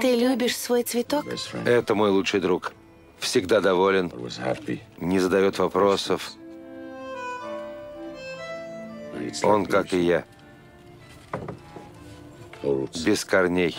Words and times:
Ты 0.00 0.16
любишь 0.16 0.56
свой 0.56 0.82
цветок? 0.82 1.24
Это 1.64 1.94
мой 1.94 2.10
лучший 2.10 2.40
друг. 2.40 2.72
Всегда 3.18 3.60
доволен, 3.60 4.12
не 4.98 5.18
задает 5.18 5.58
вопросов. 5.58 6.32
Он, 9.42 9.64
как 9.64 9.92
и 9.92 10.00
я, 10.00 10.24
без 12.62 13.24
корней. 13.24 13.76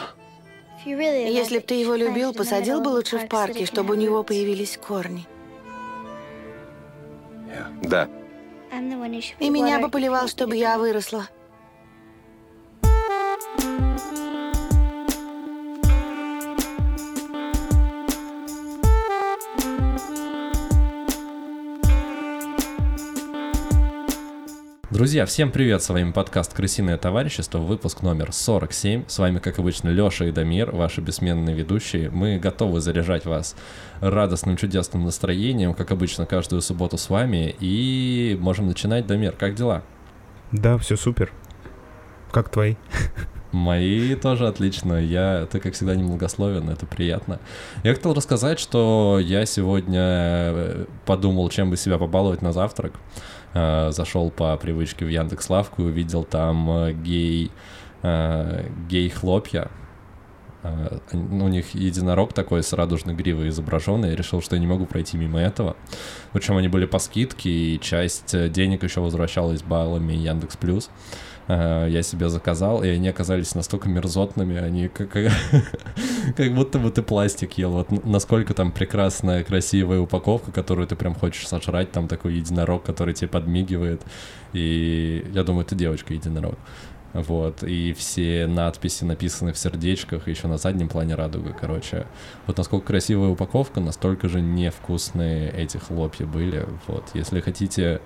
Если 0.85 1.57
бы 1.57 1.63
ты 1.63 1.75
его 1.75 1.95
любил, 1.95 2.33
посадил 2.33 2.81
бы 2.81 2.89
лучше 2.89 3.17
в 3.17 3.27
парке, 3.27 3.65
чтобы 3.65 3.95
у 3.95 3.97
него 3.97 4.23
появились 4.23 4.77
корни. 4.77 5.27
Да. 7.81 8.07
И 9.39 9.49
меня 9.49 9.79
бы 9.79 9.89
поливал, 9.89 10.27
чтобы 10.27 10.55
я 10.55 10.77
выросла. 10.77 11.27
Друзья, 24.95 25.25
всем 25.25 25.51
привет, 25.51 25.83
с 25.83 25.89
вами 25.89 26.13
подкаст 26.13 26.53
«Крысиное 26.53 26.97
товарищество», 26.97 27.57
выпуск 27.57 28.01
номер 28.01 28.31
47. 28.31 29.03
С 29.09 29.19
вами, 29.19 29.39
как 29.39 29.59
обычно, 29.59 29.89
Лёша 29.89 30.23
и 30.23 30.31
Дамир, 30.31 30.71
ваши 30.71 31.01
бессменные 31.01 31.53
ведущие. 31.53 32.09
Мы 32.09 32.39
готовы 32.39 32.79
заряжать 32.79 33.25
вас 33.25 33.57
радостным, 33.99 34.55
чудесным 34.55 35.03
настроением, 35.03 35.73
как 35.73 35.91
обычно, 35.91 36.25
каждую 36.25 36.61
субботу 36.61 36.97
с 36.97 37.09
вами. 37.09 37.53
И 37.59 38.37
можем 38.39 38.67
начинать. 38.67 39.05
Дамир, 39.05 39.33
как 39.33 39.55
дела? 39.55 39.83
Да, 40.53 40.77
все 40.77 40.95
супер. 40.95 41.29
Как 42.31 42.47
твои? 42.47 42.75
Мои 43.51 44.15
тоже 44.15 44.47
отлично. 44.47 44.93
Я, 44.93 45.45
ты, 45.51 45.59
как 45.59 45.73
всегда, 45.73 45.95
немногословен, 45.95 46.69
это 46.69 46.85
приятно. 46.85 47.39
Я 47.83 47.93
хотел 47.93 48.13
рассказать, 48.13 48.59
что 48.59 49.19
я 49.21 49.45
сегодня 49.45 50.01
э, 50.01 50.85
подумал, 51.05 51.49
чем 51.49 51.69
бы 51.69 51.75
себя 51.75 51.97
побаловать 51.97 52.41
на 52.41 52.53
завтрак. 52.53 52.93
Э, 53.55 53.91
зашел 53.91 54.31
по 54.31 54.57
привычке 54.57 55.05
в 55.05 55.07
Яндекс 55.07 55.49
Лавку 55.49 55.83
и 55.83 55.85
увидел 55.85 56.25
там 56.25 56.69
э, 56.69 56.91
гей, 56.91 57.51
э, 58.03 58.69
гей-хлопья. 58.89 59.71
У 61.13 61.47
них 61.47 61.75
единорог 61.75 62.33
такой 62.33 62.63
с 62.63 62.73
радужной 62.73 63.13
гривой 63.13 63.49
изображенный. 63.49 64.09
Я 64.09 64.15
решил, 64.15 64.41
что 64.41 64.55
я 64.55 64.59
не 64.59 64.65
могу 64.65 64.87
пройти 64.87 65.15
мимо 65.15 65.39
этого. 65.39 65.77
Причем 66.33 66.57
они 66.57 66.67
были 66.67 66.87
по 66.87 66.97
скидке, 66.97 67.49
и 67.51 67.79
часть 67.79 68.35
денег 68.51 68.81
еще 68.81 68.99
возвращалась 68.99 69.61
баллами 69.61 70.13
Яндекс 70.13 70.57
Плюс. 70.57 70.89
Я 71.47 72.01
себе 72.01 72.29
заказал, 72.29 72.83
и 72.83 72.87
они 72.87 73.07
оказались 73.07 73.53
настолько 73.53 73.87
мерзотными, 73.87 74.57
они 74.57 74.87
как, 74.87 75.11
как 76.37 76.53
будто 76.55 76.79
бы 76.79 76.89
ты 76.89 77.03
пластик 77.03 77.57
ел. 77.57 77.71
Вот 77.71 78.05
насколько 78.05 78.53
там 78.53 78.71
прекрасная, 78.71 79.43
красивая 79.43 79.99
упаковка, 79.99 80.51
которую 80.51 80.87
ты 80.87 80.95
прям 80.95 81.13
хочешь 81.13 81.47
сожрать, 81.47 81.91
там 81.91 82.07
такой 82.07 82.35
единорог, 82.35 82.83
который 82.83 83.13
тебе 83.13 83.27
подмигивает. 83.27 84.01
И 84.53 85.25
я 85.33 85.43
думаю, 85.43 85.65
это 85.65 85.75
девочка-единорог. 85.75 86.57
Вот, 87.15 87.63
и 87.63 87.93
все 87.93 88.45
надписи 88.45 89.05
написаны 89.05 89.53
в 89.53 89.57
сердечках, 89.57 90.27
еще 90.27 90.49
на 90.49 90.57
заднем 90.57 90.89
плане 90.89 91.15
радуга, 91.15 91.55
короче. 91.57 92.07
Вот 92.45 92.57
насколько 92.57 92.87
красивая 92.87 93.29
упаковка, 93.29 93.79
настолько 93.79 94.27
же 94.27 94.41
невкусные 94.41 95.49
эти 95.51 95.77
хлопья 95.77 96.25
были. 96.25 96.67
Вот, 96.87 97.05
если 97.13 97.39
хотите 97.39 98.01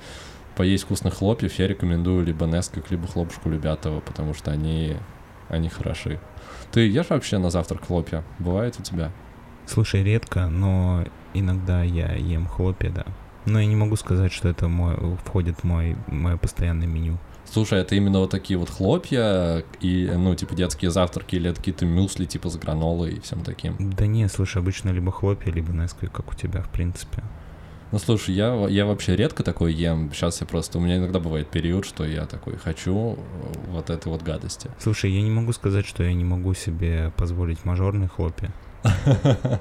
поесть 0.59 0.83
вкусных 0.83 1.13
хлопьев, 1.13 1.57
я 1.57 1.69
рекомендую 1.69 2.25
либо 2.25 2.45
Несквик, 2.45 2.91
либо 2.91 3.07
хлопушку 3.07 3.47
Любятова, 3.47 4.01
потому 4.01 4.33
что 4.33 4.51
они, 4.51 4.97
они 5.47 5.69
хороши. 5.69 6.19
Ты 6.73 6.81
ешь 6.81 7.09
вообще 7.09 7.37
на 7.37 7.49
завтрак 7.49 7.85
хлопья? 7.85 8.25
Бывает 8.39 8.75
у 8.77 8.83
тебя? 8.83 9.09
Слушай, 9.65 10.03
редко, 10.03 10.47
но 10.47 11.05
иногда 11.33 11.81
я 11.83 12.11
ем 12.11 12.45
хлопья, 12.45 12.89
да. 12.89 13.05
Но 13.45 13.61
я 13.61 13.67
не 13.67 13.77
могу 13.77 13.95
сказать, 13.95 14.33
что 14.33 14.49
это 14.49 14.67
мой, 14.67 14.97
входит 15.23 15.59
в 15.59 15.63
мой, 15.63 15.95
мое 16.07 16.35
постоянное 16.35 16.87
меню. 16.87 17.19
Слушай, 17.45 17.79
это 17.79 17.95
именно 17.95 18.19
вот 18.19 18.31
такие 18.31 18.59
вот 18.59 18.69
хлопья 18.69 19.63
и, 19.79 20.11
ну, 20.13 20.35
типа 20.35 20.55
детские 20.55 20.91
завтраки 20.91 21.37
или 21.37 21.53
какие-то 21.53 21.85
мюсли 21.85 22.25
типа 22.25 22.49
с 22.49 22.57
гранолой 22.57 23.13
и 23.13 23.19
всем 23.21 23.45
таким? 23.45 23.77
Да 23.79 24.07
не, 24.07 24.27
слушай, 24.27 24.57
обычно 24.57 24.89
либо 24.89 25.13
хлопья, 25.13 25.53
либо 25.53 25.71
Несквик, 25.71 26.11
как 26.11 26.33
у 26.33 26.35
тебя, 26.35 26.61
в 26.61 26.69
принципе. 26.69 27.23
Ну, 27.91 27.97
слушай, 27.97 28.35
я, 28.35 28.67
я 28.69 28.85
вообще 28.85 29.15
редко 29.15 29.43
такой 29.43 29.73
ем. 29.73 30.11
Сейчас 30.13 30.41
я 30.41 30.47
просто... 30.47 30.77
У 30.77 30.81
меня 30.81 30.97
иногда 30.97 31.19
бывает 31.19 31.49
период, 31.49 31.85
что 31.85 32.05
я 32.05 32.25
такой 32.25 32.57
хочу 32.57 33.17
вот 33.67 33.89
этой 33.89 34.09
вот 34.09 34.21
гадости. 34.21 34.69
Слушай, 34.79 35.11
я 35.11 35.21
не 35.21 35.31
могу 35.31 35.53
сказать, 35.53 35.87
что 35.87 36.03
я 36.03 36.13
не 36.13 36.23
могу 36.23 36.53
себе 36.53 37.11
позволить 37.17 37.65
мажорные 37.65 38.07
хлопья. 38.07 38.53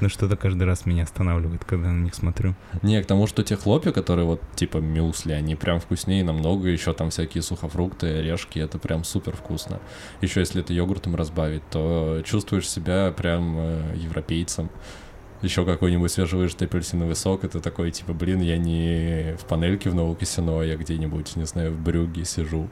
Но 0.00 0.08
что-то 0.08 0.36
каждый 0.36 0.64
раз 0.64 0.86
меня 0.86 1.04
останавливает, 1.04 1.64
когда 1.64 1.90
на 1.90 2.02
них 2.02 2.14
смотрю. 2.14 2.54
Не, 2.82 3.00
к 3.02 3.06
тому, 3.06 3.26
что 3.28 3.44
те 3.44 3.56
хлопья, 3.56 3.92
которые 3.92 4.26
вот 4.26 4.42
типа 4.56 4.78
мюсли, 4.78 5.32
они 5.32 5.54
прям 5.54 5.78
вкуснее 5.78 6.24
намного, 6.24 6.68
еще 6.68 6.92
там 6.92 7.10
всякие 7.10 7.42
сухофрукты, 7.42 8.18
орешки, 8.18 8.58
это 8.58 8.78
прям 8.78 9.04
супер 9.04 9.36
вкусно. 9.36 9.80
Еще 10.20 10.40
если 10.40 10.62
это 10.62 10.72
йогуртом 10.72 11.14
разбавить, 11.14 11.62
то 11.70 12.22
чувствуешь 12.24 12.68
себя 12.68 13.12
прям 13.16 13.56
э, 13.56 13.94
европейцем 13.96 14.70
еще 15.42 15.64
какой-нибудь 15.64 16.10
свежевыжатый 16.10 16.66
апельсиновый 16.66 17.16
сок, 17.16 17.44
это 17.44 17.60
такой, 17.60 17.90
типа, 17.90 18.12
блин, 18.12 18.40
я 18.40 18.58
не 18.58 19.36
в 19.36 19.44
панельке 19.44 19.90
в 19.90 19.94
Новокисино, 19.94 20.60
а 20.60 20.64
я 20.64 20.76
где-нибудь, 20.76 21.36
не 21.36 21.44
знаю, 21.44 21.72
в 21.72 21.80
Брюге 21.80 22.24
сижу 22.24 22.68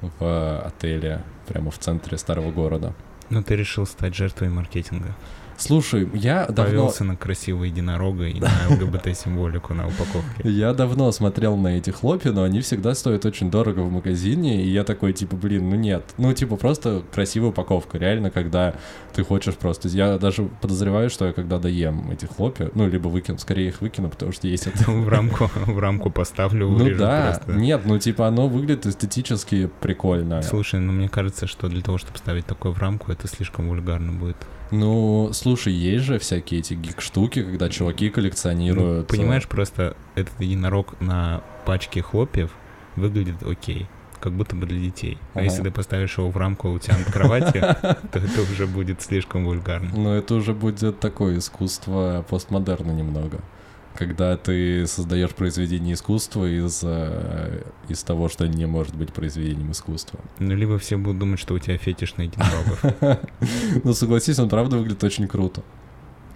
в 0.00 0.60
отеле 0.60 1.22
прямо 1.46 1.70
в 1.70 1.78
центре 1.78 2.18
старого 2.18 2.50
города. 2.50 2.94
Но 3.30 3.42
ты 3.42 3.56
решил 3.56 3.86
стать 3.86 4.14
жертвой 4.14 4.48
маркетинга. 4.48 5.14
Слушай, 5.58 6.08
я 6.14 6.46
давно... 6.46 6.64
Повелся 6.64 7.04
на 7.04 7.16
красивого 7.16 7.64
единорога 7.64 8.26
и 8.26 8.38
на 8.40 8.48
ЛГБТ-символику 8.70 9.74
на 9.74 9.88
упаковке. 9.88 10.48
Я 10.48 10.72
давно 10.72 11.10
смотрел 11.10 11.56
на 11.56 11.78
эти 11.78 11.90
хлопья, 11.90 12.30
но 12.30 12.44
они 12.44 12.60
всегда 12.60 12.94
стоят 12.94 13.26
очень 13.26 13.50
дорого 13.50 13.80
в 13.80 13.90
магазине, 13.90 14.62
и 14.62 14.68
я 14.68 14.84
такой, 14.84 15.12
типа, 15.12 15.36
блин, 15.36 15.68
ну 15.68 15.76
нет. 15.76 16.04
Ну, 16.16 16.32
типа, 16.32 16.56
просто 16.56 17.02
красивая 17.12 17.50
упаковка. 17.50 17.98
Реально, 17.98 18.30
когда 18.30 18.76
ты 19.14 19.24
хочешь 19.24 19.54
просто... 19.54 19.88
Я 19.88 20.16
даже 20.18 20.44
подозреваю, 20.60 21.10
что 21.10 21.26
я 21.26 21.32
когда 21.32 21.58
доем 21.58 22.08
эти 22.12 22.26
хлопья, 22.26 22.70
ну, 22.74 22.88
либо 22.88 23.08
выкину, 23.08 23.38
скорее 23.38 23.68
их 23.68 23.80
выкину, 23.80 24.10
потому 24.10 24.30
что 24.32 24.46
есть 24.46 24.68
это... 24.68 24.88
В 24.90 25.08
рамку, 25.08 25.50
в 25.66 25.78
рамку 25.78 26.10
поставлю, 26.10 26.68
Ну 26.68 26.94
да, 26.94 27.40
просто. 27.44 27.60
нет, 27.60 27.82
ну, 27.84 27.98
типа, 27.98 28.28
оно 28.28 28.48
выглядит 28.48 28.86
эстетически 28.86 29.68
прикольно. 29.80 30.40
Слушай, 30.42 30.78
ну, 30.78 30.92
мне 30.92 31.08
кажется, 31.08 31.48
что 31.48 31.68
для 31.68 31.82
того, 31.82 31.98
чтобы 31.98 32.16
ставить 32.18 32.46
такое 32.46 32.70
в 32.70 32.78
рамку, 32.78 33.10
это 33.10 33.26
слишком 33.26 33.68
вульгарно 33.68 34.12
будет. 34.12 34.36
Ну, 34.70 35.30
слушай, 35.32 35.72
есть 35.72 36.04
же 36.04 36.18
всякие 36.18 36.60
эти 36.60 36.74
гик-штуки, 36.74 37.42
когда 37.42 37.68
чуваки 37.68 38.10
коллекционируют. 38.10 39.10
Ну, 39.10 39.16
понимаешь, 39.16 39.48
просто 39.48 39.96
этот 40.14 40.40
единорог 40.40 41.00
на 41.00 41.42
пачке 41.64 42.02
хлопьев 42.02 42.50
выглядит 42.96 43.42
окей. 43.42 43.86
Как 44.20 44.32
будто 44.32 44.56
бы 44.56 44.66
для 44.66 44.80
детей. 44.80 45.16
А 45.32 45.38
ага. 45.38 45.44
если 45.44 45.62
ты 45.62 45.70
поставишь 45.70 46.18
его 46.18 46.28
в 46.28 46.36
рамку 46.36 46.70
у 46.70 46.78
тебя 46.80 46.98
над 46.98 47.10
кроватью, 47.10 47.62
то 47.82 48.18
это 48.18 48.42
уже 48.42 48.66
будет 48.66 49.00
слишком 49.00 49.44
вульгарно. 49.44 49.90
Ну, 49.94 50.12
это 50.12 50.34
уже 50.34 50.54
будет 50.54 50.98
такое 50.98 51.38
искусство 51.38 52.24
постмодерна 52.28 52.90
немного 52.90 53.40
когда 53.98 54.36
ты 54.36 54.86
создаешь 54.86 55.30
произведение 55.30 55.94
искусства 55.94 56.46
из, 56.46 56.82
э, 56.84 57.62
из 57.88 58.04
того, 58.04 58.28
что 58.28 58.46
не 58.46 58.64
может 58.64 58.94
быть 58.94 59.12
произведением 59.12 59.72
искусства. 59.72 60.20
Ну, 60.38 60.54
либо 60.54 60.78
все 60.78 60.96
будут 60.96 61.18
думать, 61.18 61.40
что 61.40 61.54
у 61.54 61.58
тебя 61.58 61.76
фетиш 61.78 62.14
на 62.16 62.22
единорогов. 62.22 63.18
Ну, 63.84 63.92
согласись, 63.94 64.38
он 64.38 64.48
правда 64.48 64.76
выглядит 64.76 65.02
очень 65.02 65.26
круто. 65.26 65.62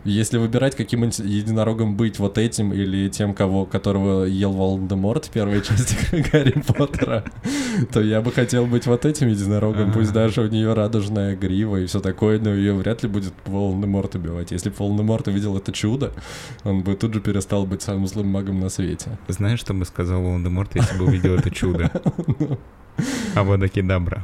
Если 0.05 0.39
выбирать, 0.39 0.75
каким 0.75 1.05
единорогом 1.05 1.97
быть, 1.97 2.19
вот 2.19 2.37
этим 2.37 2.73
или 2.73 3.09
тем, 3.09 3.35
кого, 3.35 3.67
которого 3.67 4.25
ел 4.25 4.53
Волан-де-Морт 4.53 5.27
в 5.27 5.31
первой 5.31 5.63
части 5.63 5.97
Гарри 6.33 6.61
Поттера, 6.67 7.25
то 7.93 8.01
я 8.01 8.21
бы 8.21 8.33
хотел 8.33 8.67
быть 8.67 8.87
вот 8.87 9.05
этим 9.05 9.29
единорогом, 9.29 9.93
пусть 9.93 10.13
даже 10.13 10.43
у 10.43 10.49
нее 10.49 10.73
радужная 10.73 11.37
грива 11.37 11.77
и 11.77 11.87
все 11.87 12.01
такое, 12.01 12.41
но 12.41 12.51
ее 12.51 12.75
вряд 12.75 13.03
ли 13.03 13.09
будет 13.09 13.33
Волан-де-Морт 13.47 14.17
убивать. 14.17 14.51
Если 14.51 14.71
бы 14.71 14.77
Волан-де-Морт 14.79 15.29
увидел 15.29 15.57
это 15.57 15.71
чудо, 15.73 16.13
он 16.65 16.83
бы 16.83 16.95
тут 16.97 17.15
же 17.15 17.21
перестал 17.21 17.65
быть 17.65 17.83
самым 17.83 18.07
злым 18.07 18.27
магом 18.27 18.61
на 18.61 18.69
свете. 18.69 19.19
Знаешь, 19.29 19.61
что 19.61 19.73
бы 19.73 19.85
сказал 19.85 20.21
Волан-де-Морт, 20.23 20.75
если 20.75 20.99
бы 20.99 21.05
увидел 21.07 21.35
это 21.35 21.51
чудо? 21.51 21.91
А 23.35 23.43
вода 23.43 23.69
кедабра. 23.69 24.23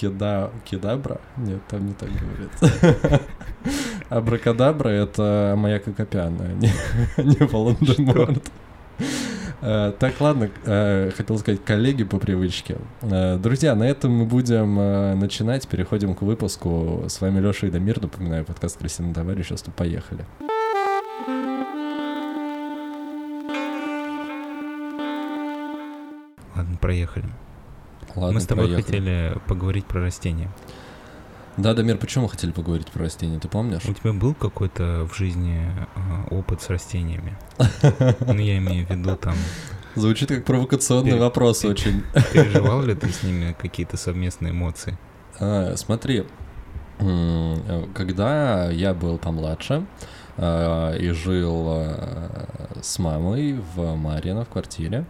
Кеда... 0.00 0.50
Кедабра? 0.64 1.20
Нет, 1.36 1.60
там 1.68 1.86
не 1.86 1.92
так 1.92 2.08
говорят. 2.08 3.22
Абракадабра— 4.08 4.88
это 4.90 5.54
моя 5.58 5.78
Кокопяна, 5.78 6.46
а 6.46 6.52
не, 6.54 6.72
не 7.22 7.46
Волан-де-Морт. 7.46 8.50
Uh, 9.60 9.92
так, 9.98 10.18
ладно, 10.20 10.48
uh, 10.64 11.10
хотел 11.10 11.36
сказать 11.38 11.62
коллеги 11.62 12.04
по 12.04 12.18
привычке. 12.18 12.78
Uh, 13.02 13.38
друзья, 13.38 13.74
на 13.74 13.82
этом 13.82 14.10
мы 14.10 14.24
будем 14.24 14.76
начинать. 15.20 15.68
Переходим 15.68 16.14
к 16.14 16.22
выпуску. 16.22 17.04
С 17.06 17.20
вами 17.20 17.38
Леша 17.40 17.66
и 17.66 17.70
Дамир. 17.70 18.00
Напоминаю, 18.00 18.46
подкаст 18.46 18.78
«Крысиное 18.78 19.12
товарищество». 19.12 19.70
Поехали. 19.70 20.24
Ладно, 26.56 26.78
проехали. 26.80 27.26
Ладно, 28.16 28.32
Мы 28.34 28.40
с 28.40 28.46
тобой 28.46 28.66
проехали. 28.66 28.84
хотели 28.84 29.38
поговорить 29.46 29.86
про 29.86 30.00
растения. 30.00 30.50
Да, 31.56 31.74
Дамир, 31.74 31.98
почему 31.98 32.24
мы 32.24 32.30
хотели 32.30 32.52
поговорить 32.52 32.86
про 32.90 33.02
растения, 33.04 33.38
ты 33.38 33.48
помнишь? 33.48 33.84
У 33.84 33.92
тебя 33.92 34.12
был 34.12 34.34
какой-то 34.34 35.06
в 35.10 35.16
жизни 35.16 35.60
э, 35.94 36.34
опыт 36.34 36.62
с 36.62 36.70
растениями? 36.70 37.36
Ну, 38.26 38.38
я 38.38 38.58
имею 38.58 38.86
в 38.86 38.90
виду 38.90 39.16
там... 39.16 39.34
Звучит 39.96 40.28
как 40.28 40.44
провокационный 40.44 41.18
вопрос 41.18 41.64
очень. 41.64 42.04
Переживал 42.32 42.82
ли 42.82 42.94
ты 42.94 43.08
с 43.10 43.22
ними 43.24 43.56
какие-то 43.60 43.96
совместные 43.96 44.52
эмоции? 44.52 44.96
А, 45.40 45.74
Смотри, 45.76 46.24
э, 47.00 47.84
когда 47.94 48.70
я 48.70 48.94
был 48.94 49.18
помладше 49.18 49.84
и 50.40 51.10
жил 51.10 51.66
а, 51.68 52.78
с 52.80 52.98
мамой 52.98 53.60
в 53.74 53.94
Марьино 53.94 54.46
в 54.46 54.48
квартире, 54.48 55.04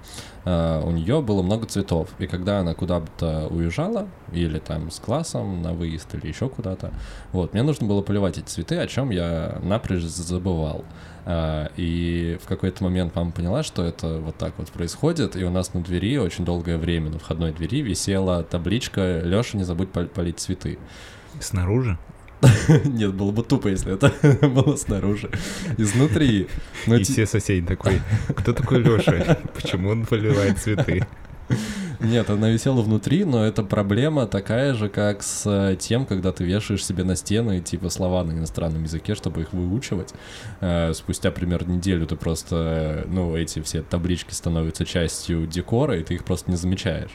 а, 0.44 0.82
у 0.82 0.90
нее 0.90 1.22
было 1.22 1.42
много 1.42 1.66
цветов. 1.66 2.08
И 2.18 2.26
когда 2.26 2.58
она 2.58 2.74
куда-то 2.74 3.46
уезжала, 3.48 4.08
или 4.32 4.58
там 4.58 4.90
с 4.90 4.98
классом 4.98 5.62
на 5.62 5.72
выезд, 5.72 6.12
или 6.16 6.26
еще 6.26 6.48
куда-то, 6.48 6.90
вот, 7.32 7.52
мне 7.52 7.62
нужно 7.62 7.86
было 7.86 8.02
поливать 8.02 8.38
эти 8.38 8.46
цветы, 8.46 8.78
о 8.78 8.88
чем 8.88 9.10
я 9.10 9.60
напрочь 9.62 10.02
забывал. 10.02 10.84
И 11.76 12.38
в 12.42 12.48
какой-то 12.48 12.82
момент 12.82 13.14
мама 13.14 13.30
поняла, 13.30 13.62
что 13.62 13.84
это 13.84 14.18
вот 14.18 14.36
так 14.36 14.54
вот 14.56 14.68
происходит, 14.70 15.36
и 15.36 15.44
у 15.44 15.50
нас 15.50 15.74
на 15.74 15.82
двери 15.82 16.18
очень 16.18 16.44
долгое 16.44 16.76
время, 16.76 17.10
на 17.10 17.18
входной 17.20 17.52
двери, 17.52 17.82
висела 17.82 18.42
табличка 18.42 19.20
«Лёша, 19.20 19.56
не 19.56 19.64
забудь 19.64 19.92
пол- 19.92 20.06
полить 20.06 20.40
цветы». 20.40 20.78
Снаружи? 21.38 21.98
Нет, 22.84 23.14
было 23.14 23.30
бы 23.30 23.42
тупо, 23.42 23.68
если 23.68 23.94
это 23.94 24.12
было 24.46 24.76
снаружи. 24.76 25.30
Изнутри. 25.76 26.48
Ну, 26.86 26.96
И 26.96 27.04
все 27.04 27.26
соседи 27.26 27.66
такой, 27.66 28.00
кто 28.34 28.52
такой 28.52 28.78
Леша? 28.82 29.38
Почему 29.54 29.90
он 29.90 30.06
поливает 30.06 30.58
цветы? 30.58 31.06
Нет, 32.00 32.30
она 32.30 32.48
висела 32.48 32.80
внутри, 32.80 33.24
но 33.24 33.44
это 33.44 33.62
проблема 33.62 34.26
такая 34.26 34.72
же, 34.72 34.88
как 34.88 35.22
с 35.22 35.44
э, 35.46 35.76
тем, 35.76 36.06
когда 36.06 36.32
ты 36.32 36.44
вешаешь 36.44 36.84
себе 36.84 37.04
на 37.04 37.14
стены 37.14 37.60
типа 37.60 37.90
слова 37.90 38.24
на 38.24 38.32
иностранном 38.32 38.84
языке, 38.84 39.14
чтобы 39.14 39.42
их 39.42 39.52
выучивать. 39.52 40.14
Э, 40.60 40.92
Спустя 40.94 41.30
примерно 41.30 41.72
неделю 41.72 42.06
ты 42.06 42.16
просто, 42.16 43.04
э, 43.04 43.08
ну, 43.08 43.36
эти 43.36 43.60
все 43.60 43.82
таблички 43.82 44.32
становятся 44.32 44.86
частью 44.86 45.46
декора, 45.46 45.98
и 45.98 46.02
ты 46.02 46.14
их 46.14 46.24
просто 46.24 46.50
не 46.50 46.56
замечаешь. 46.56 47.12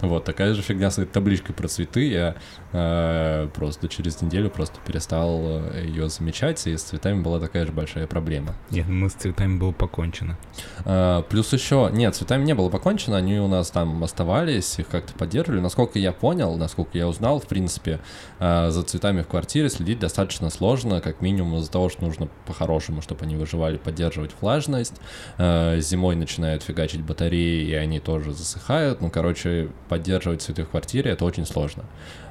Вот, 0.00 0.24
такая 0.24 0.54
же 0.54 0.62
фигня 0.62 0.92
с 0.92 0.98
этой 0.98 1.10
табличкой 1.10 1.56
про 1.56 1.66
цветы. 1.66 2.08
Я 2.08 2.36
э, 2.72 3.48
просто 3.52 3.88
через 3.88 4.22
неделю 4.22 4.48
просто 4.48 4.78
перестал 4.86 5.72
ее 5.74 6.08
замечать, 6.08 6.64
и 6.68 6.76
с 6.76 6.82
цветами 6.82 7.20
была 7.20 7.40
такая 7.40 7.66
же 7.66 7.72
большая 7.72 8.06
проблема. 8.06 8.54
Нет, 8.70 8.86
ну 8.88 9.08
с 9.08 9.14
цветами 9.14 9.58
было 9.58 9.72
покончено. 9.72 10.38
А, 10.84 11.22
Плюс 11.22 11.52
еще, 11.52 11.90
нет, 11.92 12.14
цветами 12.14 12.44
не 12.44 12.54
было 12.54 12.68
покончено, 12.68 13.16
они 13.16 13.40
у 13.40 13.48
нас 13.48 13.70
там 13.70 14.04
оставались, 14.18 14.78
их 14.78 14.88
как-то 14.88 15.12
поддерживали. 15.14 15.60
Насколько 15.60 16.00
я 16.00 16.12
понял, 16.12 16.56
насколько 16.56 16.98
я 16.98 17.06
узнал, 17.06 17.38
в 17.38 17.46
принципе, 17.46 18.00
а, 18.40 18.70
за 18.70 18.82
цветами 18.82 19.22
в 19.22 19.28
квартире 19.28 19.68
следить 19.68 20.00
достаточно 20.00 20.50
сложно, 20.50 21.00
как 21.00 21.20
минимум 21.20 21.58
из-за 21.58 21.70
того, 21.70 21.88
что 21.88 22.04
нужно 22.04 22.28
по-хорошему, 22.46 23.00
чтобы 23.00 23.24
они 23.24 23.36
выживали, 23.36 23.76
поддерживать 23.76 24.32
влажность. 24.40 24.94
А, 25.38 25.78
Зимой 25.78 26.16
начинают 26.16 26.64
фигачить 26.64 27.02
батареи, 27.02 27.64
и 27.64 27.74
они 27.74 28.00
тоже 28.00 28.32
засыхают. 28.32 29.00
Ну, 29.00 29.08
короче, 29.08 29.68
поддерживать 29.88 30.42
цветы 30.42 30.64
в 30.64 30.70
квартире 30.70 31.12
это 31.12 31.24
очень 31.24 31.46
сложно. 31.46 31.84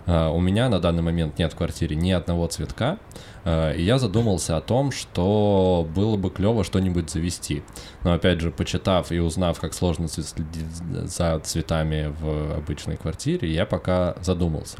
А, 0.07 0.29
У 0.31 0.39
меня 0.39 0.69
на 0.69 0.79
данный 0.79 1.03
момент 1.03 1.37
нет 1.37 1.53
в 1.53 1.55
квартире 1.55 1.95
ни 1.95 2.11
одного 2.11 2.47
цветка, 2.47 2.97
а, 3.43 3.73
и 3.73 3.83
я 3.83 3.99
задумался 3.99 4.57
о 4.57 4.61
том, 4.61 4.91
что 4.91 5.87
было 5.93 6.15
бы 6.15 6.29
клево 6.29 6.63
что-нибудь 6.63 7.09
завести. 7.09 7.61
Но 8.03 8.13
опять 8.13 8.39
же, 8.39 8.49
почитав 8.51 9.11
и 9.11 9.19
узнав, 9.19 9.59
как 9.59 9.73
сложно 9.73 10.07
следить 10.07 10.65
за 11.03 11.39
цветами 11.39 12.13
в 12.19 12.57
обычной 12.57 12.95
квартире, 12.97 13.51
я 13.51 13.65
пока 13.65 14.15
задумался. 14.21 14.77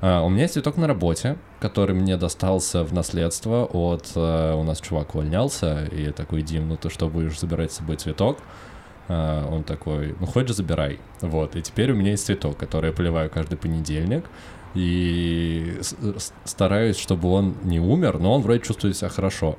А, 0.00 0.22
У 0.22 0.28
меня 0.28 0.42
есть 0.42 0.54
цветок 0.54 0.76
на 0.76 0.86
работе, 0.86 1.38
который 1.58 1.94
мне 1.94 2.16
достался 2.16 2.84
в 2.84 2.92
наследство 2.92 3.64
от... 3.64 4.12
э, 4.14 4.54
У 4.54 4.62
нас 4.62 4.80
чувак 4.80 5.14
увольнялся, 5.14 5.86
и 5.90 6.02
я 6.02 6.12
такой, 6.12 6.42
Дим, 6.42 6.68
ну 6.68 6.76
ты 6.76 6.90
что, 6.90 7.08
будешь 7.08 7.40
забирать 7.40 7.72
с 7.72 7.76
собой 7.76 7.96
цветок? 7.96 8.38
Он 9.08 9.62
такой, 9.62 10.16
ну 10.18 10.26
хочешь, 10.26 10.56
забирай. 10.56 10.98
Вот, 11.20 11.54
и 11.54 11.62
теперь 11.62 11.92
у 11.92 11.94
меня 11.94 12.10
есть 12.10 12.26
цветок, 12.26 12.56
который 12.56 12.90
я 12.90 12.92
поливаю 12.92 13.30
каждый 13.30 13.56
понедельник. 13.56 14.24
И 14.76 15.80
стараюсь, 16.44 16.98
чтобы 16.98 17.30
он 17.30 17.56
не 17.64 17.80
умер, 17.80 18.18
но 18.18 18.34
он 18.34 18.42
вроде 18.42 18.60
чувствует 18.60 18.96
себя 18.96 19.08
хорошо. 19.08 19.56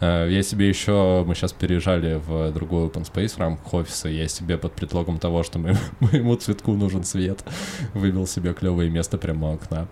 Э, 0.00 0.28
Я 0.30 0.42
себе 0.42 0.68
еще, 0.68 1.24
мы 1.26 1.34
сейчас 1.34 1.52
переезжали 1.52 2.20
в 2.24 2.52
другой 2.52 2.86
open 2.86 3.04
space 3.10 3.34
в 3.34 3.38
рамках 3.38 3.74
офиса, 3.74 4.08
я 4.08 4.28
себе 4.28 4.58
под 4.58 4.72
предлогом 4.72 5.18
того, 5.18 5.42
что 5.42 5.58
моему, 5.58 5.78
моему 6.00 6.36
цветку 6.36 6.74
нужен 6.74 7.04
свет, 7.04 7.44
выбил 7.92 8.26
себе 8.26 8.54
клевое 8.54 8.88
место 8.88 9.18
прямо 9.18 9.50
у 9.50 9.54
окна. 9.54 9.88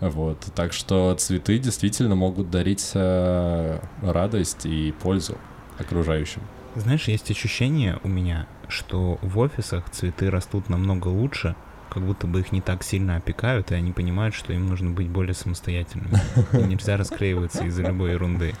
Вот, 0.00 0.38
так 0.54 0.72
что 0.72 1.14
цветы 1.14 1.58
действительно 1.58 2.14
могут 2.14 2.50
дарить 2.50 2.90
э, 2.94 3.80
радость 4.02 4.64
и 4.64 4.92
пользу 5.02 5.36
окружающим. 5.78 6.42
Знаешь, 6.76 7.08
есть 7.08 7.30
ощущение 7.30 7.98
у 8.04 8.08
меня, 8.08 8.46
что 8.68 9.18
в 9.22 9.38
офисах 9.38 9.90
цветы 9.90 10.30
растут 10.30 10.68
намного 10.68 11.08
лучше, 11.08 11.54
как 11.90 12.04
будто 12.04 12.26
бы 12.26 12.40
их 12.40 12.52
не 12.52 12.60
так 12.60 12.82
сильно 12.82 13.16
опекают, 13.16 13.72
и 13.72 13.74
они 13.74 13.92
понимают, 13.92 14.34
что 14.34 14.52
им 14.52 14.66
нужно 14.66 14.90
быть 14.90 15.08
более 15.08 15.34
самостоятельными. 15.34 16.18
И 16.52 16.62
нельзя 16.68 16.96
расклеиваться 16.96 17.64
из-за 17.64 17.82
любой 17.82 18.12
ерунды. 18.12 18.54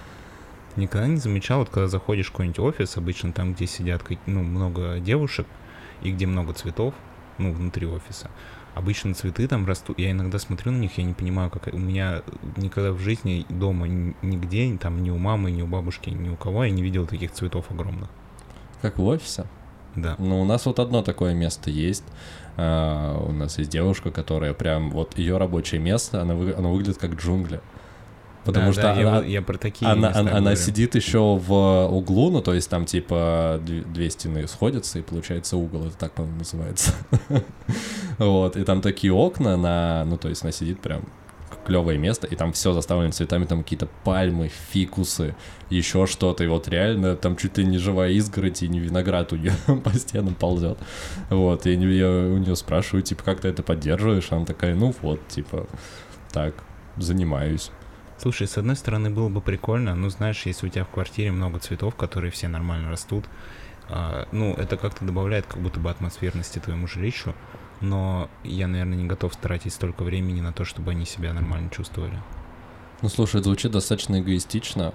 Никогда 0.76 1.06
не 1.06 1.16
замечал, 1.16 1.60
вот 1.60 1.70
когда 1.70 1.88
заходишь 1.88 2.28
в 2.28 2.32
какой-нибудь 2.32 2.60
офис, 2.60 2.96
обычно 2.96 3.32
там, 3.32 3.54
где 3.54 3.66
сидят 3.66 4.02
ну, 4.26 4.42
много 4.42 5.00
девушек 5.00 5.46
и 6.02 6.12
где 6.12 6.26
много 6.26 6.52
цветов, 6.52 6.94
ну, 7.38 7.52
внутри 7.52 7.86
офиса, 7.86 8.30
обычно 8.74 9.14
цветы 9.14 9.48
там 9.48 9.66
растут. 9.66 9.98
Я 9.98 10.12
иногда 10.12 10.38
смотрю 10.38 10.72
на 10.72 10.78
них, 10.78 10.98
я 10.98 11.04
не 11.04 11.14
понимаю, 11.14 11.50
как 11.50 11.72
у 11.72 11.78
меня 11.78 12.22
никогда 12.56 12.92
в 12.92 12.98
жизни 12.98 13.46
дома 13.48 13.88
нигде, 13.88 14.76
там 14.78 15.02
ни 15.02 15.10
у 15.10 15.18
мамы, 15.18 15.50
ни 15.50 15.62
у 15.62 15.66
бабушки, 15.66 16.10
ни 16.10 16.28
у 16.28 16.36
кого 16.36 16.64
я 16.64 16.70
не 16.70 16.82
видел 16.82 17.06
таких 17.06 17.32
цветов 17.32 17.70
огромных. 17.70 18.08
Как 18.80 18.98
в 18.98 19.04
офисе. 19.04 19.46
Да. 19.96 20.14
Ну, 20.18 20.40
у 20.40 20.44
нас 20.44 20.66
вот 20.66 20.78
одно 20.78 21.02
такое 21.02 21.34
место 21.34 21.70
есть. 21.70 22.04
А, 22.56 23.18
у 23.26 23.32
нас 23.32 23.58
есть 23.58 23.70
девушка, 23.70 24.10
которая 24.10 24.54
прям, 24.54 24.90
вот 24.90 25.16
ее 25.18 25.36
рабочее 25.38 25.80
место, 25.80 26.22
она, 26.22 26.34
вы- 26.34 26.54
оно 26.56 26.72
выглядит 26.72 26.98
как 26.98 27.14
джунгли. 27.14 27.60
Потому 28.44 28.66
Да, 28.68 28.72
что 28.72 28.82
да, 28.82 28.94
я, 28.94 29.08
она, 29.08 29.16
вот- 29.18 29.26
я 29.26 29.42
про 29.42 29.58
такие 29.58 29.90
она, 29.90 30.12
она- 30.14 30.36
она 30.36 30.56
сидит 30.56 30.94
еще 30.94 31.18
в 31.36 31.86
углу, 31.90 32.30
ну, 32.30 32.40
то 32.40 32.54
есть 32.54 32.70
там 32.70 32.86
типа 32.86 33.60
две, 33.62 33.82
две 33.82 34.08
стены 34.10 34.46
сходятся, 34.48 34.98
и 34.98 35.02
получается 35.02 35.56
угол, 35.58 35.86
это 35.86 35.96
так, 35.98 36.12
по-моему, 36.12 36.38
называется. 36.38 36.92
Вот, 38.18 38.56
и 38.56 38.64
там 38.64 38.80
такие 38.82 39.12
окна 39.12 39.56
на, 39.56 40.04
ну, 40.06 40.16
то 40.18 40.28
есть 40.28 40.42
она 40.42 40.52
сидит 40.52 40.80
прям 40.80 41.02
клевое 41.70 41.98
место, 41.98 42.26
и 42.26 42.34
там 42.34 42.52
все 42.52 42.72
заставлено 42.72 43.12
цветами, 43.12 43.44
там 43.44 43.62
какие-то 43.62 43.86
пальмы, 44.02 44.50
фикусы, 44.72 45.36
еще 45.70 46.06
что-то, 46.06 46.42
и 46.42 46.48
вот 46.48 46.66
реально 46.66 47.14
там 47.14 47.36
чуть 47.36 47.58
ли 47.58 47.64
не 47.64 47.78
живая 47.78 48.10
изгородь, 48.10 48.64
и 48.64 48.68
не 48.68 48.80
виноград 48.80 49.32
у 49.32 49.36
нее 49.36 49.52
по 49.84 49.92
стенам 49.94 50.34
ползет. 50.34 50.78
Вот, 51.28 51.66
и 51.66 51.70
я 51.70 52.10
у 52.10 52.38
нее 52.38 52.56
спрашиваю, 52.56 53.02
типа, 53.02 53.22
как 53.22 53.40
ты 53.40 53.48
это 53.48 53.62
поддерживаешь? 53.62 54.32
Она 54.32 54.44
такая, 54.46 54.74
ну 54.74 54.92
вот, 55.00 55.20
типа, 55.28 55.68
так, 56.32 56.54
занимаюсь. 56.96 57.70
Слушай, 58.18 58.48
с 58.48 58.58
одной 58.58 58.74
стороны, 58.74 59.08
было 59.08 59.28
бы 59.28 59.40
прикольно, 59.40 59.94
ну, 59.94 60.10
знаешь, 60.10 60.42
если 60.46 60.66
у 60.66 60.70
тебя 60.70 60.84
в 60.84 60.90
квартире 60.90 61.30
много 61.30 61.60
цветов, 61.60 61.94
которые 61.94 62.32
все 62.32 62.48
нормально 62.48 62.90
растут, 62.90 63.26
а, 63.88 64.26
ну, 64.32 64.54
это 64.54 64.76
как-то 64.76 65.04
добавляет 65.04 65.46
как 65.46 65.62
будто 65.62 65.78
бы 65.78 65.88
атмосферности 65.88 66.58
твоему 66.58 66.88
жилищу, 66.88 67.32
но 67.80 68.28
я, 68.44 68.66
наверное, 68.66 68.96
не 68.96 69.06
готов 69.06 69.34
тратить 69.36 69.72
столько 69.72 70.02
времени 70.02 70.40
на 70.40 70.52
то, 70.52 70.64
чтобы 70.64 70.92
они 70.92 71.06
себя 71.06 71.32
нормально 71.32 71.70
чувствовали. 71.70 72.18
Ну, 73.02 73.08
слушай, 73.08 73.42
звучит 73.42 73.72
достаточно 73.72 74.20
эгоистично. 74.20 74.94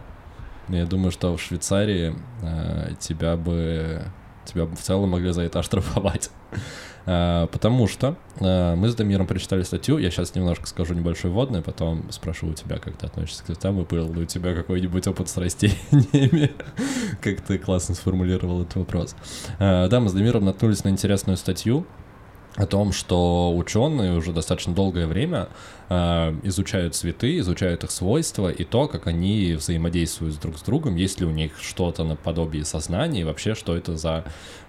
Я 0.68 0.86
думаю, 0.86 1.12
что 1.12 1.36
в 1.36 1.42
Швейцарии 1.42 2.16
э, 2.42 2.96
тебя 3.00 3.38
бы 3.38 4.06
тебя 4.46 4.66
бы 4.66 4.76
в 4.76 4.82
целом 4.82 5.10
могли 5.10 5.32
за 5.32 5.42
это 5.42 5.60
оштрафовать. 5.60 6.30
Э, 7.08 7.46
потому 7.52 7.88
что 7.88 8.18
э, 8.40 8.74
мы 8.74 8.90
с 8.90 8.96
Дамиром 8.96 9.28
прочитали 9.28 9.62
статью, 9.62 10.00
я 10.00 10.10
сейчас 10.10 10.34
немножко 10.34 10.66
скажу 10.66 10.96
небольшой 10.96 11.30
вводный, 11.30 11.62
потом 11.62 12.12
спрошу 12.12 12.48
у 12.48 12.54
тебя, 12.54 12.80
как 12.80 12.98
ты 12.98 13.06
относишься 13.06 13.44
к 13.44 13.46
цветам, 13.46 13.80
и 13.80 13.86
был 13.86 14.12
ли 14.12 14.24
у 14.24 14.26
тебя 14.26 14.56
какой-нибудь 14.56 15.06
опыт 15.06 15.30
с 15.30 15.38
растениями, 15.38 16.52
как 17.22 17.42
ты 17.42 17.60
классно 17.60 17.94
сформулировал 17.94 18.64
этот 18.64 18.78
вопрос. 18.78 19.16
Э, 19.60 19.88
да, 19.88 20.00
мы 20.00 20.10
с 20.10 20.14
Дамиром 20.14 20.46
наткнулись 20.46 20.84
на 20.84 20.90
интересную 20.90 21.38
статью, 21.38 21.86
о 22.56 22.66
том, 22.66 22.94
что 22.94 23.54
ученые 23.56 24.18
уже 24.18 24.32
достаточно 24.32 24.74
долгое 24.74 25.08
время 25.08 25.50
э, 25.90 25.96
изучают 26.44 26.96
цветы, 26.96 27.40
изучают 27.40 27.84
их 27.84 27.92
свойства 27.92 28.50
и 28.50 28.64
то, 28.64 28.88
как 28.88 29.08
они 29.08 29.56
взаимодействуют 29.56 30.40
друг 30.40 30.58
с 30.58 30.62
другом, 30.62 30.96
есть 30.96 31.20
ли 31.20 31.26
у 31.26 31.32
них 31.32 31.60
что-то 31.60 32.06
наподобие 32.06 32.64
сознания 32.64 33.22
и 33.22 33.24
вообще, 33.26 33.56
что 33.56 33.76
это 33.76 33.98
за 33.98 34.24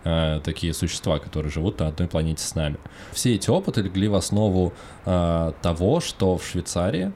э, 0.04 0.40
такие 0.42 0.74
существа, 0.74 1.18
которые 1.20 1.52
живут 1.52 1.78
на 1.78 1.88
одной 1.88 2.08
планете 2.08 2.42
с 2.42 2.54
нами. 2.56 2.78
Все 3.12 3.34
эти 3.34 3.50
опыты 3.50 3.82
легли 3.82 4.08
в 4.08 4.16
основу 4.16 4.72
э, 5.04 5.52
того, 5.62 6.00
что 6.00 6.38
в 6.38 6.44
Швейцарии 6.44 7.12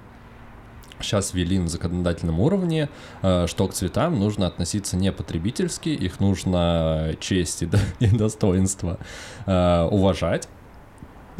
сейчас 1.03 1.35
ввели 1.35 1.59
на 1.59 1.69
законодательном 1.69 2.39
уровне, 2.41 2.89
э, 3.23 3.47
что 3.49 3.67
к 3.67 3.75
цветам 3.75 4.19
нужно 4.21 4.47
относиться 4.47 4.97
не 4.97 5.11
потребительски, 5.11 5.89
их 5.89 6.21
нужно 6.21 7.17
честь 7.19 7.63
и, 7.63 7.69
и 8.01 8.07
достоинство 8.07 8.99
э, 9.47 9.89
уважать. 9.91 10.49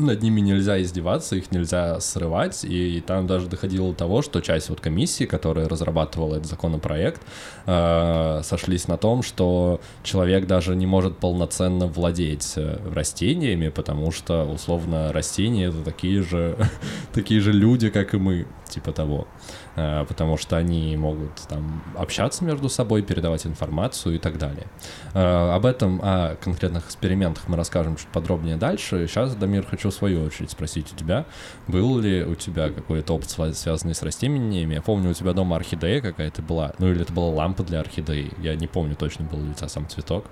Над 0.01 0.23
ними 0.23 0.41
нельзя 0.41 0.81
издеваться, 0.81 1.37
их 1.37 1.51
нельзя 1.51 2.01
срывать, 2.01 2.65
и 2.65 3.01
там 3.01 3.27
даже 3.27 3.47
доходило 3.47 3.91
до 3.91 3.97
того, 3.97 4.23
что 4.23 4.41
часть 4.41 4.69
вот 4.71 4.81
комиссии, 4.81 5.25
которая 5.25 5.69
разрабатывала 5.69 6.37
этот 6.37 6.49
законопроект, 6.49 7.23
э, 7.67 8.41
сошлись 8.43 8.89
на 8.89 8.97
том, 8.97 9.23
что 9.23 9.81
человек 10.03 10.47
даже 10.47 10.75
не 10.77 10.87
может 10.87 11.19
полноценно 11.19 11.87
владеть 11.87 12.55
э, 12.57 12.79
растениями, 12.95 13.69
потому 13.69 14.11
что, 14.13 14.45
условно, 14.45 15.13
растения— 15.13 15.67
это 15.69 15.83
такие 15.83 16.23
же, 16.23 16.57
такие 17.13 17.41
же 17.41 17.53
люди, 17.53 17.91
как 17.91 18.15
и 18.15 18.19
мы, 18.19 18.47
типа 18.69 18.93
того. 18.93 19.27
Э, 19.77 20.05
потому 20.07 20.37
что 20.37 20.57
они 20.57 20.97
могут 20.97 21.35
там 21.49 21.83
общаться 21.97 22.45
между 22.45 22.69
собой, 22.69 23.03
передавать 23.03 23.47
информацию 23.47 24.17
и 24.17 24.19
так 24.19 24.39
далее. 24.39 24.67
Э, 25.15 25.53
об 25.55 25.65
этом, 25.65 26.01
о 26.03 26.37
конкретных 26.37 26.87
экспериментах 26.87 27.45
мы 27.49 27.57
расскажем 27.57 27.97
чуть 27.97 28.09
подробнее 28.09 28.57
дальше. 28.57 29.07
Сейчас, 29.07 29.35
Дамир, 29.35 29.65
хочу 29.65 29.90
в 29.91 29.95
свою 29.95 30.25
очередь 30.25 30.51
спросить 30.51 30.93
у 30.93 30.97
тебя, 30.97 31.27
был 31.69 31.99
ли 31.99 32.25
у 32.25 32.35
тебя 32.35 32.71
какой-то 32.71 33.15
опыт, 33.15 33.31
связанный 33.31 33.95
с 33.95 34.03
растениями? 34.03 34.75
Я 34.75 34.83
помню, 34.83 35.11
у 35.11 35.15
тебя 35.15 35.33
дома 35.33 35.57
орхидея 35.57 36.01
какая-то 36.01 36.43
была, 36.43 36.73
ну 36.79 36.91
или 36.91 37.03
это 37.03 37.13
была 37.13 37.29
лампа 37.29 37.63
для 37.63 37.81
орхидеи, 37.81 38.33
я 38.39 38.55
не 38.57 38.67
помню 38.67 38.97
точно, 38.97 39.25
был 39.25 39.43
ли 39.43 39.51
у 39.51 39.55
тебя 39.55 39.69
сам 39.69 39.89
цветок. 39.89 40.27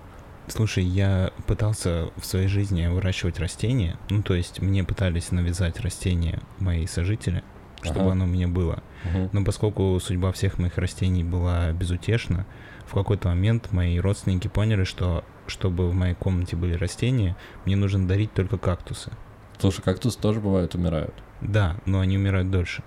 Слушай, 0.49 0.85
я 0.85 1.31
пытался 1.47 2.09
в 2.17 2.25
своей 2.25 2.49
жизни 2.49 2.87
выращивать 2.87 3.39
растения, 3.39 3.99
ну 4.09 4.23
то 4.23 4.35
есть 4.35 4.63
мне 4.63 4.83
пытались 4.83 5.31
навязать 5.31 5.81
растения 5.81 6.41
мои 6.59 6.87
сожители, 6.87 7.45
чтобы 7.83 8.01
ага. 8.01 8.13
оно 8.13 8.25
у 8.25 8.29
меня 8.29 8.49
было. 8.49 8.83
Угу. 9.05 9.31
Но 9.33 9.45
поскольку 9.45 9.99
судьба 10.01 10.33
всех 10.33 10.59
моих 10.59 10.79
растений 10.79 11.23
была 11.23 11.71
безутешна, 11.73 12.47
в 12.87 12.95
какой-то 12.95 13.29
момент 13.29 13.73
мои 13.73 13.99
родственники 13.99 14.49
поняли, 14.49 14.85
что 14.85 15.23
чтобы 15.47 15.89
в 15.89 15.95
моей 15.95 16.15
комнате 16.15 16.57
были 16.57 16.75
растения, 16.75 17.37
мне 17.65 17.77
нужно 17.77 18.07
дарить 18.09 18.33
только 18.33 18.59
кактусы. 18.59 19.13
Слушай, 19.59 19.83
кактусы 19.83 20.19
тоже 20.19 20.41
бывают, 20.41 20.75
умирают. 20.75 21.15
Да, 21.41 21.77
но 21.87 22.01
они 22.01 22.17
умирают 22.17 22.51
дольше. 22.51 22.83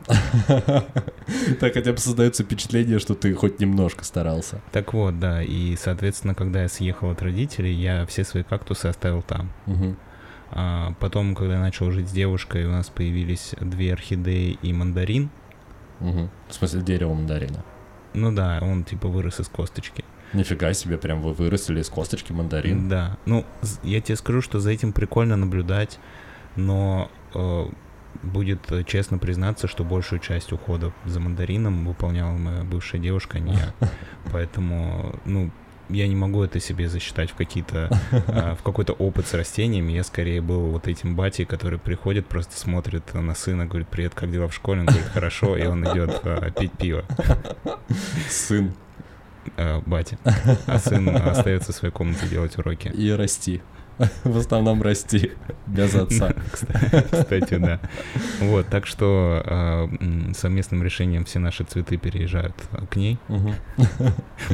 Так 1.60 1.74
хотя 1.74 1.94
бы 1.94 1.98
создается 1.98 2.44
впечатление, 2.44 3.00
что 3.00 3.16
ты 3.16 3.34
хоть 3.34 3.60
немножко 3.60 4.04
старался. 4.04 4.60
Так 4.72 4.94
вот, 4.94 5.20
да, 5.20 5.42
и, 5.42 5.78
соответственно, 5.78 6.36
когда 6.36 6.64
я 6.64 6.68
съехал 6.68 7.12
от 7.12 7.22
родителей, 7.22 7.74
я 7.74 8.06
все 8.06 8.26
свои 8.26 8.44
кактусы 8.44 8.88
оставил 8.88 9.22
там. 9.22 9.52
А 10.54 10.94
потом, 11.00 11.34
когда 11.34 11.54
я 11.54 11.60
начал 11.62 11.92
жить 11.92 12.10
с 12.10 12.12
девушкой, 12.12 12.66
у 12.66 12.72
нас 12.72 12.90
появились 12.90 13.56
две 13.62 13.94
орхидеи 13.94 14.58
и 14.62 14.74
мандарин. 14.74 15.30
Угу. 16.02 16.30
В 16.50 16.54
смысле, 16.54 16.82
дерево 16.82 17.14
мандарина? 17.14 17.64
Ну 18.14 18.34
да, 18.34 18.60
он 18.62 18.84
типа 18.84 19.08
вырос 19.08 19.40
из 19.40 19.48
косточки. 19.48 20.04
Нифига 20.34 20.74
себе, 20.74 20.98
прям 20.98 21.22
вы 21.22 21.34
выросли 21.34 21.80
из 21.80 21.90
косточки 21.90 22.32
мандарин. 22.32 22.90
Да, 22.90 23.18
ну 23.26 23.46
я 23.84 24.02
тебе 24.02 24.16
скажу, 24.16 24.42
что 24.42 24.60
за 24.60 24.72
этим 24.72 24.92
прикольно 24.92 25.36
наблюдать, 25.36 26.00
но 26.56 27.10
э, 27.34 27.66
будет 28.24 28.72
честно 28.88 29.18
признаться, 29.18 29.68
что 29.68 29.84
большую 29.84 30.20
часть 30.20 30.52
ухода 30.52 30.94
за 31.06 31.20
мандарином 31.20 31.86
выполняла 31.86 32.36
моя 32.38 32.64
бывшая 32.64 33.00
девушка, 33.00 33.38
а 33.38 33.40
не 33.40 33.54
я. 33.54 33.74
Поэтому, 34.32 35.16
ну, 35.26 35.52
я 35.90 36.08
не 36.08 36.16
могу 36.16 36.44
это 36.44 36.60
себе 36.60 36.88
засчитать 36.88 37.32
в 37.32 37.36
какие-то 37.36 37.90
а, 38.28 38.56
в 38.60 38.64
какой-то 38.64 38.94
опыт 38.94 39.28
с 39.28 39.34
растениями. 39.34 39.92
Я 39.92 40.04
скорее 40.04 40.42
был 40.42 40.68
вот 40.68 40.88
этим 40.88 41.16
батей, 41.16 41.46
который 41.46 41.80
приходит, 41.80 42.28
просто 42.28 42.58
смотрит 42.58 43.14
на 43.14 43.36
сына, 43.36 43.66
говорит, 43.66 43.88
привет, 43.90 44.14
как 44.14 44.32
дела 44.32 44.48
в 44.48 44.54
школе? 44.54 44.82
Он 44.82 44.86
говорит, 44.86 45.08
хорошо, 45.08 45.58
и 45.58 45.66
он 45.66 45.84
идет 45.84 46.22
а, 46.24 46.50
пить 46.52 46.72
пиво. 46.74 47.04
Сын. 48.30 48.74
А, 49.58 49.82
батя. 49.86 50.18
А 50.68 50.80
сын 50.80 51.10
остается 51.10 51.74
в 51.74 51.76
своей 51.76 51.94
комнате 51.94 52.28
делать 52.28 52.58
уроки. 52.58 52.88
И 52.88 53.12
расти. 53.12 53.62
В 54.24 54.38
основном 54.38 54.82
расти 54.82 55.32
без 55.68 55.94
отца. 55.96 56.34
Кстати, 56.52 57.58
да. 57.58 57.80
Вот, 58.40 58.68
так 58.68 58.86
что 58.86 59.44
э, 59.46 60.34
совместным 60.34 60.84
решением 60.84 61.26
все 61.26 61.40
наши 61.40 61.64
цветы 61.64 61.98
переезжают 61.98 62.56
а, 62.72 62.86
к 62.86 62.96
ней. 62.96 63.18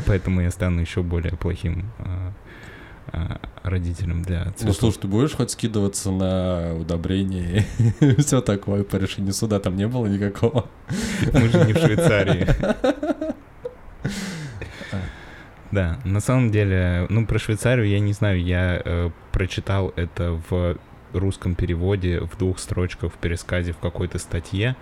Поэтому 0.06 0.42
я 0.42 0.52
стану 0.52 0.82
еще 0.82 1.04
более 1.04 1.36
плохим 1.38 1.92
э, 2.00 2.32
родителям 3.64 4.22
для 4.24 4.46
цветов. 4.52 4.68
Ну, 4.68 4.74
слушай, 4.74 5.00
ты 5.00 5.08
будешь 5.08 5.34
хоть 5.34 5.52
скидываться 5.52 6.12
на 6.12 6.76
удобрение 6.76 7.66
и 8.00 8.16
все 8.22 8.42
такое 8.42 8.84
по 8.84 8.96
решению 8.98 9.34
суда? 9.34 9.60
Там 9.60 9.76
не 9.76 9.88
было 9.88 10.08
никакого. 10.08 10.68
Мы 11.34 11.50
же 11.50 11.66
не 11.66 11.74
в 11.74 11.78
Швейцарии. 11.78 12.48
Да, 15.72 16.00
на 16.06 16.20
самом 16.22 16.52
деле, 16.52 17.06
ну, 17.10 17.26
про 17.26 17.40
Швейцарию 17.40 17.88
я 17.88 18.00
не 18.00 18.14
знаю, 18.14 18.42
я 18.42 18.82
э, 18.84 19.10
прочитал 19.32 19.92
это 19.96 20.42
в 20.50 20.78
русском 21.14 21.56
переводе, 21.56 22.22
в 22.22 22.38
двух 22.38 22.60
строчках, 22.60 23.14
в 23.14 23.18
пересказе 23.18 23.74
в 23.74 23.78
какой-то 23.78 24.18
статье, 24.18 24.76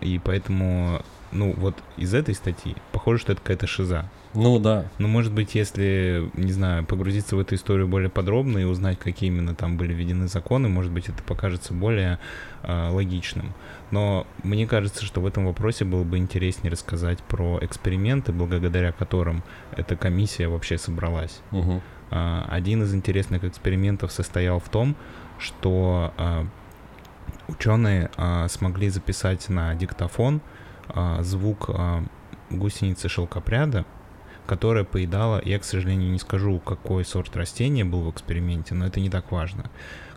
и 0.00 0.20
поэтому, 0.22 1.02
ну, 1.30 1.52
вот 1.56 1.76
из 1.96 2.14
этой 2.14 2.34
статьи 2.34 2.76
похоже, 2.92 3.20
что 3.20 3.32
это 3.32 3.40
какая-то 3.40 3.66
шиза. 3.66 4.10
Ну 4.34 4.58
да. 4.58 4.86
Ну, 4.98 5.08
может 5.08 5.32
быть, 5.32 5.54
если, 5.54 6.30
не 6.34 6.52
знаю, 6.52 6.84
погрузиться 6.84 7.36
в 7.36 7.40
эту 7.40 7.54
историю 7.54 7.86
более 7.86 8.08
подробно 8.08 8.58
и 8.58 8.64
узнать, 8.64 8.98
какие 8.98 9.28
именно 9.28 9.54
там 9.54 9.76
были 9.76 9.92
введены 9.92 10.26
законы, 10.26 10.68
может 10.68 10.90
быть, 10.90 11.08
это 11.08 11.22
покажется 11.22 11.74
более 11.74 12.18
э, 12.62 12.88
логичным. 12.88 13.52
Но 13.90 14.26
мне 14.42 14.66
кажется, 14.66 15.04
что 15.04 15.20
в 15.20 15.26
этом 15.26 15.46
вопросе 15.46 15.84
было 15.84 16.04
бы 16.04 16.16
интереснее 16.16 16.72
рассказать 16.72 17.18
про 17.18 17.58
эксперименты, 17.60 18.32
благодаря 18.32 18.92
которым 18.92 19.42
эта 19.76 19.96
комиссия 19.96 20.48
вообще 20.48 20.78
собралась. 20.78 21.40
Угу. 21.50 21.82
Э, 22.10 22.42
один 22.48 22.82
из 22.82 22.94
интересных 22.94 23.44
экспериментов 23.44 24.12
состоял 24.12 24.60
в 24.60 24.68
том, 24.70 24.96
что 25.38 26.14
э, 26.16 26.44
ученые 27.48 28.10
э, 28.16 28.48
смогли 28.48 28.88
записать 28.88 29.48
на 29.50 29.74
диктофон 29.74 30.40
э, 30.88 31.18
звук 31.20 31.68
э, 31.68 32.02
гусеницы 32.50 33.08
шелкопряда, 33.08 33.84
которая 34.46 34.84
поедала, 34.84 35.40
я, 35.44 35.58
к 35.58 35.64
сожалению, 35.64 36.10
не 36.10 36.18
скажу, 36.18 36.58
какой 36.58 37.04
сорт 37.04 37.36
растения 37.36 37.84
был 37.84 38.02
в 38.02 38.10
эксперименте, 38.10 38.74
но 38.74 38.86
это 38.86 39.00
не 39.00 39.10
так 39.10 39.30
важно. 39.30 39.70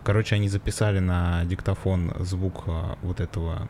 Короче, 0.06 0.36
они 0.36 0.48
записали 0.48 1.00
на 1.00 1.44
диктофон 1.46 2.12
звук 2.20 2.62
а, 2.66 2.96
вот 3.02 3.20
этого 3.20 3.68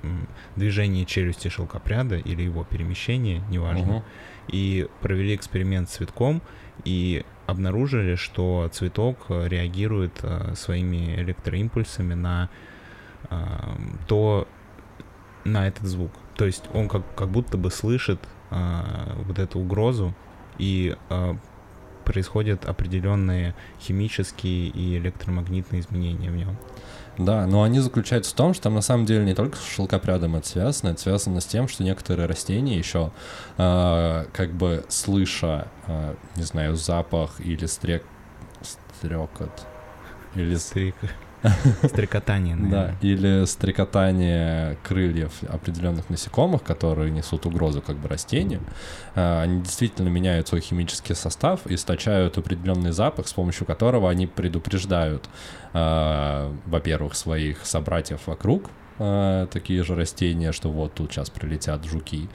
движения 0.55 1.07
челюсти 1.07 1.49
шелкопряда 1.49 2.17
или 2.17 2.43
его 2.43 2.63
перемещения, 2.63 3.43
неважно, 3.49 3.97
угу. 3.97 4.05
и 4.49 4.87
провели 5.01 5.35
эксперимент 5.35 5.89
с 5.89 5.93
цветком, 5.95 6.43
и 6.85 7.25
обнаружили, 7.47 8.17
что 8.17 8.69
цветок 8.71 9.17
реагирует 9.29 10.21
а, 10.23 10.55
своими 10.55 11.17
электроимпульсами 11.17 12.13
на 12.13 12.51
а, 13.31 13.75
то, 14.07 14.47
на 15.45 15.67
этот 15.69 15.87
звук. 15.87 16.13
То 16.37 16.45
есть 16.45 16.65
он 16.75 16.89
как, 16.89 17.03
как 17.15 17.31
будто 17.31 17.57
бы 17.57 17.71
слышит 17.71 18.21
вот 18.51 19.41
эту 19.41 19.59
угрозу 19.59 20.15
и 20.59 20.97
э, 21.11 21.35
происходят 22.05 22.65
определенные 22.65 23.55
химические 23.81 24.69
и 24.69 24.97
электромагнитные 24.97 25.81
изменения 25.81 26.31
в 26.31 26.37
нем. 26.37 26.57
Да, 27.19 27.47
но 27.47 27.63
они 27.63 27.81
заключаются 27.81 28.33
в 28.33 28.37
том, 28.37 28.53
что 28.53 28.65
там 28.65 28.75
на 28.75 28.83
самом 28.83 29.07
деле 29.07 29.25
не 29.25 29.35
только 29.35 29.57
с 29.57 29.65
шелкопрядом 29.65 30.37
это 30.37 30.47
связано, 30.47 30.91
это 30.91 31.01
связано 31.01 31.41
с 31.41 31.47
тем, 31.47 31.67
что 31.67 31.83
некоторые 31.83 32.27
растения 32.27 32.77
еще 32.77 33.11
э, 33.57 34.27
как 34.33 34.53
бы 34.53 34.85
слыша, 34.89 35.69
э, 35.87 36.15
не 36.37 36.43
знаю, 36.43 36.77
запах 36.77 37.41
или 37.41 37.67
стрек... 37.67 38.05
стрекот, 38.63 39.67
или... 40.35 40.55
Стрек... 40.57 40.95
Стрекотание, 41.85 42.55
наверное. 42.55 42.99
Да, 43.01 43.07
или 43.07 43.45
стрекотание 43.45 44.79
крыльев 44.83 45.33
определенных 45.49 46.11
насекомых, 46.11 46.63
которые 46.63 47.11
несут 47.11 47.47
угрозу 47.47 47.83
как 47.83 47.97
бы 47.97 48.09
растению. 48.09 48.61
А, 49.15 49.43
они 49.43 49.63
действительно 49.63 50.09
меняют 50.09 50.49
свой 50.49 50.61
химический 50.61 51.15
состав, 51.15 51.61
источают 51.67 52.39
определенный 52.39 52.93
запах, 52.93 53.29
с 53.29 53.33
помощью 53.33 53.67
которого 53.67 54.11
они 54.11 54.27
предупреждают, 54.27 55.29
а, 55.73 56.55
во-первых, 56.67 57.15
своих 57.15 57.65
собратьев 57.65 58.27
вокруг, 58.27 58.71
а, 58.99 59.47
такие 59.47 59.83
же 59.83 59.95
растения, 59.95 60.53
что 60.53 60.71
вот 60.71 60.95
тут 60.95 61.13
сейчас 61.13 61.31
прилетят 61.31 61.85
жуки. 61.85 62.29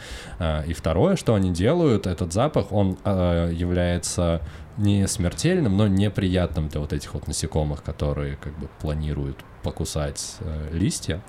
И 0.67 0.73
второе, 0.73 1.15
что 1.15 1.35
они 1.35 1.51
делают, 1.51 2.07
этот 2.07 2.33
запах, 2.33 2.71
он 2.71 2.97
является 3.03 4.41
не 4.77 5.07
смертельным, 5.07 5.77
но 5.77 5.87
неприятным 5.87 6.69
для 6.69 6.79
вот 6.79 6.93
этих 6.93 7.13
вот 7.13 7.27
насекомых, 7.27 7.83
которые 7.83 8.37
как 8.37 8.57
бы 8.57 8.67
планируют 8.79 9.37
покусать 9.63 10.37
э, 10.39 10.69
листья, 10.71 11.21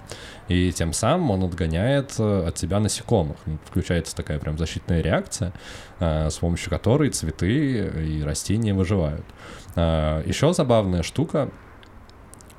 и 0.48 0.72
тем 0.72 0.92
самым 0.92 1.32
он 1.32 1.44
отгоняет 1.44 2.14
э, 2.18 2.46
от 2.46 2.56
себя 2.56 2.80
насекомых. 2.80 3.36
Включается 3.66 4.16
такая 4.16 4.38
прям 4.38 4.56
защитная 4.56 5.02
реакция, 5.02 5.52
э, 6.00 6.30
с 6.30 6.38
помощью 6.38 6.70
которой 6.70 7.10
цветы 7.10 7.90
и 8.06 8.22
растения 8.22 8.72
выживают. 8.72 9.24
Э, 9.76 10.22
еще 10.24 10.52
забавная 10.54 11.02
штука, 11.02 11.50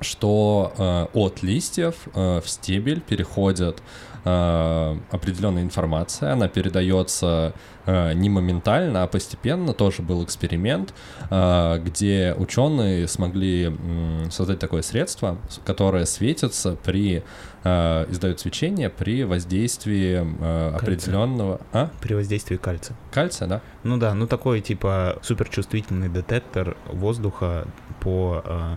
что 0.04 0.72
э, 0.76 1.06
от 1.14 1.42
листьев 1.42 1.94
э, 2.14 2.40
в 2.40 2.48
стебель 2.48 3.00
переходит 3.00 3.82
э, 4.24 4.96
определенная 5.10 5.62
информация, 5.62 6.32
она 6.32 6.48
передается 6.48 7.52
э, 7.86 8.12
не 8.14 8.28
моментально, 8.28 9.02
а 9.02 9.06
постепенно. 9.06 9.72
Тоже 9.72 10.02
был 10.02 10.24
эксперимент, 10.24 10.94
э, 11.30 11.78
где 11.84 12.34
ученые 12.36 13.08
смогли 13.08 13.70
э, 13.70 14.30
создать 14.30 14.58
такое 14.58 14.82
средство, 14.82 15.38
которое 15.64 16.06
светится 16.06 16.76
при 16.82 17.22
э, 17.64 18.06
издает 18.10 18.40
свечение 18.40 18.90
при 18.90 19.24
воздействии 19.24 20.24
э, 20.24 20.74
определенного. 20.74 21.60
А? 21.72 21.90
При 22.00 22.14
воздействии 22.14 22.56
кальция. 22.56 22.96
Кальция, 23.10 23.48
да? 23.48 23.60
Ну 23.82 23.96
да, 23.98 24.14
ну 24.14 24.26
такой 24.26 24.60
типа 24.60 25.18
суперчувствительный 25.22 26.08
детектор 26.08 26.76
воздуха 26.86 27.66
по 28.00 28.42
э, 28.44 28.76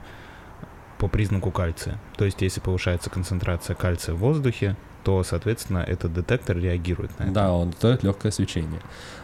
по 0.98 1.08
признаку 1.08 1.52
кальция. 1.52 2.00
То 2.18 2.26
есть, 2.26 2.42
если 2.42 2.60
повышается 2.60 3.10
концентрация 3.10 3.76
кальция 3.76 4.16
в 4.16 4.20
воздухе, 4.20 4.76
то, 5.08 5.24
соответственно, 5.24 5.78
этот 5.78 6.14
детектор 6.14 6.58
реагирует 6.58 7.18
на 7.18 7.24
это. 7.24 7.32
Да, 7.32 7.54
он 7.54 7.74
дает 7.82 8.04
легкое 8.04 8.30
свечение. 8.30 8.82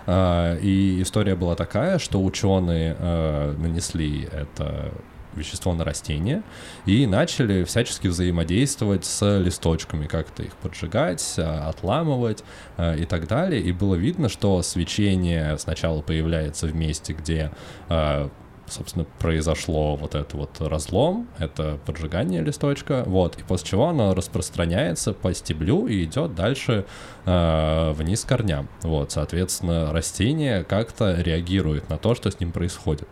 А, 0.07 0.57
и 0.57 1.01
история 1.01 1.35
была 1.35 1.55
такая, 1.55 1.99
что 1.99 2.23
ученые 2.23 2.95
а, 2.97 3.53
нанесли 3.57 4.29
это 4.31 4.93
вещество 5.35 5.73
на 5.73 5.83
растение 5.83 6.43
и 6.85 7.05
начали 7.05 7.65
всячески 7.65 8.07
взаимодействовать 8.07 9.03
с 9.03 9.39
листочками, 9.39 10.05
как-то 10.05 10.43
их 10.43 10.55
поджигать, 10.55 11.35
а, 11.37 11.67
отламывать 11.67 12.45
и 12.77 13.05
так 13.05 13.27
далее. 13.27 13.61
И 13.61 13.73
было 13.73 13.95
видно, 13.95 14.29
что 14.29 14.61
свечение 14.61 15.57
сначала 15.57 16.01
появляется 16.01 16.67
в 16.67 16.75
месте, 16.75 17.11
где 17.11 17.51
собственно, 18.67 19.05
произошло 19.19 19.95
вот 19.95 20.15
это 20.15 20.37
вот 20.37 20.61
разлом, 20.61 21.27
это 21.37 21.79
поджигание 21.85 22.41
листочка, 22.41 23.03
вот, 23.05 23.37
и 23.39 23.43
после 23.43 23.67
чего 23.67 23.89
оно 23.89 24.13
распространяется 24.13 25.13
по 25.13 25.33
стеблю 25.33 25.87
и 25.87 26.03
идет 26.03 26.35
дальше 26.35 26.85
э, 27.25 27.91
вниз 27.93 28.23
корням, 28.23 28.69
вот, 28.81 29.11
соответственно, 29.11 29.91
растение 29.91 30.63
как-то 30.63 31.19
реагирует 31.21 31.89
на 31.89 31.97
то, 31.97 32.15
что 32.15 32.31
с 32.31 32.39
ним 32.39 32.51
происходит 32.51 33.07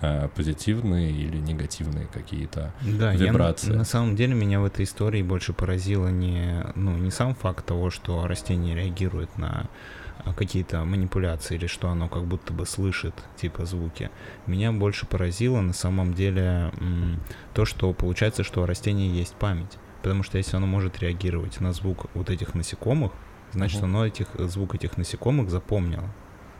э, 0.00 0.28
позитивные 0.34 1.10
или 1.10 1.36
негативные 1.36 2.06
какие-то 2.06 2.72
да, 2.82 3.12
вибрации. 3.14 3.72
Я, 3.72 3.78
на 3.78 3.84
самом 3.84 4.16
деле 4.16 4.34
меня 4.34 4.60
в 4.60 4.64
этой 4.64 4.84
истории 4.84 5.22
больше 5.22 5.52
поразило 5.52 6.08
не, 6.08 6.64
ну, 6.74 6.96
не 6.96 7.10
сам 7.10 7.34
факт 7.34 7.66
того, 7.66 7.90
что 7.90 8.26
растение 8.26 8.74
реагирует 8.74 9.36
на 9.38 9.68
какие-то 10.36 10.84
манипуляции 10.84 11.54
или 11.54 11.66
что 11.66 11.88
оно 11.88 12.08
как 12.08 12.24
будто 12.24 12.52
бы 12.52 12.66
слышит, 12.66 13.14
типа 13.36 13.64
звуки. 13.66 14.10
Меня 14.46 14.72
больше 14.72 15.06
поразило 15.06 15.60
на 15.60 15.72
самом 15.72 16.14
деле 16.14 16.72
то, 17.54 17.64
что 17.64 17.92
получается, 17.92 18.44
что 18.44 18.62
у 18.62 18.66
растения 18.66 19.08
есть 19.08 19.34
память. 19.34 19.78
Потому 20.02 20.22
что 20.22 20.38
если 20.38 20.56
оно 20.56 20.66
может 20.66 21.00
реагировать 21.00 21.60
на 21.60 21.72
звук 21.72 22.06
вот 22.14 22.30
этих 22.30 22.54
насекомых, 22.54 23.12
значит, 23.52 23.78
угу. 23.78 23.86
оно 23.86 24.06
этих, 24.06 24.28
звук 24.38 24.74
этих 24.74 24.96
насекомых 24.96 25.50
запомнило. 25.50 26.08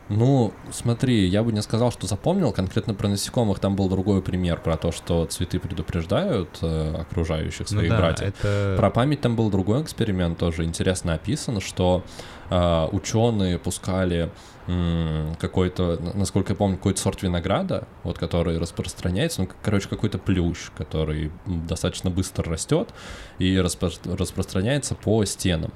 Ну, 0.09 0.51
смотри, 0.71 1.27
я 1.27 1.43
бы 1.43 1.51
не 1.51 1.61
сказал, 1.61 1.91
что 1.91 2.07
запомнил. 2.07 2.51
Конкретно 2.51 2.95
про 2.95 3.07
насекомых 3.07 3.59
там 3.59 3.75
был 3.75 3.87
другой 3.89 4.23
пример 4.23 4.59
про 4.59 4.75
то, 4.75 4.91
что 4.91 5.25
цветы 5.25 5.59
предупреждают 5.59 6.49
э, 6.61 6.95
окружающих 7.01 7.67
ну 7.71 7.77
своих 7.77 7.91
ну 7.91 7.95
да, 7.95 8.01
братьев. 8.01 8.33
Это... 8.39 8.75
Про 8.77 8.89
память 8.89 9.21
там 9.21 9.35
был 9.35 9.51
другой 9.51 9.83
эксперимент, 9.83 10.39
тоже 10.39 10.63
интересно 10.63 11.13
описано, 11.13 11.61
что 11.61 12.03
э, 12.49 12.87
ученые 12.91 13.59
пускали 13.59 14.31
какой-то, 15.39 15.99
насколько 16.13 16.53
я 16.53 16.55
помню, 16.55 16.77
какой-то 16.77 17.01
сорт 17.01 17.23
винограда, 17.23 17.87
вот 18.03 18.17
который 18.17 18.57
распространяется, 18.59 19.41
ну, 19.41 19.49
короче, 19.63 19.89
какой-то 19.89 20.17
плющ, 20.17 20.69
который 20.77 21.31
достаточно 21.45 22.09
быстро 22.09 22.51
растет 22.51 22.89
и 23.39 23.57
распро 23.57 23.89
распространяется 24.05 24.95
по 24.95 25.25
стенам. 25.25 25.71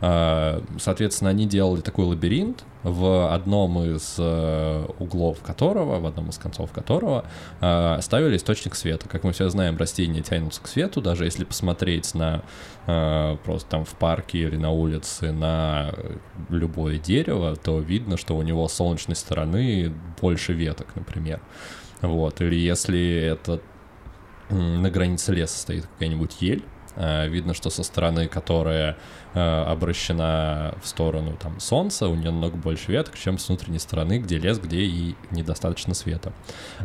А, 0.00 0.62
соответственно, 0.78 1.30
они 1.30 1.46
делали 1.46 1.80
такой 1.80 2.06
лабиринт, 2.06 2.64
в 2.82 3.34
одном 3.34 3.82
из 3.82 4.16
э, 4.18 4.86
углов 4.98 5.40
которого, 5.42 5.98
в 6.00 6.06
одном 6.06 6.30
из 6.30 6.38
концов 6.38 6.70
которого 6.70 7.24
э, 7.60 7.98
ставили 8.00 8.36
источник 8.36 8.74
света. 8.74 9.08
Как 9.08 9.24
мы 9.24 9.32
все 9.32 9.48
знаем, 9.48 9.76
растения 9.76 10.22
тянутся 10.22 10.62
к 10.62 10.68
свету, 10.68 11.00
даже 11.00 11.24
если 11.24 11.44
посмотреть 11.44 12.14
на 12.14 12.42
просто 13.44 13.68
там 13.68 13.84
в 13.84 13.94
парке 13.96 14.38
или 14.38 14.56
на 14.56 14.70
улице 14.70 15.30
на 15.30 15.92
любое 16.48 16.98
дерево, 16.98 17.54
то 17.56 17.80
видно, 17.80 18.16
что 18.16 18.36
у 18.36 18.42
него 18.42 18.66
с 18.66 18.72
солнечной 18.72 19.16
стороны 19.16 19.92
больше 20.20 20.54
веток, 20.54 20.88
например. 20.94 21.40
Вот. 22.00 22.40
Или 22.40 22.56
если 22.56 23.14
это 23.16 23.60
на 24.48 24.90
границе 24.90 25.34
леса 25.34 25.58
стоит 25.58 25.86
какая-нибудь 25.86 26.40
ель, 26.40 26.64
Э, 26.64 26.77
видно, 27.26 27.54
что 27.54 27.70
со 27.70 27.82
стороны, 27.82 28.28
которая 28.28 28.96
э, 29.34 29.40
обращена 29.40 30.74
в 30.82 30.88
сторону 30.88 31.36
там 31.40 31.60
солнца, 31.60 32.08
у 32.08 32.14
нее 32.14 32.30
намного 32.30 32.56
больше 32.56 32.92
веток, 32.92 33.16
чем 33.18 33.38
с 33.38 33.48
внутренней 33.48 33.78
стороны, 33.78 34.18
где 34.18 34.38
лес, 34.38 34.58
где 34.58 34.80
и 34.80 35.14
недостаточно 35.30 35.94
света. 35.94 36.32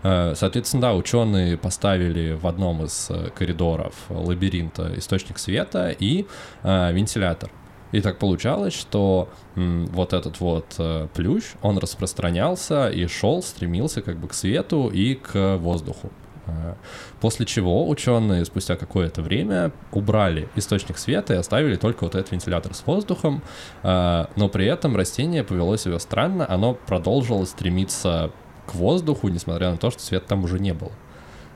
Э, 0.04 0.34
соответственно, 0.36 0.82
да, 0.82 0.94
ученые 0.94 1.58
поставили 1.58 2.34
в 2.34 2.48
одном 2.48 2.84
из 2.84 3.10
коридоров 3.36 3.96
лабиринта 4.10 4.98
источник 4.98 5.40
света 5.40 5.90
и 5.90 6.26
вентилятор. 6.64 7.52
И 7.94 8.02
так 8.02 8.18
получалось, 8.18 8.74
что 8.74 9.30
м, 9.56 9.86
вот 9.86 10.14
этот 10.14 10.40
вот 10.40 10.76
э, 10.80 11.08
плющ, 11.14 11.44
он 11.62 11.78
распространялся 11.78 12.90
и 12.90 13.06
шел, 13.06 13.44
стремился 13.44 14.02
как 14.02 14.18
бы 14.18 14.28
к 14.28 14.34
свету 14.34 14.90
и 14.90 15.14
к 15.14 15.58
воздуху. 15.58 16.12
Э, 16.46 16.76
после 17.22 17.46
чего 17.46 17.88
ученые 17.88 18.46
спустя 18.46 18.76
какое-то 18.76 19.22
время 19.22 19.72
убрали 19.92 20.50
источник 20.56 20.98
света 20.98 21.34
и 21.34 21.38
оставили 21.38 21.76
только 21.76 22.04
вот 22.04 22.16
этот 22.16 22.32
вентилятор 22.32 22.74
с 22.74 22.86
воздухом, 22.86 23.42
э, 23.84 24.26
но 24.36 24.50
при 24.50 24.66
этом 24.66 24.96
растение 24.96 25.44
повело 25.44 25.78
себя 25.78 26.00
странно, 26.00 26.46
оно 26.50 26.74
продолжило 26.74 27.46
стремиться 27.46 28.32
к 28.66 28.76
воздуху, 28.76 29.30
несмотря 29.30 29.72
на 29.72 29.78
то, 29.78 29.92
что 29.92 30.02
света 30.02 30.28
там 30.28 30.44
уже 30.44 30.60
не 30.60 30.74
было. 30.74 30.92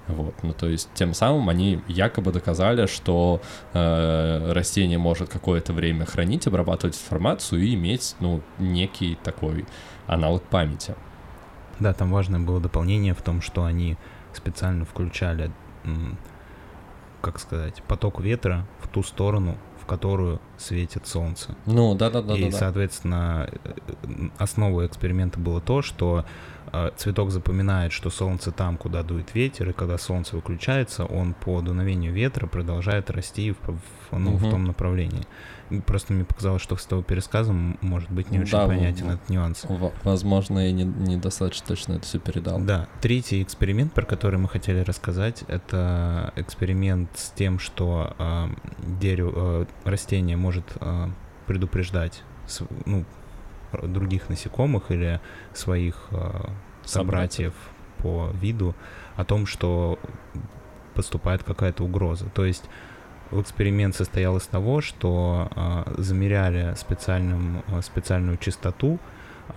Вот, 0.08 0.36
ну 0.42 0.54
то 0.54 0.70
есть 0.70 0.90
тем 0.94 1.14
самым 1.14 1.50
они 1.50 1.82
якобы 1.90 2.32
доказали, 2.32 2.86
что 2.86 3.42
э, 3.74 4.52
растение 4.54 4.98
может 4.98 5.30
какое-то 5.30 5.74
время 5.74 6.06
хранить, 6.06 6.48
обрабатывать 6.48 6.96
информацию 6.96 7.62
и 7.62 7.74
иметь, 7.76 8.16
ну, 8.22 8.42
некий 8.58 9.18
такой 9.22 9.66
аналог 10.06 10.44
памяти. 10.44 10.96
Да, 11.80 11.94
там 11.94 12.12
важное 12.12 12.40
было 12.40 12.62
дополнение 12.62 13.14
в 13.14 13.22
том, 13.22 13.42
что 13.42 13.66
они 13.66 13.98
специально 14.38 14.86
включали, 14.86 15.52
как 17.22 17.40
сказать, 17.40 17.84
поток 17.88 18.22
ветра 18.22 18.66
в 18.80 18.88
ту 18.88 19.04
сторону, 19.04 19.58
в 19.82 19.86
которую 19.86 20.40
светит 20.58 21.08
солнце. 21.08 21.56
Ну, 21.66 21.96
да-да-да. 21.96 22.36
И, 22.36 22.52
да, 22.52 22.58
соответственно, 22.58 23.50
э, 23.64 23.74
основой 24.38 24.88
эксперимента 24.88 25.40
было 25.40 25.60
то, 25.60 25.82
что 25.82 26.26
цветок 26.98 27.32
запоминает, 27.32 27.92
что 27.92 28.10
солнце 28.10 28.52
там, 28.52 28.78
куда 28.78 29.04
дует 29.04 29.34
ветер, 29.34 29.70
и 29.70 29.74
когда 29.74 29.98
солнце 29.98 30.36
выключается, 30.36 31.06
он 31.06 31.34
по 31.34 31.62
дуновению 31.62 32.14
ветра 32.14 32.48
продолжает 32.48 33.10
расти 33.10 33.52
в, 33.52 33.80
в, 34.12 34.18
ну, 34.18 34.36
угу. 34.36 34.48
в 34.48 34.50
том 34.50 34.66
направлении. 34.66 35.26
Просто 35.86 36.14
мне 36.14 36.24
показалось, 36.24 36.62
что 36.62 36.78
с 36.78 36.86
того 36.86 37.02
пересказом 37.02 37.78
может 37.82 38.10
быть 38.10 38.32
не 38.32 38.40
очень 38.40 38.54
да, 38.54 38.68
понятен 38.68 39.12
этот 39.12 39.30
нюанс. 39.30 39.66
Возможно, 40.04 40.60
я 40.60 40.72
недостаточно 40.72 41.66
не 41.66 41.68
точно 41.68 41.94
это 41.94 42.06
все 42.06 42.20
передал. 42.20 42.60
Да. 42.60 42.88
Третий 43.02 43.44
эксперимент, 43.44 43.94
про 43.94 44.06
который 44.06 44.40
мы 44.40 44.48
хотели 44.48 44.80
рассказать, 44.80 45.44
это 45.48 46.32
эксперимент 46.38 47.10
с 47.16 47.32
тем, 47.32 47.60
что 47.60 48.16
э, 48.18 48.48
дерево, 49.02 49.64
э, 49.64 49.66
растение 49.84 50.38
может 50.38 50.66
э, 50.80 51.10
предупреждать 51.48 52.24
ну, 52.86 53.06
других 53.84 54.30
насекомых 54.30 54.92
или 54.92 55.20
своих 55.54 56.08
э, 56.12 56.50
собратьев 56.84 57.54
по 57.98 58.30
виду 58.42 58.76
о 59.16 59.26
том, 59.26 59.46
что 59.46 60.00
поступает 60.94 61.44
какая-то 61.44 61.84
угроза. 61.84 62.30
То 62.34 62.46
есть 62.46 62.70
эксперимент 63.32 63.96
состоял 63.96 64.38
из 64.38 64.48
того, 64.48 64.82
что 64.82 65.50
э, 65.56 65.94
замеряли 65.98 66.74
специальным, 66.76 67.64
э, 67.68 67.82
специальную 67.82 68.38
частоту 68.38 69.00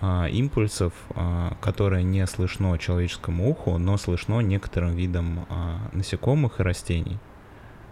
э, 0.01 0.29
импульсов, 0.29 0.93
э, 1.15 1.51
которая 1.61 2.03
не 2.03 2.25
слышно 2.27 2.77
человеческому 2.77 3.49
уху, 3.49 3.77
но 3.77 3.97
слышно 3.97 4.39
некоторым 4.39 4.95
видам 4.95 5.45
э, 5.49 5.77
насекомых 5.93 6.59
и 6.59 6.63
растений. 6.63 7.17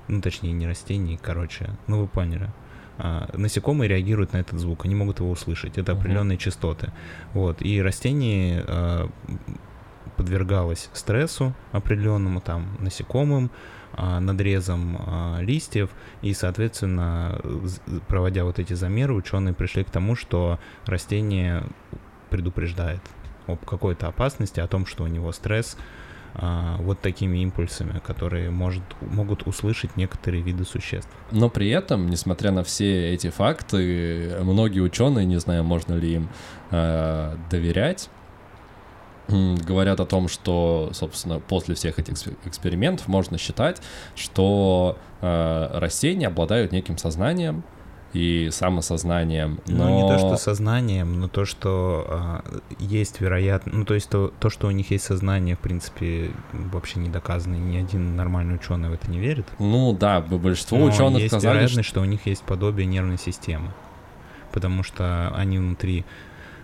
Ну, 0.08 0.22
точнее, 0.22 0.54
не 0.54 0.68
растений, 0.68 1.20
короче, 1.22 1.70
ну 1.88 2.02
вы 2.02 2.08
поняли. 2.08 2.50
Uh, 3.00 3.38
насекомые 3.38 3.88
реагируют 3.88 4.34
на 4.34 4.38
этот 4.38 4.60
звук, 4.60 4.84
они 4.84 4.94
могут 4.94 5.20
его 5.20 5.32
услышать. 5.32 5.78
Это 5.78 5.94
определенные 5.94 6.38
uh-huh. 6.38 6.42
частоты. 6.42 6.92
Вот. 7.34 7.62
И 7.62 7.82
растение 7.82 8.62
uh, 8.64 9.10
подвергалось 10.20 10.90
стрессу 10.92 11.54
определенному, 11.72 12.42
там, 12.42 12.76
насекомым, 12.80 13.52
а, 13.94 14.20
надрезом 14.20 14.98
а, 15.00 15.40
листьев, 15.40 15.90
и, 16.22 16.34
соответственно, 16.34 17.42
проводя 18.08 18.44
вот 18.44 18.60
эти 18.60 18.74
замеры, 18.74 19.14
ученые 19.14 19.54
пришли 19.54 19.84
к 19.84 19.90
тому, 19.90 20.16
что 20.16 20.60
растение 20.86 21.64
предупреждает 22.30 23.02
об 23.48 23.66
какой-то 23.66 24.08
опасности, 24.08 24.60
о 24.60 24.68
том, 24.68 24.86
что 24.86 25.06
у 25.06 25.08
него 25.08 25.32
стресс, 25.32 25.78
а, 25.78 26.09
вот 26.34 27.00
такими 27.02 27.40
импульсами, 27.40 28.00
которые 28.00 28.50
может, 28.50 28.84
могут 29.02 29.48
услышать 29.48 29.98
некоторые 29.98 30.44
виды 30.44 30.64
существ. 30.64 31.10
Но 31.32 31.50
при 31.50 31.70
этом, 31.70 32.10
несмотря 32.10 32.52
на 32.52 32.64
все 32.64 33.14
эти 33.14 33.30
факты, 33.30 34.36
многие 34.42 34.82
ученые, 34.82 35.26
не 35.26 35.38
знаю, 35.38 35.64
можно 35.64 35.94
ли 35.94 36.16
им 36.16 36.30
э, 36.72 37.36
доверять, 37.50 38.10
говорят 39.30 40.00
о 40.00 40.06
том, 40.06 40.28
что, 40.28 40.90
собственно, 40.94 41.40
после 41.40 41.76
всех 41.76 42.00
этих 42.00 42.16
экспериментов 42.46 43.08
можно 43.08 43.38
считать, 43.38 43.82
что 44.16 44.98
э, 45.22 45.70
растения 45.74 46.28
обладают 46.28 46.72
неким 46.72 46.98
сознанием, 46.98 47.64
и 48.14 48.50
самосознанием. 48.52 49.60
Но... 49.68 49.88
Ну, 49.88 49.96
не 49.96 50.10
то, 50.10 50.18
что 50.18 50.38
сознанием, 50.38 51.20
но 51.20 51.28
то, 51.28 51.46
что 51.46 52.06
а, 52.08 52.44
есть 52.80 53.22
вероятно... 53.22 53.72
Ну, 53.74 53.86
то 53.86 53.94
есть 53.94 54.10
то, 54.10 54.34
то, 54.40 54.50
что 54.50 54.68
у 54.68 54.72
них 54.72 54.92
есть 54.92 55.06
сознание, 55.06 55.56
в 55.56 55.60
принципе, 55.60 56.32
вообще 56.54 57.00
не 57.00 57.10
доказано. 57.10 57.56
Ни 57.56 57.78
один 57.78 58.16
нормальный 58.16 58.56
ученый 58.56 58.90
в 58.90 58.94
это 58.94 59.10
не 59.12 59.20
верит. 59.20 59.48
Ну, 59.60 59.94
да, 59.94 60.22
большинство 60.22 60.78
но 60.78 60.86
ученых 60.86 61.20
есть 61.20 61.34
сказали... 61.34 61.58
вероятность, 61.58 61.88
что... 61.88 62.00
что 62.00 62.02
у 62.02 62.06
них 62.06 62.26
есть 62.26 62.44
подобие 62.44 62.88
нервной 62.88 63.18
системы. 63.18 63.72
Потому 64.52 64.82
что 64.82 65.30
они 65.36 65.60
внутри 65.60 66.06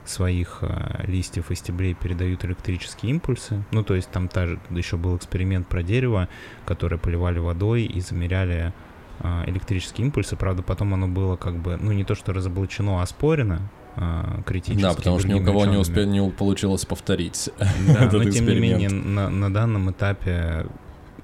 своих 0.06 0.60
э, 0.62 1.04
листьев 1.08 1.52
и 1.52 1.56
стеблей 1.56 1.94
передают 1.94 2.46
электрические 2.46 3.12
импульсы. 3.12 3.64
Ну, 3.72 3.84
то 3.84 3.96
есть 3.96 4.10
там 4.12 4.28
та 4.28 4.48
же, 4.48 4.60
еще 4.70 4.98
был 4.98 5.18
эксперимент 5.18 5.68
про 5.68 5.84
дерево, 5.84 6.28
которое 6.66 6.98
поливали 6.98 7.40
водой 7.40 7.84
и 7.84 8.02
замеряли 8.02 8.74
электрические 9.22 10.08
импульсы. 10.08 10.36
Правда, 10.36 10.62
потом 10.62 10.94
оно 10.94 11.08
было 11.08 11.36
как 11.36 11.56
бы, 11.56 11.78
ну, 11.78 11.92
не 11.92 12.04
то 12.04 12.16
что 12.16 12.34
разоблачено, 12.34 13.00
а 13.00 13.04
оспорено 13.04 13.62
э, 13.96 14.42
критически. 14.46 14.82
Да, 14.82 14.94
потому 14.94 15.20
что 15.20 15.28
ни 15.28 15.34
у 15.34 15.44
кого 15.44 15.66
не, 15.66 15.78
успе... 15.78 16.06
не 16.06 16.30
получилось 16.30 16.86
повторить 16.86 17.50
Да, 17.88 18.10
но 18.12 18.24
тем 18.26 18.48
не 18.48 18.60
менее 18.60 18.90
на, 18.90 19.30
на 19.30 19.54
данном 19.54 19.92
этапе 19.92 20.68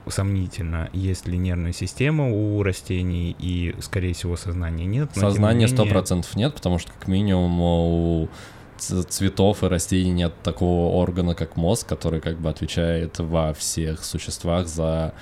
сомнительно, 0.07 0.89
есть 0.93 1.27
ли 1.27 1.37
нервная 1.37 1.73
система 1.73 2.29
у 2.29 2.63
растений, 2.63 3.35
и, 3.37 3.75
скорее 3.81 4.13
всего, 4.13 4.35
сознания 4.35 4.85
нет. 4.85 5.11
Сознания 5.13 5.67
сто 5.67 5.85
процентов 5.85 6.35
нет, 6.35 6.55
потому 6.55 6.79
что, 6.79 6.91
как 6.91 7.07
минимум, 7.07 7.61
у 7.61 8.29
цветов 8.77 9.63
и 9.63 9.67
растений 9.67 10.11
нет 10.11 10.33
такого 10.41 10.95
органа, 10.95 11.35
как 11.35 11.55
мозг, 11.55 11.87
который 11.87 12.19
как 12.19 12.39
бы 12.39 12.49
отвечает 12.49 13.19
во 13.19 13.53
всех 13.53 14.03
существах 14.03 14.67
за 14.67 15.13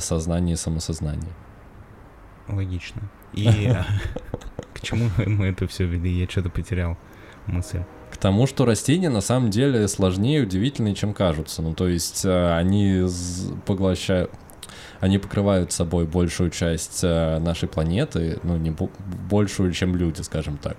сознание 0.00 0.54
и 0.54 0.56
самосознание. 0.56 1.32
Логично. 2.48 3.02
И 3.32 3.46
к 4.74 4.80
чему 4.80 5.10
мы 5.26 5.46
это 5.46 5.66
все 5.66 5.84
вели? 5.84 6.10
Я 6.10 6.28
что-то 6.28 6.50
потерял 6.50 6.96
мысль. 7.46 7.82
К 8.10 8.16
тому, 8.16 8.46
что 8.46 8.64
растения 8.64 9.10
на 9.10 9.20
самом 9.20 9.50
деле 9.50 9.86
сложнее 9.86 10.40
и 10.40 10.42
удивительнее, 10.42 10.94
чем 10.94 11.12
кажутся. 11.12 11.62
Ну, 11.62 11.74
то 11.74 11.88
есть 11.88 12.24
э, 12.24 12.52
они 12.54 13.06
поглощают 13.66 14.30
они 15.00 15.18
покрывают 15.18 15.72
собой 15.72 16.06
большую 16.06 16.50
часть 16.50 17.00
э, 17.02 17.38
нашей 17.38 17.68
планеты, 17.68 18.38
ну, 18.42 18.56
не 18.56 18.74
большую, 19.30 19.72
чем 19.72 19.96
люди, 19.96 20.22
скажем 20.22 20.58
так. 20.58 20.76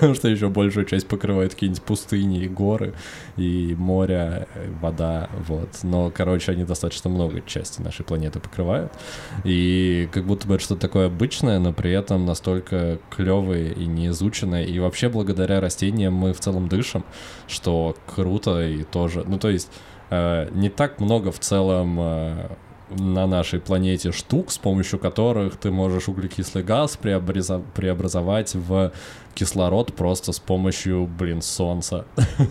Что 0.14 0.28
еще 0.28 0.48
большую 0.48 0.86
часть 0.86 1.06
покрывают 1.06 1.54
какие-нибудь 1.54 1.82
пустыни 1.82 2.44
и 2.44 2.48
горы, 2.48 2.94
и 3.36 3.74
море, 3.78 4.48
э, 4.54 4.70
вода, 4.80 5.28
вот. 5.46 5.68
Но, 5.82 6.10
короче, 6.10 6.52
они 6.52 6.64
достаточно 6.64 7.10
много 7.10 7.42
части 7.42 7.80
нашей 7.82 8.04
планеты 8.04 8.40
покрывают. 8.40 8.92
И 9.44 10.08
как 10.12 10.24
будто 10.24 10.48
бы 10.48 10.54
это 10.54 10.64
что-то 10.64 10.80
такое 10.80 11.06
обычное, 11.06 11.58
но 11.58 11.72
при 11.72 11.92
этом 11.92 12.24
настолько 12.24 12.98
клевое 13.10 13.72
и 13.72 13.86
неизученное. 13.86 14.64
И 14.64 14.78
вообще 14.78 15.08
благодаря 15.08 15.60
растениям 15.60 16.14
мы 16.14 16.32
в 16.32 16.40
целом 16.40 16.68
дышим, 16.68 17.04
что 17.48 17.96
круто 18.06 18.66
и 18.66 18.84
тоже... 18.84 19.24
Ну, 19.26 19.38
то 19.38 19.50
есть 19.50 19.70
э, 20.10 20.48
не 20.52 20.70
так 20.70 21.00
много 21.00 21.30
в 21.32 21.38
целом 21.38 21.98
на 22.90 23.26
нашей 23.26 23.60
планете 23.60 24.12
штук, 24.12 24.52
с 24.52 24.58
помощью 24.58 24.98
которых 24.98 25.56
ты 25.56 25.70
можешь 25.70 26.08
углекислый 26.08 26.62
газ 26.62 26.96
преобразов... 26.96 27.64
преобразовать 27.74 28.54
в 28.54 28.92
кислород 29.34 29.94
просто 29.94 30.32
с 30.32 30.38
помощью, 30.38 31.06
блин, 31.06 31.42
солнца 31.42 32.06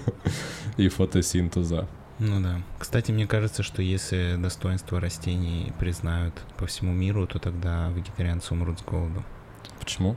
и 0.77 0.87
фотосинтеза. 0.89 1.87
Ну 2.19 2.41
да. 2.41 2.61
Кстати, 2.79 3.11
мне 3.11 3.27
кажется, 3.27 3.61
что 3.63 3.81
если 3.81 4.35
достоинство 4.37 4.99
растений 4.99 5.73
признают 5.79 6.33
по 6.57 6.65
всему 6.65 6.93
миру, 6.93 7.27
то 7.27 7.39
тогда 7.39 7.89
вегетарианцы 7.89 8.53
умрут 8.53 8.79
с 8.79 8.83
голоду. 8.83 9.23
Почему? 9.79 10.15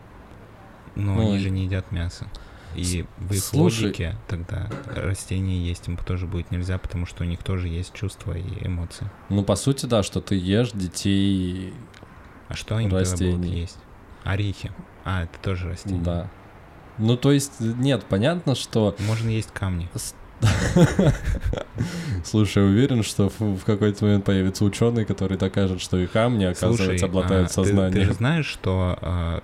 Но 0.95 1.15
ну, 1.15 1.21
они 1.23 1.39
же 1.39 1.51
не 1.51 1.65
едят 1.65 1.91
мясо. 1.91 2.27
И 2.75 3.05
в 3.19 3.33
их 3.33 3.43
Слушай... 3.43 3.87
логике 3.87 4.17
тогда 4.27 4.69
растения 4.87 5.59
есть 5.59 5.89
им 5.89 5.97
тоже 5.97 6.27
будет 6.27 6.51
нельзя, 6.51 6.79
потому 6.79 7.07
что 7.07 7.25
у 7.25 7.27
них 7.27 7.43
тоже 7.43 7.69
есть 7.69 7.93
чувства 7.95 8.35
и 8.35 8.67
эмоции. 8.67 9.11
Ну, 9.29 9.43
по 9.43 9.57
сути, 9.57 9.87
да, 9.87 10.03
что 10.03 10.21
ты 10.21 10.37
ешь 10.37 10.71
детей 10.73 11.73
А 12.49 12.55
что 12.55 12.77
они 12.77 12.89
растений. 12.89 13.33
будут 13.33 13.47
есть? 13.47 13.79
Орехи. 14.25 14.73
А, 15.05 15.25
это 15.25 15.39
тоже 15.43 15.69
растения. 15.69 16.03
Да. 16.03 16.31
Ну, 16.99 17.17
то 17.17 17.33
есть, 17.33 17.61
нет, 17.61 18.05
понятно, 18.09 18.55
что... 18.55 18.95
Можно 19.07 19.31
есть 19.31 19.51
камни. 19.53 19.89
Слушай, 22.25 22.65
уверен, 22.65 23.03
что 23.03 23.29
в, 23.39 23.65
какой-то 23.65 24.05
момент 24.05 24.25
появится 24.25 24.65
ученый, 24.65 25.05
который 25.05 25.37
докажет, 25.37 25.81
что 25.81 25.99
и 25.99 26.07
камни, 26.07 26.45
оказывается, 26.45 27.07
обладают 27.07 27.51
сознанием. 27.51 27.93
Ты, 27.93 28.01
ты 28.01 28.05
же 28.07 28.13
знаешь, 28.15 28.47
что 28.47 28.99
а, 29.01 29.43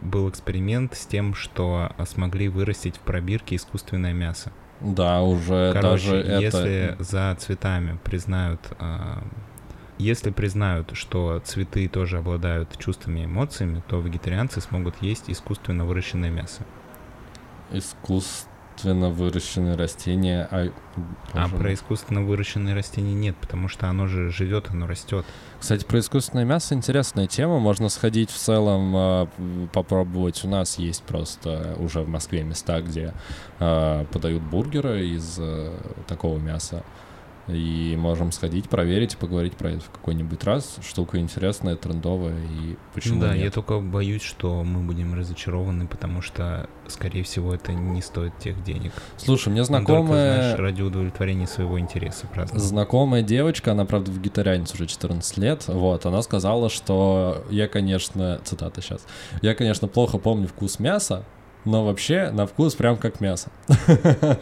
был 0.00 0.28
эксперимент 0.28 0.94
с 0.94 1.06
тем, 1.06 1.34
что 1.34 1.92
смогли 2.06 2.48
вырастить 2.48 2.96
в 2.96 3.00
пробирке 3.00 3.56
искусственное 3.56 4.12
мясо. 4.12 4.52
Да, 4.80 5.22
уже 5.22 5.72
Короче, 5.72 6.10
даже 6.10 6.16
это... 6.16 6.40
если 6.40 6.96
за 6.98 7.36
цветами 7.38 7.98
признают... 8.02 8.60
Э, 8.78 9.22
если 9.96 10.30
признают, 10.30 10.90
что 10.94 11.40
цветы 11.44 11.88
тоже 11.88 12.18
обладают 12.18 12.76
чувствами 12.78 13.20
и 13.20 13.24
эмоциями, 13.26 13.82
то 13.86 14.00
вегетарианцы 14.00 14.60
смогут 14.60 14.96
есть 15.00 15.30
искусственно 15.30 15.84
выращенное 15.84 16.30
мясо. 16.30 16.62
Искусственно 17.70 18.53
искусственно 18.74 19.10
выращенные 19.10 19.76
растения. 19.76 20.48
А, 20.50 20.68
а 21.32 21.48
про 21.48 21.72
искусственно 21.72 22.22
выращенные 22.22 22.74
растения 22.74 23.14
нет, 23.14 23.36
потому 23.36 23.68
что 23.68 23.88
оно 23.88 24.06
же 24.06 24.30
живет, 24.30 24.66
оно 24.70 24.86
растет. 24.86 25.24
Кстати, 25.60 25.84
про 25.84 26.00
искусственное 26.00 26.44
мясо 26.44 26.74
интересная 26.74 27.26
тема. 27.26 27.58
Можно 27.60 27.88
сходить 27.88 28.30
в 28.30 28.36
целом, 28.36 28.92
а, 28.96 29.28
попробовать. 29.72 30.44
У 30.44 30.48
нас 30.48 30.78
есть 30.78 31.02
просто 31.04 31.76
уже 31.78 32.00
в 32.00 32.08
Москве 32.08 32.42
места, 32.42 32.80
где 32.80 33.14
а, 33.60 34.04
подают 34.06 34.42
бургеры 34.42 35.06
из 35.06 35.38
а, 35.38 35.72
такого 36.06 36.38
мяса. 36.38 36.82
И 37.48 37.94
можем 37.98 38.32
сходить, 38.32 38.68
проверить, 38.70 39.16
поговорить 39.18 39.54
про 39.54 39.72
это 39.72 39.80
в 39.80 39.90
какой-нибудь 39.90 40.42
раз. 40.44 40.78
Штука 40.86 41.18
интересная, 41.18 41.76
трендовая, 41.76 42.38
и 42.38 42.76
почему 42.94 43.20
Да, 43.20 43.34
нет? 43.34 43.44
я 43.44 43.50
только 43.50 43.80
боюсь, 43.80 44.22
что 44.22 44.62
мы 44.64 44.80
будем 44.80 45.14
разочарованы, 45.14 45.86
потому 45.86 46.22
что, 46.22 46.68
скорее 46.88 47.22
всего, 47.22 47.54
это 47.54 47.72
не 47.72 48.00
стоит 48.00 48.38
тех 48.38 48.62
денег. 48.64 48.92
Слушай, 49.18 49.50
мне 49.50 49.62
знакомая... 49.64 50.06
Только, 50.06 50.42
знаешь, 50.42 50.58
ради 50.58 50.82
удовлетворения 50.82 51.46
своего 51.46 51.78
интереса, 51.78 52.26
правда. 52.32 52.58
Знакомая 52.58 53.22
девочка, 53.22 53.72
она, 53.72 53.84
правда, 53.84 54.10
вегетарианец 54.10 54.72
уже 54.72 54.86
14 54.86 55.36
лет, 55.38 55.64
вот, 55.68 56.06
она 56.06 56.22
сказала, 56.22 56.70
что 56.70 57.44
я, 57.50 57.68
конечно, 57.68 58.40
цитата 58.44 58.80
сейчас, 58.80 59.04
я, 59.42 59.54
конечно, 59.54 59.86
плохо 59.86 60.16
помню 60.18 60.48
вкус 60.48 60.78
мяса, 60.78 61.24
но 61.64 61.84
вообще 61.84 62.30
на 62.30 62.46
вкус 62.46 62.74
прям 62.74 62.96
как 62.96 63.20
мясо. 63.20 63.50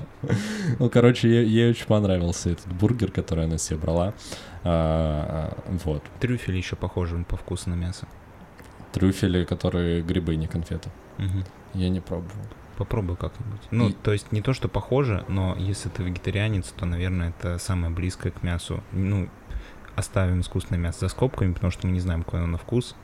Ну, 0.78 0.88
короче, 0.88 1.28
ей 1.28 1.70
очень 1.70 1.86
понравился 1.86 2.50
этот 2.50 2.72
бургер, 2.72 3.10
который 3.10 3.44
она 3.44 3.58
себе 3.58 3.78
брала. 3.80 4.14
А, 4.62 5.58
вот. 5.84 6.04
Трюфели 6.20 6.56
еще 6.56 6.76
похожи 6.76 7.16
по 7.28 7.36
вкусу 7.36 7.70
на 7.70 7.74
мясо. 7.74 8.06
Трюфели, 8.92 9.44
которые 9.44 10.02
грибы, 10.02 10.36
не 10.36 10.46
конфеты. 10.46 10.90
Я 11.74 11.88
не 11.88 11.98
пробовал. 11.98 12.30
Попробуй 12.78 13.16
как-нибудь. 13.16 13.60
Ну, 13.72 13.88
и... 13.88 13.92
то 13.92 14.12
есть 14.12 14.30
не 14.32 14.42
то, 14.42 14.52
что 14.52 14.68
похоже, 14.68 15.24
но 15.28 15.56
если 15.58 15.88
ты 15.88 16.02
вегетарианец, 16.02 16.68
то, 16.68 16.86
наверное, 16.86 17.30
это 17.30 17.58
самое 17.58 17.92
близкое 17.92 18.30
к 18.30 18.42
мясу. 18.42 18.82
Ну, 18.92 19.28
оставим 19.96 20.40
искусственное 20.40 20.80
мясо 20.80 21.00
за 21.00 21.08
скобками, 21.08 21.52
потому 21.52 21.70
что 21.70 21.86
мы 21.86 21.92
не 21.92 22.00
знаем, 22.00 22.22
какой 22.22 22.40
оно 22.40 22.52
на 22.52 22.58
вкус. 22.58 22.94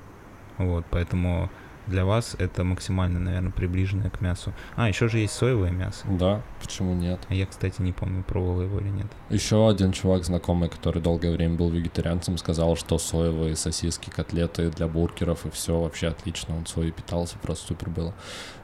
Вот, 0.57 0.87
поэтому 0.91 1.51
для 1.88 2.05
вас 2.05 2.37
это 2.38 2.64
максимально, 2.64 3.18
наверное, 3.18 3.51
приближенное 3.51 4.11
к 4.11 4.20
мясу. 4.20 4.53
А, 4.77 4.88
еще 4.88 5.09
же 5.09 5.18
есть 5.18 5.35
соевое 5.35 5.70
мясо. 5.70 6.07
Да, 6.09 6.42
почему 6.61 6.94
нет? 6.94 7.20
А 7.29 7.35
я, 7.35 7.46
кстати, 7.46 7.81
не 7.81 7.92
помню, 7.92 8.22
пробовал 8.22 8.62
его 8.62 8.79
или 8.81 8.88
нет. 8.88 9.07
Еще 9.31 9.68
один 9.68 9.92
чувак 9.92 10.24
знакомый, 10.24 10.68
который 10.68 11.03
долгое 11.03 11.33
время 11.33 11.57
был 11.57 11.70
вегетарианцем, 11.70 12.38
сказал, 12.38 12.77
что 12.77 12.98
соевые 12.98 13.57
сосиски, 13.57 14.11
котлеты 14.11 14.70
для 14.70 14.87
бургеров 14.87 15.46
и 15.46 15.51
все 15.51 15.79
вообще 15.79 16.09
отлично. 16.09 16.57
Он 16.57 16.66
соей 16.66 16.92
питался, 16.92 17.37
просто 17.38 17.68
супер 17.68 17.90
было. 17.90 18.14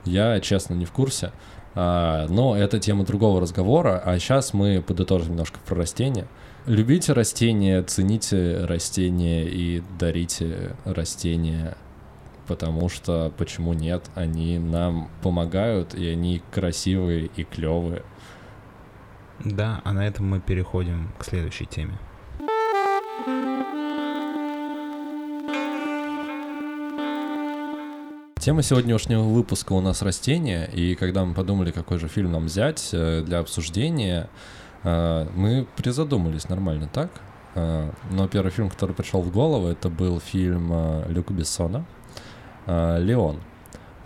Я, 0.04 0.40
честно, 0.40 0.74
не 0.74 0.84
в 0.84 0.92
курсе. 0.92 1.32
А, 1.74 2.26
но 2.28 2.56
это 2.56 2.78
тема 2.78 3.04
другого 3.04 3.40
разговора, 3.40 4.00
а 4.04 4.18
сейчас 4.18 4.54
мы 4.54 4.82
подытожим 4.86 5.30
немножко 5.30 5.58
про 5.66 5.76
растения. 5.76 6.26
Любите 6.66 7.12
растения, 7.12 7.82
цените 7.82 8.64
растения 8.64 9.44
и 9.44 9.82
дарите 9.98 10.74
растения 10.84 11.76
потому 12.46 12.88
что 12.88 13.32
почему 13.36 13.72
нет, 13.72 14.10
они 14.14 14.58
нам 14.58 15.08
помогают, 15.22 15.94
и 15.94 16.08
они 16.08 16.42
красивые 16.50 17.30
и 17.36 17.44
клевые. 17.44 18.02
Да, 19.44 19.80
а 19.84 19.92
на 19.92 20.06
этом 20.06 20.28
мы 20.28 20.40
переходим 20.40 21.10
к 21.18 21.24
следующей 21.24 21.66
теме. 21.66 21.98
Тема 28.44 28.62
сегодняшнего 28.62 29.22
выпуска 29.22 29.72
у 29.72 29.80
нас 29.80 30.02
растения, 30.02 30.66
и 30.66 30.94
когда 30.96 31.24
мы 31.24 31.32
подумали, 31.32 31.70
какой 31.70 31.98
же 31.98 32.08
фильм 32.08 32.32
нам 32.32 32.44
взять 32.44 32.90
э, 32.92 33.22
для 33.22 33.38
обсуждения, 33.38 34.28
э, 34.82 35.26
мы 35.34 35.66
призадумались 35.76 36.50
нормально, 36.50 36.90
так? 36.92 37.10
Э, 37.54 37.90
но 38.10 38.28
первый 38.28 38.50
фильм, 38.50 38.68
который 38.68 38.94
пришел 38.94 39.22
в 39.22 39.32
голову, 39.32 39.68
это 39.68 39.88
был 39.88 40.20
фильм 40.20 40.70
Люка 41.08 41.32
Бессона 41.32 41.86
«Леон». 42.66 43.40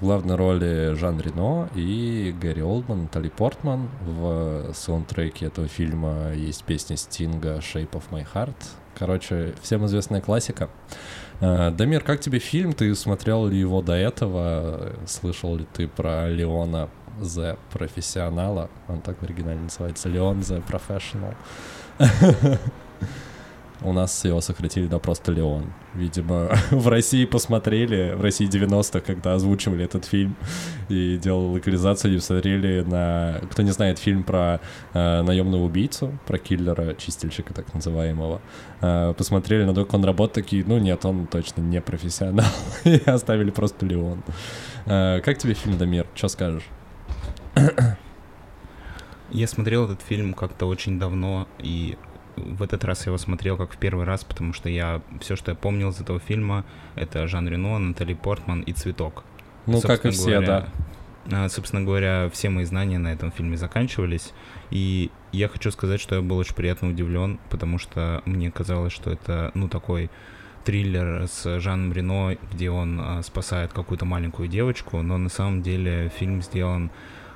В 0.00 0.04
главной 0.04 0.36
роли 0.36 0.94
Жан 0.94 1.20
Рено 1.20 1.68
и 1.74 2.32
Гэри 2.40 2.62
Олдман, 2.62 3.02
Натали 3.02 3.28
Портман. 3.28 3.88
В 4.06 4.72
саундтреке 4.72 5.46
этого 5.46 5.66
фильма 5.66 6.32
есть 6.34 6.62
песня 6.62 6.96
Стинга 6.96 7.56
«Shape 7.56 7.90
of 7.90 8.04
My 8.12 8.24
Heart». 8.32 8.54
Короче, 8.96 9.54
всем 9.60 9.84
известная 9.86 10.20
классика. 10.20 10.68
Э, 11.40 11.72
Дамир, 11.72 12.02
как 12.02 12.20
тебе 12.20 12.38
фильм? 12.38 12.74
Ты 12.74 12.94
смотрел 12.94 13.46
ли 13.46 13.58
его 13.58 13.82
до 13.82 13.94
этого? 13.94 14.92
Слышал 15.06 15.56
ли 15.56 15.66
ты 15.72 15.88
про 15.88 16.28
Леона 16.28 16.88
The 17.20 17.58
Профессионала? 17.72 18.70
Он 18.86 19.00
так 19.00 19.18
в 19.18 19.24
оригинале 19.24 19.58
называется. 19.58 20.08
Леон 20.08 20.40
The 20.40 20.62
Professional. 20.64 21.34
У 23.80 23.92
нас 23.92 24.24
его 24.24 24.40
сократили 24.40 24.86
до 24.86 24.98
просто 24.98 25.30
Леон. 25.30 25.72
Видимо, 25.94 26.50
в 26.70 26.88
России 26.88 27.24
посмотрели, 27.24 28.14
в 28.14 28.20
России 28.22 28.48
90-х, 28.48 29.00
когда 29.00 29.34
озвучивали 29.34 29.84
этот 29.84 30.04
фильм 30.04 30.36
и 30.88 31.16
делали 31.16 31.56
локализацию, 31.56 32.14
и 32.14 32.16
посмотрели 32.16 32.82
на... 32.82 33.40
Кто 33.50 33.62
не 33.62 33.70
знает, 33.70 33.98
фильм 33.98 34.24
про 34.24 34.60
э, 34.94 35.22
наемного 35.22 35.62
убийцу, 35.62 36.18
про 36.26 36.38
киллера, 36.38 36.94
чистильщика 36.94 37.54
так 37.54 37.72
называемого. 37.72 38.40
Э, 38.80 39.14
посмотрели 39.16 39.64
на 39.64 39.74
то, 39.74 39.84
как 39.84 39.94
он 39.94 40.04
работает, 40.04 40.46
такие, 40.46 40.64
ну 40.66 40.78
нет, 40.78 41.04
он 41.04 41.26
точно 41.26 41.60
не 41.60 41.80
профессионал. 41.80 42.46
и 42.84 43.00
оставили 43.06 43.50
просто 43.50 43.86
Леон. 43.86 44.22
Э, 44.86 45.20
как 45.24 45.38
тебе 45.38 45.54
фильм 45.54 45.78
«Дамир»? 45.78 46.06
Что 46.14 46.28
скажешь? 46.28 46.64
Я 49.30 49.46
смотрел 49.46 49.84
этот 49.84 50.00
фильм 50.00 50.32
как-то 50.32 50.66
очень 50.66 50.98
давно, 50.98 51.46
и 51.58 51.98
в 52.38 52.62
этот 52.62 52.84
раз 52.84 53.06
я 53.06 53.10
его 53.10 53.18
смотрел 53.18 53.56
как 53.56 53.72
в 53.72 53.76
первый 53.76 54.04
раз, 54.04 54.24
потому 54.24 54.52
что 54.52 54.68
я 54.68 55.02
все, 55.20 55.36
что 55.36 55.50
я 55.50 55.54
помнил 55.54 55.90
из 55.90 56.00
этого 56.00 56.20
фильма, 56.20 56.64
это 56.94 57.26
Жан 57.26 57.48
Рено, 57.48 57.78
Натали 57.78 58.14
Портман 58.14 58.62
и 58.62 58.72
Цветок. 58.72 59.24
Ну, 59.66 59.80
как 59.80 60.06
и 60.06 60.10
все, 60.10 60.40
говоря, 60.40 60.46
да. 60.46 61.44
А, 61.44 61.48
собственно 61.48 61.82
говоря, 61.82 62.30
все 62.32 62.48
мои 62.48 62.64
знания 62.64 62.98
на 62.98 63.08
этом 63.08 63.30
фильме 63.30 63.56
заканчивались. 63.56 64.32
И 64.70 65.10
я 65.32 65.48
хочу 65.48 65.70
сказать, 65.70 66.00
что 66.00 66.16
я 66.16 66.22
был 66.22 66.38
очень 66.38 66.54
приятно 66.54 66.88
удивлен, 66.88 67.38
потому 67.50 67.78
что 67.78 68.22
мне 68.24 68.50
казалось, 68.50 68.92
что 68.92 69.10
это, 69.10 69.50
ну, 69.54 69.68
такой 69.68 70.10
триллер 70.64 71.26
с 71.28 71.60
Жаном 71.60 71.92
Рено, 71.92 72.36
где 72.52 72.70
он 72.70 73.00
а, 73.00 73.22
спасает 73.22 73.72
какую-то 73.72 74.04
маленькую 74.04 74.48
девочку, 74.48 75.02
но 75.02 75.16
на 75.18 75.28
самом 75.28 75.62
деле 75.62 76.10
фильм 76.18 76.42
сделан 76.42 76.90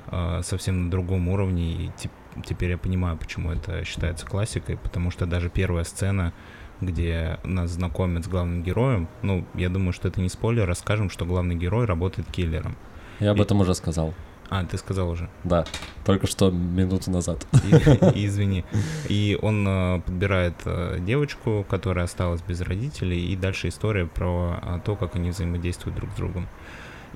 а, 0.07 0.41
совсем 0.43 0.85
на 0.85 0.91
другом 0.91 1.27
уровне, 1.29 1.73
и 1.73 1.91
типа 1.97 2.13
теперь 2.45 2.71
я 2.71 2.77
понимаю, 2.77 3.17
почему 3.17 3.51
это 3.51 3.83
считается 3.83 4.25
классикой, 4.25 4.77
потому 4.77 5.11
что 5.11 5.25
даже 5.25 5.49
первая 5.49 5.83
сцена, 5.83 6.33
где 6.81 7.39
нас 7.43 7.71
знакомят 7.71 8.25
с 8.25 8.27
главным 8.27 8.63
героем, 8.63 9.07
ну, 9.21 9.45
я 9.53 9.69
думаю, 9.69 9.93
что 9.93 10.07
это 10.07 10.21
не 10.21 10.29
спойлер, 10.29 10.67
расскажем, 10.67 11.09
что 11.09 11.25
главный 11.25 11.55
герой 11.55 11.85
работает 11.85 12.29
киллером. 12.31 12.75
Я 13.19 13.31
об 13.31 13.41
этом 13.41 13.61
уже 13.61 13.73
сказал. 13.75 14.13
А, 14.49 14.63
ты 14.65 14.77
сказал 14.77 15.09
уже? 15.09 15.29
Да, 15.43 15.65
только 16.05 16.27
что 16.27 16.51
минуту 16.51 17.09
назад. 17.09 17.47
И, 17.63 18.19
и, 18.19 18.27
извини. 18.27 18.65
И 19.09 19.37
он 19.41 19.65
э, 19.67 20.01
подбирает 20.01 20.53
э, 20.65 20.99
девочку, 20.99 21.65
которая 21.67 22.05
осталась 22.05 22.41
без 22.41 22.61
родителей, 22.61 23.31
и 23.31 23.35
дальше 23.35 23.69
история 23.69 24.05
про 24.05 24.59
э, 24.61 24.79
то, 24.85 24.95
как 24.95 25.15
они 25.15 25.31
взаимодействуют 25.31 25.95
друг 25.95 26.11
с 26.11 26.15
другом. 26.15 26.47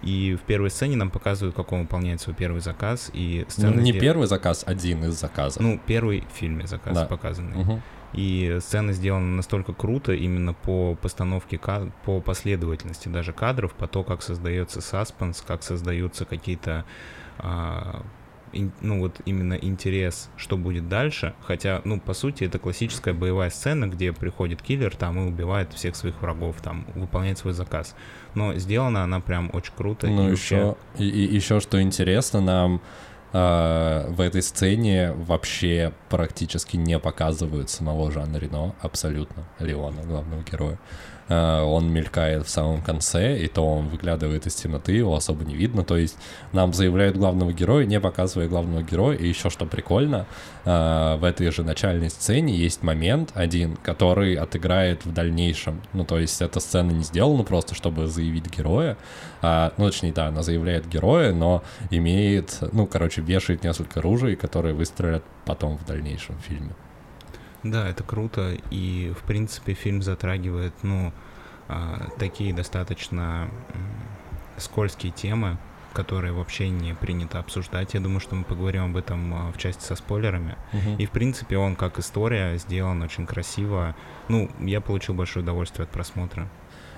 И 0.04 0.38
в 0.42 0.46
первой 0.46 0.70
сцене 0.70 0.96
нам 0.96 1.10
показывают, 1.10 1.56
как 1.56 1.72
он 1.72 1.82
выполняет 1.82 2.22
свой 2.22 2.36
первый 2.36 2.62
заказ. 2.62 3.10
И 3.14 3.46
сцена 3.50 3.72
ну, 3.72 3.82
не 3.82 3.92
сдел... 3.92 4.02
первый 4.02 4.28
заказ, 4.28 4.64
один 4.66 5.04
из 5.06 5.20
заказов. 5.20 5.62
Ну, 5.62 5.80
первый 5.86 6.22
в 6.22 6.36
фильме 6.36 6.68
заказ 6.68 6.96
да. 6.96 7.06
показанный. 7.06 7.62
Угу. 7.62 7.82
И 8.14 8.58
сцена 8.62 8.94
сделана 8.94 9.36
настолько 9.36 9.74
круто 9.74 10.14
именно 10.14 10.54
по 10.54 10.96
постановке, 10.96 11.60
по 12.06 12.22
последовательности 12.22 13.10
даже 13.10 13.34
кадров, 13.34 13.74
по 13.74 13.88
то, 13.88 14.04
как 14.04 14.22
создается 14.22 14.82
саспенс, 14.82 15.44
как 15.46 15.62
создаются 15.62 16.26
какие-то 16.26 16.86
а, 17.38 18.04
ну 18.82 19.00
вот 19.00 19.22
именно 19.26 19.54
интерес, 19.54 20.30
что 20.38 20.58
будет 20.58 20.90
дальше. 20.90 21.34
Хотя, 21.42 21.82
ну, 21.84 22.00
по 22.00 22.14
сути, 22.14 22.44
это 22.44 22.60
классическая 22.60 23.14
боевая 23.14 23.50
сцена, 23.50 23.88
где 23.88 24.14
приходит 24.14 24.62
киллер 24.62 24.96
там 24.96 25.20
и 25.20 25.28
убивает 25.28 25.74
всех 25.74 25.96
своих 25.96 26.22
врагов, 26.22 26.58
там, 26.62 26.86
выполняет 26.96 27.38
свой 27.38 27.54
заказ. 27.54 27.96
Но 28.36 28.54
сделана 28.56 29.04
она 29.04 29.20
прям 29.20 29.50
очень 29.54 29.74
круто. 29.76 30.08
Ну, 30.08 30.30
и 30.30 30.32
еще, 30.32 30.76
и, 30.98 31.08
и 31.08 31.36
еще 31.36 31.60
что 31.60 31.82
интересно, 31.82 32.42
нам 32.42 32.82
э, 33.34 34.06
в 34.10 34.22
этой 34.22 34.42
сцене 34.42 35.14
вообще 35.14 35.94
практически 36.10 36.78
не 36.78 37.00
показывают 37.00 37.70
самого 37.70 38.12
Жана 38.12 38.38
Рено, 38.38 38.76
абсолютно, 38.82 39.48
Леона, 39.60 40.04
главного 40.04 40.44
героя. 40.44 40.80
Э, 41.30 41.62
он 41.62 41.92
мелькает 41.92 42.46
в 42.46 42.50
самом 42.50 42.82
конце, 42.82 43.38
и 43.38 43.48
то 43.48 43.66
он 43.66 43.88
выглядывает 43.88 44.48
из 44.48 44.56
темноты, 44.56 44.94
его 44.94 45.16
особо 45.16 45.44
не 45.46 45.56
видно. 45.56 45.84
То 45.84 45.98
есть 45.98 46.18
нам 46.54 46.74
заявляют 46.74 47.18
главного 47.18 47.54
героя, 47.54 47.86
не 47.86 48.00
показывая 48.00 48.48
главного 48.48 48.84
героя. 48.84 49.18
И 49.18 49.28
еще 49.28 49.50
что 49.50 49.66
прикольно, 49.66 50.26
э, 50.66 51.18
в 51.18 51.24
этой 51.24 51.52
же 51.52 51.64
начальной 51.64 52.10
сцене 52.10 52.56
есть 52.56 52.84
момент 52.84 53.32
один, 53.34 53.78
который 53.78 54.36
отыграет 54.36 55.06
в 55.06 55.14
дальнейшем. 55.14 55.82
Ну, 55.94 56.06
то 56.06 56.20
есть 56.20 56.42
эта 56.42 56.60
сцена 56.60 56.92
не 56.92 57.04
сделана 57.04 57.44
просто, 57.44 57.76
чтобы 57.76 58.08
заявить 58.08 58.56
героя. 58.56 58.98
А, 59.42 59.74
ну, 59.78 59.86
точнее, 59.86 60.14
да, 60.14 60.28
она 60.28 60.44
заявляет 60.44 60.88
героя, 60.88 61.34
но 61.34 61.64
имеет, 61.92 62.60
ну, 62.72 62.88
короче, 62.88 63.22
вешает 63.22 63.64
несколько 63.64 64.02
ружей, 64.02 64.36
которые 64.36 64.74
выстрелят 64.74 65.24
потом 65.46 65.78
в 65.78 65.86
дальнейшем 65.86 66.38
фильме. 66.40 66.74
Да, 67.72 67.90
это 67.90 68.04
круто, 68.04 68.58
и, 68.70 69.14
в 69.18 69.24
принципе, 69.24 69.74
фильм 69.74 70.02
затрагивает, 70.02 70.74
ну, 70.84 71.12
а, 71.68 72.08
такие 72.18 72.54
достаточно 72.54 73.50
скользкие 74.58 75.12
темы, 75.12 75.58
которые 75.94 76.32
вообще 76.32 76.70
не 76.70 76.94
принято 76.94 77.40
обсуждать. 77.40 77.94
Я 77.94 78.00
думаю, 78.00 78.20
что 78.20 78.36
мы 78.36 78.44
поговорим 78.44 78.86
об 78.86 78.98
этом 78.98 79.34
а, 79.34 79.52
в 79.52 79.58
части 79.58 79.84
со 79.84 79.96
спойлерами. 79.96 80.56
Uh-huh. 80.72 80.98
И, 80.98 81.06
в 81.06 81.12
принципе, 81.12 81.58
он 81.58 81.76
как 81.76 82.00
история 82.00 82.58
сделан 82.58 83.02
очень 83.02 83.26
красиво. 83.26 83.96
Ну, 84.30 84.50
я 84.60 84.80
получил 84.80 85.16
большое 85.16 85.44
удовольствие 85.44 85.86
от 85.86 85.90
просмотра. 85.90 86.48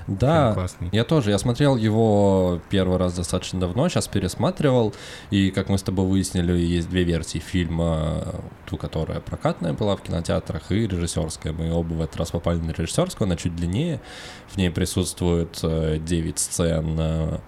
Да, 0.09 0.67
я 0.91 1.03
тоже. 1.03 1.29
Я 1.29 1.37
смотрел 1.37 1.75
его 1.75 2.59
первый 2.69 2.97
раз 2.97 3.13
достаточно 3.13 3.59
давно, 3.59 3.89
сейчас 3.89 4.07
пересматривал. 4.07 4.93
И, 5.29 5.51
как 5.51 5.69
мы 5.69 5.77
с 5.77 5.83
тобой 5.83 6.05
выяснили, 6.05 6.57
есть 6.57 6.89
две 6.89 7.03
версии 7.03 7.37
фильма. 7.37 8.23
Ту, 8.65 8.77
которая 8.77 9.19
прокатная 9.19 9.73
была 9.73 9.95
в 9.95 10.01
кинотеатрах, 10.01 10.71
и 10.71 10.87
режиссерская. 10.87 11.53
Мы 11.53 11.71
оба 11.71 11.93
в 11.93 12.01
этот 12.01 12.17
раз 12.17 12.31
попали 12.31 12.59
на 12.59 12.71
режиссерскую, 12.71 13.25
она 13.27 13.35
чуть 13.35 13.55
длиннее. 13.55 14.01
В 14.47 14.57
ней 14.57 14.71
присутствует 14.71 15.59
9 15.61 16.03
э, 16.09 16.37
сцен 16.37 16.95
э, 16.99 17.39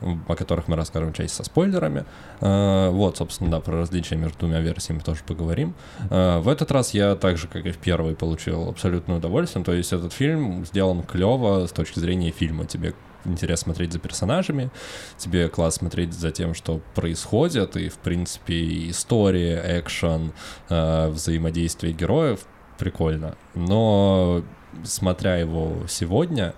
о 0.00 0.34
которых 0.34 0.68
мы 0.68 0.76
расскажем 0.76 1.12
часть 1.12 1.34
со 1.34 1.44
спойлерами. 1.44 2.04
Э, 2.40 2.90
вот, 2.90 3.16
собственно, 3.18 3.50
да, 3.50 3.60
про 3.60 3.78
различия 3.78 4.16
между 4.16 4.38
двумя 4.38 4.60
версиями 4.60 5.00
тоже 5.00 5.20
поговорим. 5.26 5.74
Э, 6.10 6.38
в 6.38 6.48
этот 6.48 6.70
раз 6.70 6.94
я 6.94 7.14
так 7.16 7.36
же, 7.38 7.48
как 7.48 7.66
и 7.66 7.70
в 7.70 7.78
первый, 7.78 8.14
получил 8.14 8.68
абсолютное 8.68 9.18
удовольствие. 9.18 9.64
То 9.64 9.72
есть 9.72 9.92
этот 9.92 10.12
фильм 10.12 10.64
сделан 10.66 11.02
клево 11.02 11.66
с 11.66 11.72
точки 11.72 11.98
зрения 11.98 12.30
фильма. 12.30 12.64
Тебе 12.64 12.94
интересно 13.24 13.60
смотреть 13.64 13.92
за 13.92 13.98
персонажами, 13.98 14.70
тебе 15.18 15.48
класс 15.48 15.76
смотреть 15.76 16.14
за 16.14 16.30
тем, 16.30 16.54
что 16.54 16.80
происходит, 16.94 17.76
и, 17.76 17.88
в 17.88 17.98
принципе, 17.98 18.88
история, 18.90 19.62
экшен, 19.80 20.32
э, 20.68 21.08
взаимодействие 21.08 21.92
героев 21.92 22.40
прикольно. 22.78 23.36
Но, 23.54 24.42
смотря 24.84 25.36
его 25.36 25.86
сегодня, 25.88 26.54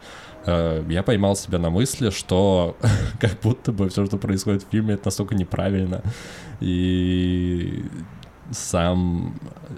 я 0.46 1.02
поймал 1.02 1.37
себя 1.37 1.59
на 1.59 1.70
мысли, 1.70 2.11
что 2.11 2.76
как 3.20 3.40
будто 3.42 3.72
бы 3.72 3.88
все, 3.88 4.07
что 4.07 4.18
происходит 4.18 4.64
в 4.64 4.70
фильме, 4.70 4.94
это 4.94 5.07
настолько 5.07 5.35
неправильно. 5.35 6.02
И 6.61 7.85
сам 8.50 9.35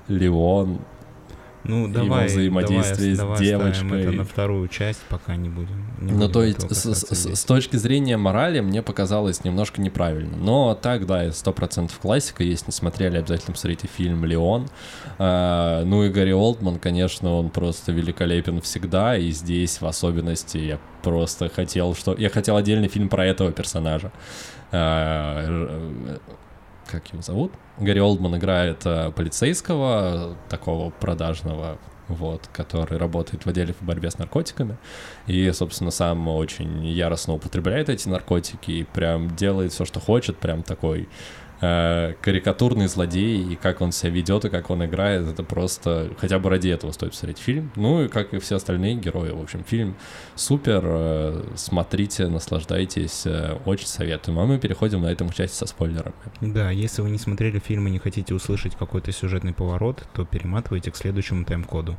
Леон 0.09 0.81
ну, 1.65 1.89
давай, 1.89 2.27
взаимодействие 2.27 3.17
давай, 3.17 3.37
с 3.37 3.41
девочкой. 3.41 4.03
это 4.03 4.13
на 4.13 4.25
вторую 4.25 4.69
часть, 4.69 5.01
пока 5.09 5.35
не 5.37 5.49
будем. 5.49 5.87
Не 6.01 6.13
ну, 6.13 6.29
то 6.29 6.43
есть, 6.43 6.61
с, 6.71 6.95
с, 6.95 7.35
с 7.35 7.45
точки 7.45 7.77
зрения 7.77 8.17
морали, 8.17 8.61
мне 8.61 8.83
показалось 8.83 9.45
немножко 9.45 9.81
неправильно. 9.81 10.37
Но 10.37 10.75
так, 10.75 11.07
да, 11.07 11.33
сто 11.33 11.53
процентов 11.53 11.99
классика. 11.99 12.45
Если 12.45 12.67
не 12.67 12.73
смотрели, 12.73 13.17
обязательно 13.17 13.53
посмотрите 13.55 13.89
фильм 13.89 14.25
«Леон». 14.25 14.69
А, 15.19 15.85
ну 15.85 16.05
и 16.05 16.11
Гарри 16.11 16.33
Олдман, 16.33 16.79
конечно, 16.79 17.35
он 17.35 17.49
просто 17.49 17.93
великолепен 17.93 18.61
всегда. 18.61 19.17
И 19.17 19.31
здесь, 19.31 19.81
в 19.81 19.87
особенности, 19.87 20.59
я 20.59 20.79
просто 21.03 21.49
хотел, 21.49 21.95
что... 21.95 22.15
Я 22.15 22.29
хотел 22.29 22.57
отдельный 22.57 22.89
фильм 22.89 23.09
про 23.09 23.25
этого 23.25 23.53
персонажа. 23.53 24.13
А, 24.71 26.21
как 26.91 27.07
его 27.13 27.23
зовут? 27.23 27.53
Гарри 27.79 27.99
Олдман 27.99 28.37
играет 28.37 28.87
э, 28.87 29.11
полицейского, 29.11 30.37
такого 30.49 30.91
продажного 30.91 31.79
вот, 32.09 32.49
который 32.53 32.99
работает 32.99 33.47
в 33.47 33.49
отделе 33.49 33.73
по 33.73 33.85
борьбе 33.85 34.11
с 34.11 34.19
наркотиками, 34.19 34.77
и, 35.27 35.51
собственно, 35.53 35.91
сам 35.91 36.29
очень 36.29 36.87
яростно 36.87 37.35
употребляет 37.35 37.89
эти 37.89 38.09
наркотики 38.09 38.71
и 38.71 38.85
прям 38.85 39.35
делает 39.35 39.73
все, 39.73 39.85
что 39.85 40.01
хочет, 40.01 40.37
прям 40.37 40.63
такой 40.63 41.09
э, 41.65 42.15
карикатурный 42.21 42.87
злодей, 42.87 43.53
и 43.53 43.57
как 43.57 43.81
он 43.81 43.93
себя 43.93 44.11
ведет, 44.11 44.45
и 44.45 44.51
как 44.51 44.71
он 44.71 44.85
играет, 44.85 45.27
это 45.27 45.43
просто 45.43 46.11
хотя 46.19 46.39
бы 46.39 46.51
ради 46.51 46.69
этого 46.69 46.93
стоит 46.93 47.13
посмотреть 47.13 47.39
фильм. 47.39 47.71
Ну 47.77 48.05
и 48.05 48.09
как 48.09 48.35
и 48.35 48.39
все 48.39 48.57
остальные 48.57 48.97
герои. 48.97 49.31
В 49.31 49.41
общем, 49.41 49.65
фильм 49.65 49.97
супер, 50.35 50.83
э, 50.85 51.45
смотрите, 51.57 52.29
наслаждайтесь, 52.29 53.27
э, 53.27 53.59
очень 53.65 53.87
советуем. 53.87 54.39
А 54.39 54.45
мы 54.47 54.59
переходим 54.59 55.03
на 55.03 55.09
этом 55.09 55.31
части 55.31 55.57
со 55.57 55.67
спойлерами. 55.67 56.15
Да, 56.41 56.71
если 56.71 57.03
вы 57.03 57.11
не 57.11 57.19
смотрели 57.19 57.59
фильм 57.59 57.89
и 57.89 57.91
не 57.91 57.99
хотите 57.99 58.35
услышать 58.35 58.77
какой-то 58.77 59.13
сюжетный 59.13 59.53
поворот, 59.55 60.05
то 60.15 60.25
перематывайте 60.25 60.91
к 60.91 60.97
следующему 60.97 61.45
тайм-коду. 61.45 61.97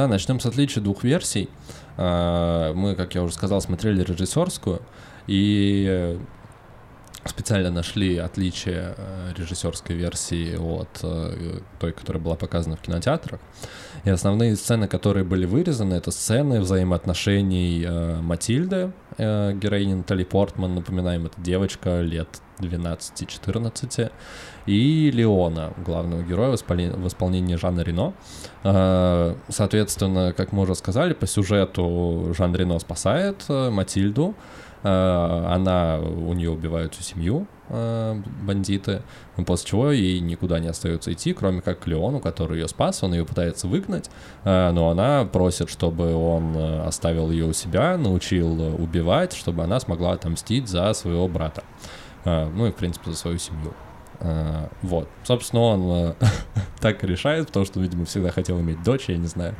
Да, 0.00 0.08
начнем 0.08 0.40
с 0.40 0.46
отличия 0.46 0.82
двух 0.82 1.04
версий. 1.04 1.50
А, 2.02 2.72
мы, 2.72 2.94
как 2.94 3.14
я 3.14 3.22
уже 3.22 3.34
сказал, 3.34 3.60
смотрели 3.60 4.02
режиссерскую, 4.02 4.80
и 5.26 5.86
э, 5.86 6.18
специально 7.26 7.70
нашли 7.70 8.16
отличие 8.16 8.94
э, 8.96 9.32
режиссерской 9.36 9.94
версии 9.94 10.56
от 10.56 10.88
э, 11.02 11.60
той, 11.78 11.92
которая 11.92 12.22
была 12.22 12.36
показана 12.36 12.76
в 12.76 12.80
кинотеатрах. 12.80 13.38
И 14.04 14.10
основные 14.10 14.56
сцены, 14.56 14.88
которые 14.88 15.24
были 15.24 15.46
вырезаны, 15.46 15.94
это 15.94 16.10
сцены 16.10 16.60
взаимоотношений 16.60 17.86
Матильды, 18.22 18.92
героини 19.18 19.94
Натали 19.94 20.24
Портман, 20.24 20.74
напоминаем, 20.74 21.26
это 21.26 21.40
девочка 21.40 22.00
лет 22.00 22.40
12-14, 22.60 24.10
и 24.66 25.10
Леона, 25.10 25.72
главного 25.84 26.22
героя 26.22 26.50
в 26.56 27.06
исполнении 27.06 27.56
Жана 27.56 27.80
Рено. 27.80 28.12
А, 28.62 29.36
соответственно, 29.48 30.32
как 30.32 30.52
мы 30.52 30.62
уже 30.62 30.74
сказали, 30.74 31.14
по 31.14 31.26
сюжету 31.26 32.32
Жан 32.36 32.54
Рено 32.54 32.78
спасает 32.78 33.44
э, 33.48 33.70
Матильду, 33.70 34.34
а, 34.82 35.52
она, 35.54 35.98
у 35.98 36.32
нее 36.34 36.50
убивают 36.50 36.94
всю 36.94 37.02
семью, 37.02 37.46
э, 37.46 37.59
бандиты, 37.70 39.02
после 39.46 39.68
чего 39.68 39.92
ей 39.92 40.20
никуда 40.20 40.58
не 40.58 40.68
остается 40.68 41.12
идти, 41.12 41.32
кроме 41.32 41.60
как 41.60 41.80
к 41.80 41.86
Леону, 41.86 42.20
который 42.20 42.58
ее 42.58 42.68
спас, 42.68 43.02
он 43.02 43.14
ее 43.14 43.24
пытается 43.24 43.68
выгнать, 43.68 44.10
э, 44.44 44.70
но 44.72 44.90
она 44.90 45.24
просит, 45.24 45.70
чтобы 45.70 46.14
он 46.14 46.56
оставил 46.56 47.30
ее 47.30 47.46
у 47.46 47.52
себя, 47.52 47.96
научил 47.96 48.74
убивать, 48.82 49.32
чтобы 49.32 49.62
она 49.62 49.78
смогла 49.80 50.12
отомстить 50.12 50.68
за 50.68 50.92
своего 50.92 51.28
брата. 51.28 51.62
Ну 52.24 52.66
и, 52.66 52.70
в 52.70 52.74
принципе, 52.74 53.10
за 53.10 53.16
свою 53.16 53.38
семью. 53.38 53.72
Вот. 54.82 55.08
Собственно, 55.24 55.62
он 55.62 55.90
э, 55.90 56.14
так 56.80 57.02
решает, 57.04 57.46
потому 57.46 57.64
что, 57.64 57.80
видимо, 57.80 58.04
всегда 58.04 58.30
хотел 58.30 58.60
иметь 58.60 58.82
дочь, 58.82 59.08
я 59.08 59.16
не 59.16 59.26
знаю. 59.26 59.54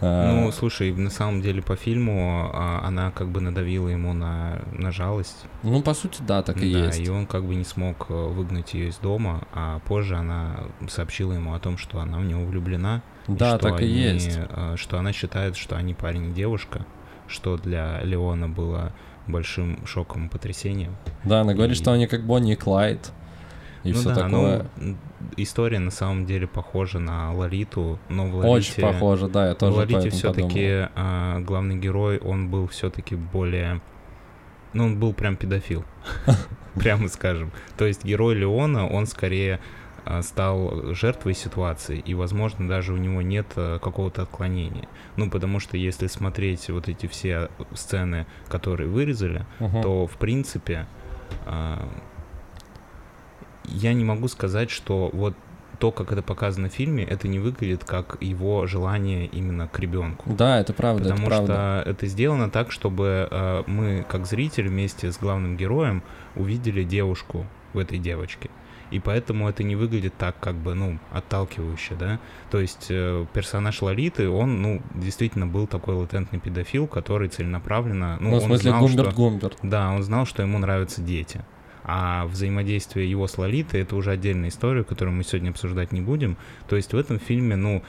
А, 0.00 0.32
ну, 0.32 0.52
слушай, 0.52 0.92
на 0.92 1.10
самом 1.10 1.42
деле 1.42 1.60
по 1.60 1.74
фильму 1.74 2.50
она 2.54 3.10
как 3.10 3.28
бы 3.28 3.40
надавила 3.40 3.88
ему 3.88 4.12
на, 4.12 4.62
на 4.72 4.92
жалость. 4.92 5.46
Ну, 5.62 5.82
по 5.82 5.94
сути, 5.94 6.22
да, 6.26 6.42
так 6.42 6.56
и 6.58 6.72
да, 6.72 6.86
есть. 6.86 7.00
и 7.00 7.10
он 7.10 7.26
как 7.26 7.44
бы 7.44 7.54
не 7.54 7.64
смог 7.64 8.06
э, 8.08 8.14
выгнать 8.14 8.74
ее 8.74 8.88
из 8.88 8.96
дома, 8.98 9.42
а 9.52 9.80
позже 9.80 10.16
она 10.16 10.64
сообщила 10.88 11.32
ему 11.32 11.54
о 11.54 11.58
том, 11.58 11.78
что 11.78 12.00
она 12.00 12.18
в 12.18 12.24
него 12.24 12.44
влюблена. 12.44 13.02
Да, 13.26 13.56
и 13.56 13.58
так 13.58 13.80
они, 13.80 13.88
и 13.88 13.90
есть. 13.90 14.38
Э, 14.38 14.76
что 14.76 14.98
она 14.98 15.12
считает, 15.12 15.56
что 15.56 15.76
они 15.76 15.94
парень 15.94 16.30
и 16.30 16.32
девушка, 16.32 16.86
что 17.26 17.56
для 17.56 18.00
Леона 18.02 18.48
было 18.48 18.92
большим 19.26 19.84
шоком 19.84 20.26
и 20.26 20.28
потрясением. 20.28 20.96
Да, 21.24 21.40
она 21.40 21.54
говорит, 21.54 21.76
и... 21.76 21.78
что 21.78 21.92
они 21.92 22.06
как 22.06 22.24
Бонни 22.24 22.52
и 22.52 22.56
Клайд. 22.56 23.12
И 23.84 23.92
ну 23.92 23.98
все 23.98 24.08
да, 24.10 24.14
такое. 24.14 24.66
Ну, 24.76 24.96
история 25.36 25.78
на 25.78 25.90
самом 25.90 26.26
деле 26.26 26.46
похожа 26.46 26.98
на 26.98 27.32
Лариту, 27.32 27.98
но 28.08 28.26
в 28.26 28.36
Ларите... 28.36 28.72
Очень 28.72 28.82
похожа, 28.82 29.28
да, 29.28 29.48
я 29.48 29.54
тоже 29.54 29.72
В 29.72 29.76
Ларите 29.76 30.10
все-таки 30.10 30.88
а, 30.94 31.40
главный 31.40 31.76
герой, 31.76 32.18
он 32.18 32.48
был 32.48 32.66
все-таки 32.68 33.16
более... 33.16 33.80
Ну, 34.74 34.84
он 34.84 35.00
был 35.00 35.14
прям 35.14 35.36
педофил, 35.36 35.84
прямо 36.74 37.08
скажем. 37.08 37.52
То 37.76 37.86
есть 37.86 38.04
герой 38.04 38.34
Леона, 38.34 38.86
он 38.86 39.06
скорее 39.06 39.60
а, 40.04 40.22
стал 40.22 40.94
жертвой 40.94 41.34
ситуации, 41.34 41.98
и, 41.98 42.14
возможно, 42.14 42.68
даже 42.68 42.92
у 42.92 42.96
него 42.96 43.22
нет 43.22 43.46
а, 43.56 43.78
какого-то 43.78 44.22
отклонения. 44.22 44.88
Ну, 45.16 45.30
потому 45.30 45.58
что 45.58 45.76
если 45.76 46.06
смотреть 46.06 46.68
вот 46.68 46.88
эти 46.88 47.06
все 47.06 47.50
сцены, 47.74 48.26
которые 48.48 48.88
вырезали, 48.88 49.46
то, 49.58 50.06
в 50.06 50.16
принципе, 50.16 50.86
я 53.72 53.92
не 53.92 54.04
могу 54.04 54.28
сказать, 54.28 54.70
что 54.70 55.10
вот 55.12 55.34
то, 55.78 55.92
как 55.92 56.10
это 56.12 56.22
показано 56.22 56.68
в 56.68 56.72
фильме, 56.72 57.04
это 57.04 57.28
не 57.28 57.38
выглядит 57.38 57.84
как 57.84 58.16
его 58.20 58.66
желание 58.66 59.26
именно 59.26 59.68
к 59.68 59.78
ребенку. 59.78 60.32
Да, 60.32 60.58
это 60.58 60.72
правда. 60.72 61.04
Потому 61.04 61.26
это 61.26 61.36
что 61.36 61.46
правда. 61.46 61.82
это 61.86 62.06
сделано 62.06 62.50
так, 62.50 62.72
чтобы 62.72 63.28
э, 63.30 63.62
мы, 63.66 64.04
как 64.08 64.26
зритель, 64.26 64.68
вместе 64.68 65.12
с 65.12 65.18
главным 65.18 65.56
героем 65.56 66.02
увидели 66.34 66.82
девушку 66.82 67.46
в 67.74 67.78
этой 67.78 67.98
девочке 67.98 68.50
и 68.90 69.00
поэтому 69.00 69.48
это 69.48 69.62
не 69.62 69.76
выглядит 69.76 70.14
так, 70.16 70.38
как 70.40 70.54
бы, 70.54 70.74
ну, 70.74 70.98
отталкивающе, 71.12 71.94
да. 71.94 72.18
То 72.50 72.60
есть 72.60 72.86
э, 72.88 73.26
персонаж 73.32 73.82
Лолиты, 73.82 74.28
он, 74.28 74.62
ну, 74.62 74.82
действительно 74.94 75.46
был 75.46 75.66
такой 75.66 75.94
латентный 75.94 76.38
педофил, 76.38 76.86
который 76.86 77.28
целенаправленно, 77.28 78.16
ну, 78.20 78.30
ну 78.30 78.36
в 78.38 78.42
смысле, 78.42 78.72
он 78.72 78.78
знал, 78.78 78.88
Гумберт, 78.88 79.08
что, 79.08 79.16
Гумберт. 79.16 79.58
Да, 79.62 79.90
он 79.90 80.02
знал, 80.02 80.26
что 80.26 80.42
ему 80.42 80.58
нравятся 80.58 81.02
дети. 81.02 81.44
А 81.90 82.26
взаимодействие 82.26 83.10
его 83.10 83.26
с 83.26 83.38
Лолитой— 83.38 83.80
это 83.82 83.96
уже 83.96 84.10
отдельная 84.10 84.50
история, 84.50 84.84
которую 84.84 85.16
мы 85.16 85.24
сегодня 85.24 85.48
обсуждать 85.48 85.90
не 85.90 86.02
будем. 86.02 86.36
То 86.68 86.76
есть 86.76 86.92
в 86.92 86.96
этом 86.98 87.18
фильме, 87.18 87.56
ну, 87.56 87.82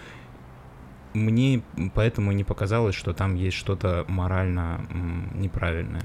мне 1.14 1.62
поэтому 1.94 2.32
не 2.32 2.46
показалось, 2.46 2.96
что 2.96 3.14
там 3.14 3.36
есть 3.36 3.58
что-то 3.58 4.06
морально 4.08 4.80
неправильное. 5.36 6.04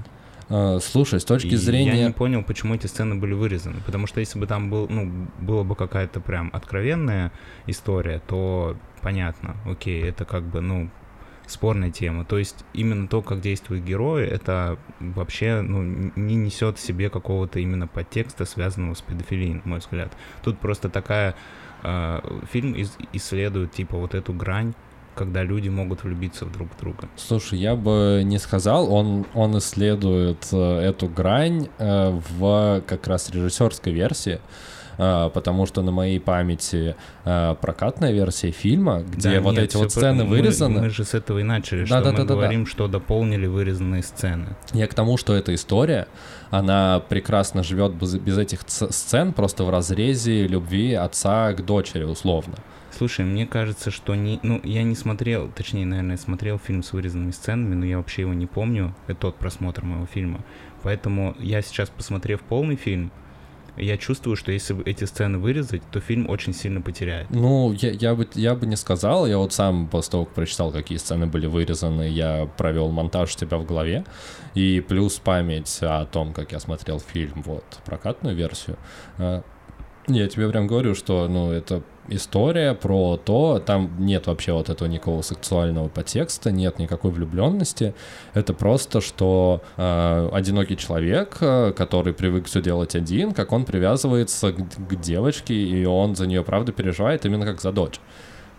А, 0.49 0.79
слушай, 0.79 1.21
с 1.21 1.23
точки 1.25 1.53
и 1.53 1.55
зрения... 1.55 1.95
Я 1.95 2.07
не 2.07 2.13
понял, 2.13 2.43
почему 2.43 2.75
эти 2.75 2.87
сцены 2.87 3.15
были 3.15 3.33
вырезаны. 3.33 3.77
Потому 3.85 4.07
что 4.07 4.19
если 4.19 4.37
бы 4.39 4.45
там 4.45 4.69
был, 4.69 4.87
ну, 4.89 5.27
была 5.39 5.63
бы 5.63 5.75
какая-то 5.75 6.19
прям 6.19 6.49
откровенная 6.51 7.31
история, 7.65 8.21
то 8.27 8.75
понятно, 9.01 9.55
окей, 9.65 10.03
это 10.03 10.25
как 10.25 10.43
бы, 10.43 10.59
ну, 10.59 10.89
спорная 11.47 11.91
тема. 11.91 12.25
То 12.25 12.37
есть 12.37 12.65
именно 12.73 13.07
то, 13.07 13.21
как 13.21 13.41
действуют 13.41 13.83
герои, 13.83 14.25
это 14.25 14.77
вообще 14.99 15.61
ну, 15.61 15.83
не 16.15 16.35
несет 16.35 16.77
в 16.77 16.81
себе 16.81 17.09
какого-то 17.09 17.59
именно 17.59 17.87
подтекста, 17.87 18.45
связанного 18.45 18.93
с 18.93 19.01
педофилией, 19.01 19.53
на 19.53 19.61
мой 19.65 19.79
взгляд. 19.79 20.11
Тут 20.43 20.59
просто 20.59 20.89
такая... 20.89 21.35
Э, 21.83 22.19
фильм 22.51 22.75
исследует, 23.13 23.71
типа, 23.71 23.97
вот 23.97 24.15
эту 24.15 24.33
грань 24.33 24.73
когда 25.15 25.43
люди 25.43 25.69
могут 25.69 26.03
влюбиться 26.03 26.45
в 26.45 26.51
друг 26.51 26.67
в 26.75 26.79
друга? 26.79 27.07
Слушай, 27.15 27.59
я 27.59 27.75
бы 27.75 28.21
не 28.23 28.37
сказал, 28.37 28.93
он, 28.93 29.25
он 29.33 29.57
исследует 29.57 30.47
э, 30.51 30.79
эту 30.79 31.07
грань 31.07 31.69
э, 31.77 32.19
в 32.37 32.83
как 32.85 33.07
раз 33.07 33.29
режиссерской 33.29 33.93
версии, 33.93 34.39
потому 34.97 35.65
что 35.65 35.81
на 35.81 35.91
моей 35.91 36.19
памяти 36.19 36.95
прокатная 37.23 38.11
версия 38.11 38.51
фильма, 38.51 39.03
где 39.03 39.35
да, 39.35 39.41
вот 39.41 39.55
нет, 39.55 39.63
эти 39.63 39.77
вот 39.77 39.91
сцены 39.91 40.23
мы, 40.23 40.29
вырезаны. 40.29 40.81
Мы 40.81 40.89
же 40.89 41.03
с 41.03 41.13
этого 41.13 41.39
и 41.39 41.43
начали, 41.43 41.81
да, 41.81 41.85
что 41.85 42.01
да, 42.01 42.11
мы 42.11 42.17
да, 42.17 42.23
говорим, 42.25 42.63
да. 42.63 42.69
что 42.69 42.87
дополнили 42.87 43.47
вырезанные 43.47 44.03
сцены. 44.03 44.55
Я 44.73 44.87
к 44.87 44.93
тому, 44.93 45.17
что 45.17 45.33
эта 45.33 45.53
история, 45.53 46.07
она 46.49 47.01
прекрасно 47.07 47.63
живет 47.63 47.93
без, 47.93 48.15
без 48.15 48.37
этих 48.37 48.61
сцен, 48.67 49.33
просто 49.33 49.63
в 49.63 49.69
разрезе 49.69 50.47
любви 50.47 50.93
отца 50.93 51.53
к 51.53 51.65
дочери, 51.65 52.03
условно. 52.03 52.55
Слушай, 52.97 53.25
мне 53.25 53.45
кажется, 53.45 53.91
что 53.91 54.15
не... 54.15 54.39
Ну, 54.41 54.61
я 54.63 54.83
не 54.83 54.95
смотрел, 54.95 55.51
точнее, 55.53 55.85
наверное, 55.85 56.15
смотрел 56.15 56.57
фильм 56.57 56.81
с 56.81 56.93
вырезанными 56.93 57.31
сценами, 57.31 57.75
но 57.75 57.85
я 57.85 57.97
вообще 57.97 58.21
его 58.21 58.33
не 58.33 58.45
помню. 58.45 58.95
Это 59.07 59.19
тот 59.19 59.35
просмотр 59.35 59.83
моего 59.83 60.05
фильма. 60.05 60.45
Поэтому 60.81 61.35
я 61.39 61.61
сейчас, 61.61 61.89
посмотрев 61.89 62.39
полный 62.41 62.77
фильм, 62.77 63.11
я 63.77 63.97
чувствую, 63.97 64.35
что 64.35 64.51
если 64.51 64.81
эти 64.83 65.05
сцены 65.05 65.37
вырезать, 65.37 65.81
то 65.91 65.99
фильм 65.99 66.29
очень 66.29 66.53
сильно 66.53 66.81
потеряет. 66.81 67.29
Ну, 67.29 67.73
я, 67.73 67.91
я, 67.91 68.15
бы, 68.15 68.27
я 68.35 68.55
бы 68.55 68.65
не 68.65 68.75
сказал. 68.75 69.27
Я 69.27 69.37
вот 69.37 69.53
сам 69.53 69.87
после 69.87 70.11
того, 70.11 70.25
как 70.25 70.35
прочитал, 70.35 70.71
какие 70.71 70.97
сцены 70.97 71.25
были 71.25 71.47
вырезаны, 71.47 72.09
я 72.09 72.49
провел 72.57 72.89
монтаж 72.89 73.35
у 73.35 73.39
себя 73.39 73.57
в 73.57 73.65
голове. 73.65 74.05
И 74.53 74.83
плюс 74.87 75.19
память 75.19 75.79
о 75.81 76.05
том, 76.05 76.33
как 76.33 76.51
я 76.51 76.59
смотрел 76.59 76.99
фильм, 76.99 77.41
вот, 77.43 77.65
прокатную 77.85 78.35
версию. 78.35 78.77
Я 80.07 80.27
тебе 80.27 80.47
прям 80.49 80.67
говорю, 80.67 80.93
что, 80.93 81.27
ну, 81.27 81.51
это 81.51 81.81
история 82.09 82.75
про 82.75 83.17
то, 83.17 83.59
там 83.65 83.89
нет 83.97 84.27
вообще 84.27 84.53
вот 84.53 84.69
этого 84.69 84.87
никакого 84.87 85.23
сексуального 85.23 85.87
подтекста, 85.87 86.51
нет 86.51 86.77
никакой 86.77 87.09
влюбленности. 87.09 87.95
Это 88.35 88.53
просто, 88.53 89.01
что 89.01 89.63
э, 89.77 90.29
одинокий 90.31 90.77
человек, 90.77 91.37
э, 91.41 91.73
который 91.75 92.13
привык 92.13 92.45
все 92.45 92.61
делать 92.61 92.95
один, 92.95 93.31
как 93.31 93.51
он 93.51 93.65
привязывается 93.65 94.51
к, 94.51 94.57
к 94.57 94.95
девочке, 95.01 95.55
и 95.55 95.85
он 95.85 96.15
за 96.15 96.27
нее 96.27 96.43
правда 96.43 96.71
переживает 96.71 97.25
именно 97.25 97.45
как 97.45 97.59
за 97.59 97.71
дочь. 97.71 97.99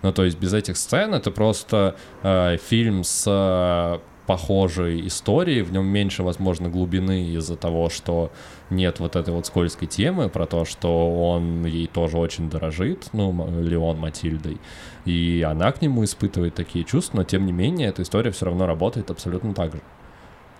Ну, 0.02 0.12
то 0.12 0.24
есть 0.24 0.40
без 0.40 0.52
этих 0.52 0.76
сцен 0.76 1.14
это 1.14 1.30
просто 1.30 1.94
э, 2.24 2.56
фильм 2.56 3.04
с 3.04 4.00
похожей 4.26 5.06
истории, 5.06 5.62
в 5.62 5.72
нем 5.72 5.86
меньше, 5.86 6.22
возможно, 6.22 6.68
глубины 6.68 7.26
из-за 7.30 7.56
того, 7.56 7.88
что 7.88 8.32
нет 8.70 9.00
вот 9.00 9.16
этой 9.16 9.32
вот 9.32 9.46
скользкой 9.46 9.88
темы 9.88 10.28
про 10.28 10.46
то, 10.46 10.64
что 10.64 11.30
он 11.30 11.64
ей 11.64 11.86
тоже 11.86 12.18
очень 12.18 12.50
дорожит, 12.50 13.08
ну, 13.12 13.60
Леон 13.60 13.98
Матильдой, 13.98 14.58
и 15.04 15.46
она 15.48 15.70
к 15.72 15.82
нему 15.82 16.04
испытывает 16.04 16.54
такие 16.54 16.84
чувства, 16.84 17.18
но 17.18 17.24
тем 17.24 17.46
не 17.46 17.52
менее 17.52 17.88
эта 17.88 18.02
история 18.02 18.30
все 18.30 18.46
равно 18.46 18.66
работает 18.66 19.10
абсолютно 19.10 19.54
так 19.54 19.72
же. 19.74 19.80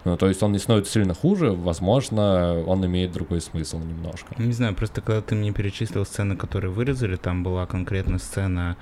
Ну, 0.05 0.17
то 0.17 0.29
есть 0.29 0.41
он 0.43 0.53
не 0.53 0.59
становится 0.59 0.93
сильно 0.93 1.15
хуже, 1.15 1.51
возможно, 1.51 2.63
он 2.65 2.87
имеет 2.87 3.11
другой 3.11 3.41
смысл 3.41 3.81
немножко. 3.81 4.37
Не 4.39 4.53
знаю, 4.53 4.75
просто 4.77 5.01
когда 5.01 5.21
ты 5.21 5.35
мне 5.35 5.53
перечислил 5.53 6.07
сцены, 6.07 6.37
которые 6.37 6.71
вырезали, 6.71 7.17
там 7.17 7.43
была 7.43 7.67
конкретно 7.67 8.21
сцена 8.21 8.77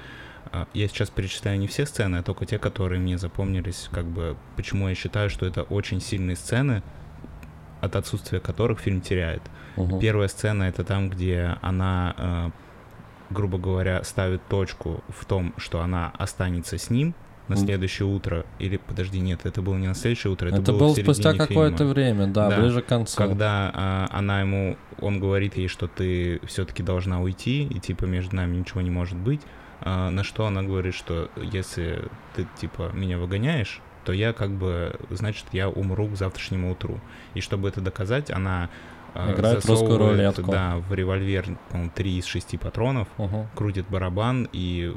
а, 0.52 0.68
я 0.74 0.86
сейчас 0.86 1.10
перечисляю 1.10 1.58
не 1.58 1.66
все 1.66 1.86
сцены, 1.86 2.16
а 2.16 2.22
только 2.22 2.46
те, 2.46 2.58
которые 2.58 3.00
мне 3.00 3.18
запомнились, 3.18 3.88
как 3.90 4.04
бы, 4.04 4.36
почему 4.56 4.88
я 4.88 4.94
считаю, 4.94 5.30
что 5.30 5.46
это 5.46 5.62
очень 5.62 6.00
сильные 6.00 6.36
сцены, 6.36 6.82
от 7.84 7.96
отсутствия 7.96 8.40
которых 8.40 8.80
фильм 8.80 9.00
теряет. 9.00 9.42
Угу. 9.76 10.00
Первая 10.00 10.28
сцена— 10.28 10.62
это 10.64 10.84
там, 10.84 11.10
где 11.10 11.56
она, 11.62 12.14
э, 12.16 12.50
грубо 13.30 13.58
говоря, 13.58 14.02
ставит 14.04 14.46
точку 14.48 15.02
в 15.08 15.24
том, 15.24 15.54
что 15.56 15.80
она 15.80 16.12
останется 16.18 16.78
с 16.78 16.90
ним, 16.90 17.14
на 17.48 17.56
следующее 17.56 18.06
утро, 18.06 18.46
или 18.58 18.78
подожди, 18.78 19.20
нет, 19.20 19.40
это 19.44 19.60
было 19.60 19.76
не 19.76 19.86
на 19.86 19.94
следующее 19.94 20.32
утро, 20.32 20.48
это, 20.48 20.62
это 20.62 20.72
было, 20.72 20.78
было 20.78 20.94
спустя 20.94 21.34
какое-то 21.34 21.84
время, 21.84 22.26
да, 22.26 22.48
да, 22.48 22.58
ближе 22.58 22.80
к 22.80 22.86
концу. 22.86 23.16
Когда 23.16 23.70
а, 23.74 24.08
она 24.10 24.40
ему, 24.40 24.78
он 25.00 25.20
говорит 25.20 25.56
ей, 25.56 25.68
что 25.68 25.86
ты 25.86 26.40
все-таки 26.46 26.82
должна 26.82 27.20
уйти, 27.20 27.64
и 27.64 27.80
типа 27.80 28.06
между 28.06 28.36
нами 28.36 28.56
ничего 28.56 28.80
не 28.80 28.90
может 28.90 29.18
быть, 29.18 29.42
а, 29.80 30.08
на 30.10 30.24
что 30.24 30.46
она 30.46 30.62
говорит, 30.62 30.94
что 30.94 31.30
если 31.36 32.04
ты 32.34 32.46
типа 32.58 32.90
меня 32.94 33.18
выгоняешь, 33.18 33.80
то 34.04 34.12
я 34.12 34.32
как 34.32 34.50
бы, 34.50 34.94
значит, 35.10 35.46
я 35.52 35.68
умру 35.68 36.08
к 36.08 36.16
завтрашнему 36.16 36.72
утру. 36.72 37.00
И 37.34 37.40
чтобы 37.40 37.68
это 37.68 37.80
доказать, 37.80 38.30
она 38.30 38.70
а, 39.14 39.32
Играет 39.32 39.64
русскую 39.64 39.96
рулетку. 39.96 40.50
Да, 40.50 40.78
в 40.88 40.92
револьвер, 40.92 41.56
3 41.94 42.18
из 42.18 42.24
6 42.24 42.58
патронов, 42.58 43.06
угу. 43.16 43.46
крутит 43.54 43.86
барабан 43.88 44.48
и 44.52 44.94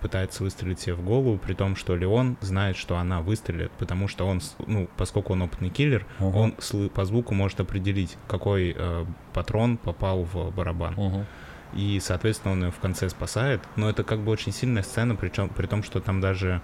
пытается 0.00 0.42
выстрелить 0.42 0.80
себе 0.80 0.94
в 0.94 1.04
голову, 1.04 1.36
при 1.36 1.52
том, 1.52 1.76
что 1.76 1.94
Леон 1.94 2.38
знает, 2.40 2.76
что 2.76 2.96
она 2.96 3.20
выстрелит, 3.20 3.70
потому 3.72 4.08
что 4.08 4.26
он, 4.26 4.40
ну, 4.66 4.88
поскольку 4.96 5.34
он 5.34 5.42
опытный 5.42 5.68
киллер, 5.68 6.06
угу. 6.18 6.38
он 6.38 6.54
по 6.88 7.04
звуку 7.04 7.34
может 7.34 7.60
определить, 7.60 8.16
какой 8.26 8.74
э, 8.74 9.04
патрон 9.34 9.76
попал 9.76 10.22
в 10.24 10.50
барабан. 10.50 10.94
Угу. 10.98 11.26
И, 11.74 12.00
соответственно, 12.02 12.52
он 12.52 12.64
ее 12.64 12.70
в 12.70 12.78
конце 12.78 13.10
спасает. 13.10 13.60
Но 13.76 13.90
это 13.90 14.02
как 14.02 14.20
бы 14.20 14.32
очень 14.32 14.52
сильная 14.52 14.82
сцена, 14.82 15.14
причем 15.14 15.50
при 15.50 15.66
том, 15.66 15.82
что 15.82 16.00
там 16.00 16.22
даже 16.22 16.62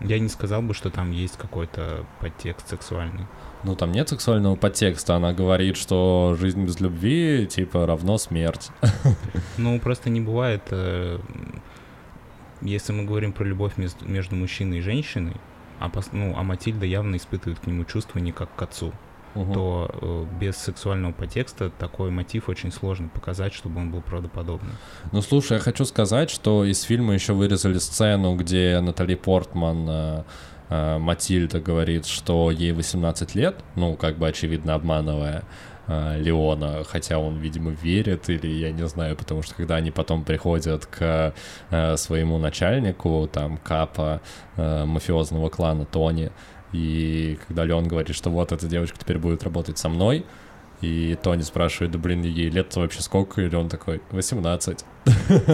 я 0.00 0.18
не 0.18 0.28
сказал 0.28 0.62
бы, 0.62 0.74
что 0.74 0.90
там 0.90 1.10
есть 1.10 1.36
какой-то 1.36 2.06
подтекст 2.20 2.68
сексуальный. 2.68 3.26
Ну, 3.64 3.76
там 3.76 3.92
нет 3.92 4.08
сексуального 4.08 4.56
подтекста. 4.56 5.16
Она 5.16 5.32
говорит, 5.32 5.76
что 5.76 6.36
жизнь 6.38 6.64
без 6.64 6.80
любви, 6.80 7.46
типа, 7.46 7.86
равно 7.86 8.18
смерть. 8.18 8.70
Ну, 9.58 9.78
просто 9.78 10.10
не 10.10 10.20
бывает... 10.20 10.62
Э, 10.70 11.18
если 12.62 12.92
мы 12.92 13.04
говорим 13.04 13.32
про 13.32 13.44
любовь 13.44 13.72
между 13.76 14.36
мужчиной 14.36 14.78
и 14.78 14.82
женщиной, 14.82 15.36
а, 15.78 15.90
ну, 16.12 16.34
а 16.36 16.42
Матильда 16.42 16.86
явно 16.86 17.16
испытывает 17.16 17.58
к 17.60 17.66
нему 17.66 17.84
чувства 17.84 18.18
не 18.18 18.32
как 18.32 18.54
к 18.54 18.62
отцу, 18.62 18.92
угу. 19.34 19.52
то 19.52 19.90
э, 19.92 20.26
без 20.40 20.56
сексуального 20.56 21.12
подтекста 21.12 21.70
такой 21.70 22.10
мотив 22.10 22.48
очень 22.48 22.72
сложно 22.72 23.08
показать, 23.08 23.54
чтобы 23.54 23.80
он 23.80 23.90
был 23.90 24.02
правдоподобным. 24.02 24.72
Ну, 25.12 25.22
слушай, 25.22 25.54
я 25.54 25.58
хочу 25.60 25.84
сказать, 25.84 26.30
что 26.30 26.64
из 26.64 26.82
фильма 26.82 27.14
еще 27.14 27.32
вырезали 27.32 27.78
сцену, 27.78 28.36
где 28.36 28.80
Натали 28.80 29.14
Портман 29.14 29.86
э, 29.88 30.22
э, 30.68 30.98
Матильда 30.98 31.60
говорит, 31.60 32.06
что 32.06 32.50
ей 32.50 32.72
18 32.72 33.34
лет, 33.34 33.56
ну, 33.76 33.94
как 33.96 34.18
бы 34.18 34.28
очевидно 34.28 34.74
обманывая 34.74 35.44
э, 35.86 36.18
Леона, 36.18 36.84
хотя 36.84 37.18
он, 37.18 37.38
видимо, 37.38 37.70
верит, 37.70 38.28
или 38.28 38.48
я 38.48 38.72
не 38.72 38.86
знаю, 38.86 39.16
потому 39.16 39.42
что 39.42 39.54
когда 39.54 39.76
они 39.76 39.90
потом 39.90 40.24
приходят 40.24 40.86
к 40.86 41.34
э, 41.70 41.96
своему 41.96 42.38
начальнику, 42.38 43.28
там, 43.32 43.58
капа 43.58 44.20
э, 44.56 44.84
мафиозного 44.84 45.48
клана 45.50 45.84
Тони, 45.84 46.30
и 46.72 47.38
когда 47.46 47.64
Леон 47.64 47.88
говорит, 47.88 48.14
что 48.14 48.30
вот 48.30 48.52
эта 48.52 48.66
девочка 48.66 48.98
теперь 48.98 49.18
будет 49.18 49.42
работать 49.42 49.78
со 49.78 49.88
мной, 49.88 50.24
и 50.80 51.16
Тони 51.22 51.42
спрашивает, 51.42 51.92
да 51.92 51.98
блин, 51.98 52.22
ей 52.22 52.48
лет 52.48 52.74
вообще 52.74 53.02
сколько? 53.02 53.42
Или 53.42 53.54
он 53.54 53.68
такой, 53.68 54.00
18. 54.12 54.84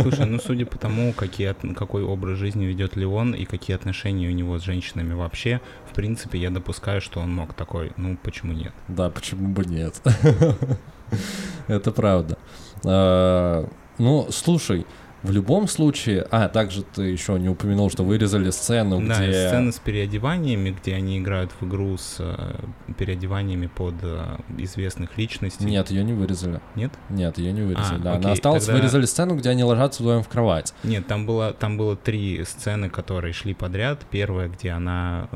Слушай, 0.02 0.26
ну 0.26 0.38
судя 0.38 0.66
по 0.66 0.78
тому, 0.78 1.12
какие, 1.12 1.54
какой 1.74 2.04
образ 2.04 2.38
жизни 2.38 2.64
ведет 2.64 2.96
Леон 2.96 3.34
и 3.34 3.44
какие 3.44 3.74
отношения 3.74 4.28
у 4.28 4.32
него 4.32 4.58
с 4.58 4.62
женщинами 4.62 5.14
вообще, 5.14 5.60
в 5.90 5.94
принципе, 5.94 6.38
я 6.38 6.50
допускаю, 6.50 7.00
что 7.00 7.20
он 7.20 7.34
мог 7.34 7.54
такой, 7.54 7.92
ну 7.96 8.16
почему 8.22 8.52
нет? 8.52 8.72
Да, 8.86 9.10
почему 9.10 9.48
бы 9.48 9.64
нет? 9.64 10.00
Это 11.66 11.90
правда. 11.90 12.38
А, 12.84 13.68
ну, 13.98 14.28
слушай, 14.30 14.86
в 15.26 15.32
любом 15.32 15.66
случае... 15.68 16.26
А, 16.30 16.48
также 16.48 16.82
ты 16.82 17.02
еще 17.02 17.38
не 17.38 17.48
упомянул, 17.48 17.90
что 17.90 18.04
вырезали 18.04 18.50
сцену, 18.50 19.00
да, 19.06 19.16
где... 19.16 19.48
Сцены 19.48 19.72
с 19.72 19.78
переодеваниями, 19.78 20.70
где 20.70 20.94
они 20.94 21.18
играют 21.18 21.50
в 21.60 21.66
игру 21.66 21.96
с 21.96 22.16
э, 22.20 22.54
переодеваниями 22.96 23.66
под 23.66 23.94
э, 24.02 24.36
известных 24.58 25.18
личностей. 25.18 25.64
Нет, 25.64 25.90
ее 25.90 26.04
не 26.04 26.12
вырезали. 26.12 26.60
Нет? 26.76 26.92
Нет, 27.10 27.38
ее 27.38 27.52
не 27.52 27.62
вырезали, 27.62 28.00
а, 28.00 28.02
да. 28.02 28.10
Окей, 28.12 28.24
Она 28.24 28.32
осталась, 28.32 28.64
тогда... 28.64 28.80
вырезали 28.80 29.04
сцену, 29.04 29.34
где 29.36 29.50
они 29.50 29.64
ложатся 29.64 30.02
вдвоем 30.02 30.22
в 30.22 30.28
кровать. 30.28 30.72
Нет, 30.84 31.06
там 31.06 31.26
было, 31.26 31.52
там 31.52 31.76
было 31.76 31.96
три 31.96 32.44
сцены, 32.44 32.88
которые 32.88 33.32
шли 33.32 33.52
подряд. 33.52 34.06
Первая, 34.10 34.48
где 34.48 34.70
она... 34.70 35.28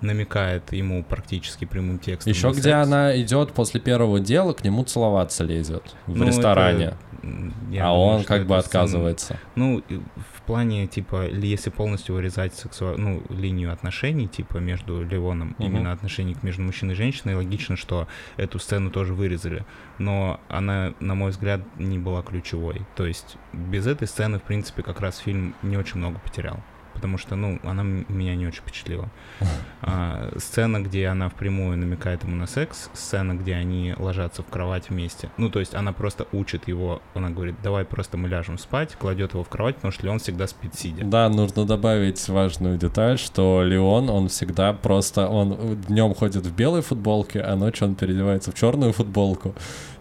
Намекает 0.00 0.72
ему 0.72 1.02
практически 1.02 1.64
прямым 1.64 1.98
текстом. 1.98 2.32
Еще 2.32 2.50
где 2.50 2.62
секс. 2.62 2.86
она 2.86 3.20
идет 3.20 3.52
после 3.52 3.80
первого 3.80 4.20
дела, 4.20 4.52
к 4.52 4.64
нему 4.64 4.84
целоваться 4.84 5.44
лезет 5.44 5.94
в 6.06 6.16
ну, 6.16 6.26
ресторане. 6.26 6.84
Это, 6.84 6.98
а 7.22 7.88
думаю, 7.88 7.92
он 7.94 8.24
как 8.24 8.46
бы 8.46 8.56
отказывается. 8.56 9.38
Ну, 9.54 9.82
в 9.88 10.42
плане, 10.42 10.86
типа, 10.86 11.26
если 11.28 11.70
полностью 11.70 12.14
вырезать 12.14 12.54
сексуал... 12.54 12.98
ну, 12.98 13.22
линию 13.30 13.72
отношений, 13.72 14.28
типа, 14.28 14.58
между 14.58 15.02
Леоном, 15.02 15.54
угу. 15.58 15.66
именно 15.66 15.92
отношений 15.92 16.36
между 16.42 16.62
мужчиной 16.62 16.92
и 16.92 16.96
женщиной, 16.96 17.34
логично, 17.34 17.76
что 17.76 18.08
эту 18.36 18.58
сцену 18.58 18.90
тоже 18.90 19.14
вырезали. 19.14 19.64
Но 19.98 20.40
она, 20.48 20.94
на 21.00 21.14
мой 21.14 21.30
взгляд, 21.30 21.60
не 21.78 21.98
была 21.98 22.22
ключевой. 22.22 22.82
То 22.94 23.06
есть 23.06 23.36
без 23.52 23.86
этой 23.86 24.06
сцены, 24.06 24.38
в 24.38 24.42
принципе, 24.42 24.82
как 24.82 25.00
раз 25.00 25.18
фильм 25.18 25.54
не 25.62 25.76
очень 25.76 25.98
много 25.98 26.18
потерял 26.18 26.60
потому 27.04 27.18
что, 27.18 27.36
ну, 27.36 27.58
она 27.64 27.82
меня 27.82 28.34
не 28.34 28.46
очень 28.46 28.62
впечатлила. 28.62 29.10
А, 29.86 30.32
сцена, 30.38 30.80
где 30.80 31.08
она 31.08 31.28
впрямую 31.28 31.76
намекает 31.76 32.24
ему 32.24 32.36
на 32.36 32.46
секс, 32.46 32.88
сцена, 32.94 33.34
где 33.34 33.54
они 33.54 33.94
ложатся 33.98 34.42
в 34.42 34.46
кровать 34.46 34.88
вместе. 34.88 35.28
Ну, 35.36 35.50
то 35.50 35.60
есть 35.60 35.74
она 35.74 35.92
просто 35.92 36.26
учит 36.32 36.66
его, 36.68 37.02
она 37.12 37.28
говорит, 37.28 37.56
давай 37.62 37.84
просто 37.84 38.16
мы 38.16 38.30
ляжем 38.30 38.56
спать, 38.56 38.96
кладет 38.96 39.34
его 39.34 39.44
в 39.44 39.48
кровать, 39.50 39.74
потому 39.74 39.92
что 39.92 40.06
Леон 40.06 40.20
всегда 40.20 40.46
спит 40.46 40.74
сидя. 40.74 41.04
Да, 41.04 41.28
нужно 41.28 41.66
добавить 41.66 42.26
важную 42.30 42.78
деталь, 42.78 43.18
что 43.18 43.62
Леон, 43.62 44.08
он 44.08 44.28
всегда 44.28 44.72
просто, 44.72 45.28
он 45.28 45.76
днем 45.82 46.14
ходит 46.14 46.46
в 46.46 46.56
белой 46.56 46.80
футболке, 46.80 47.42
а 47.42 47.54
ночью 47.54 47.88
он 47.88 47.94
переодевается 47.96 48.52
в 48.52 48.54
черную 48.54 48.94
футболку. 48.94 49.54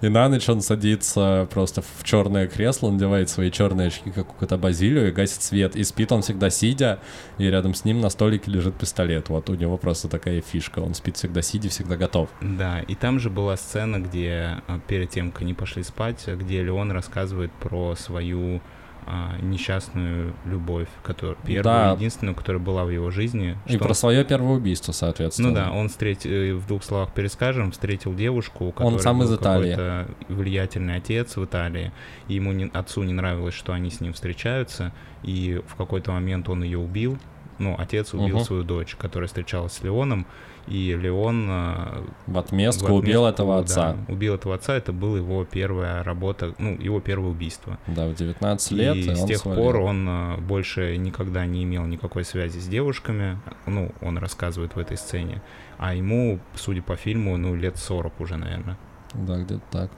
И 0.03 0.09
на 0.09 0.27
ночь 0.27 0.49
он 0.49 0.59
садится 0.59 1.47
просто 1.49 1.81
в 1.81 2.03
черное 2.03 2.45
кресло, 2.47 2.91
надевает 2.91 3.29
свои 3.29 3.49
черные 3.49 3.87
очки, 3.87 4.11
как 4.11 4.31
у 4.31 4.33
кота 4.33 4.57
Базилию, 4.57 5.07
и 5.07 5.11
гасит 5.13 5.41
свет. 5.41 5.77
И 5.77 5.83
спит 5.85 6.11
он 6.11 6.23
всегда 6.23 6.49
сидя, 6.49 6.99
и 7.37 7.45
рядом 7.45 7.73
с 7.73 7.85
ним 7.85 8.01
на 8.01 8.09
столике 8.09 8.51
лежит 8.51 8.75
пистолет. 8.75 9.29
Вот 9.29 9.49
у 9.49 9.55
него 9.55 9.77
просто 9.77 10.09
такая 10.09 10.41
фишка. 10.41 10.79
Он 10.79 10.93
спит 10.93 11.15
всегда 11.15 11.41
сидя, 11.41 11.69
всегда 11.69 11.95
готов. 11.95 12.29
Да, 12.41 12.81
и 12.81 12.95
там 12.95 13.17
же 13.17 13.29
была 13.29 13.55
сцена, 13.55 13.97
где 13.97 14.61
а, 14.67 14.77
перед 14.89 15.09
тем, 15.09 15.31
как 15.31 15.43
они 15.43 15.53
пошли 15.53 15.83
спать, 15.83 16.27
где 16.27 16.61
Леон 16.61 16.91
рассказывает 16.91 17.53
про 17.53 17.95
свою 17.95 18.61
а, 19.05 19.37
несчастную 19.41 20.33
любовь, 20.45 20.87
которая 21.03 21.35
первую, 21.43 21.63
да. 21.63 21.91
единственную, 21.91 22.35
которая 22.35 22.61
была 22.61 22.85
в 22.85 22.89
его 22.89 23.11
жизни. 23.11 23.57
И 23.65 23.77
про 23.77 23.89
он... 23.89 23.95
свое 23.95 24.23
первое 24.23 24.55
убийство, 24.55 24.91
соответственно. 24.91 25.49
Ну 25.49 25.55
да, 25.55 25.71
он 25.71 25.89
встретил, 25.89 26.29
э, 26.29 26.53
в 26.53 26.67
двух 26.67 26.83
словах 26.83 27.13
перескажем, 27.13 27.71
встретил 27.71 28.13
девушку, 28.13 28.73
у 28.77 28.83
он 28.83 28.99
сам 28.99 29.23
из 29.23 29.33
Италии. 29.33 30.07
влиятельный 30.29 30.95
отец 30.95 31.35
в 31.35 31.45
Италии, 31.45 31.91
и 32.27 32.35
ему 32.35 32.51
не, 32.51 32.69
отцу 32.73 33.03
не 33.03 33.13
нравилось, 33.13 33.53
что 33.53 33.73
они 33.73 33.89
с 33.89 34.01
ним 34.01 34.13
встречаются, 34.13 34.93
и 35.23 35.61
в 35.67 35.75
какой-то 35.75 36.11
момент 36.11 36.49
он 36.49 36.63
ее 36.63 36.77
убил, 36.77 37.17
ну, 37.59 37.75
отец 37.77 38.13
убил 38.13 38.37
угу. 38.37 38.45
свою 38.45 38.63
дочь, 38.63 38.95
которая 38.95 39.27
встречалась 39.27 39.73
с 39.73 39.83
Леоном, 39.83 40.25
и 40.67 40.95
Леон... 40.95 41.47
Э, 41.49 42.03
в 42.27 42.37
отместку, 42.37 42.85
в 42.85 42.87
отместку 42.87 42.93
убил 42.93 43.25
этого 43.25 43.59
отца. 43.59 43.93
Да, 43.93 44.13
убил 44.13 44.35
этого 44.35 44.55
отца, 44.55 44.75
это 44.75 44.93
была 44.93 45.17
его 45.17 45.43
первая 45.45 46.03
работа, 46.03 46.55
ну, 46.57 46.77
его 46.79 46.99
первое 47.01 47.31
убийство. 47.31 47.77
Да, 47.87 48.07
в 48.07 48.15
19 48.15 48.71
лет. 48.71 48.95
И, 48.95 49.11
и 49.11 49.15
с 49.15 49.25
тех 49.25 49.39
свалил. 49.39 49.61
пор 49.61 49.77
он 49.77 50.07
э, 50.07 50.37
больше 50.37 50.97
никогда 50.97 51.45
не 51.45 51.63
имел 51.63 51.85
никакой 51.85 52.23
связи 52.23 52.59
с 52.59 52.67
девушками, 52.67 53.39
ну, 53.65 53.91
он 54.01 54.17
рассказывает 54.17 54.75
в 54.75 54.79
этой 54.79 54.97
сцене, 54.97 55.41
а 55.77 55.95
ему, 55.95 56.39
судя 56.55 56.81
по 56.81 56.95
фильму, 56.95 57.35
ну, 57.37 57.55
лет 57.55 57.77
40 57.77 58.21
уже, 58.21 58.37
наверное. 58.37 58.77
Да, 59.13 59.37
где-то 59.37 59.63
так. 59.71 59.91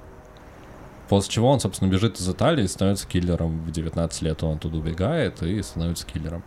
После 1.07 1.31
чего 1.33 1.49
он, 1.51 1.59
собственно, 1.59 1.89
бежит 1.89 2.19
из 2.19 2.27
Италии, 2.27 2.65
становится 2.65 3.07
киллером. 3.07 3.63
В 3.63 3.71
19 3.71 4.21
лет 4.23 4.43
он 4.43 4.57
оттуда 4.57 4.77
убегает 4.77 5.41
и 5.43 5.61
становится 5.61 6.05
киллером. 6.05 6.43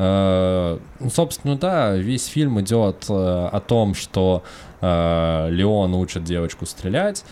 Э, 0.00 0.78
ну, 1.00 1.10
собственно, 1.10 1.56
да, 1.56 1.96
весь 1.96 2.26
фильм 2.26 2.60
идет 2.60 3.06
э, 3.08 3.12
о 3.12 3.58
том, 3.58 3.94
что 3.94 4.44
э, 4.80 5.48
Леон 5.50 5.92
учит 5.94 6.22
девочку 6.22 6.66
стрелять, 6.66 7.24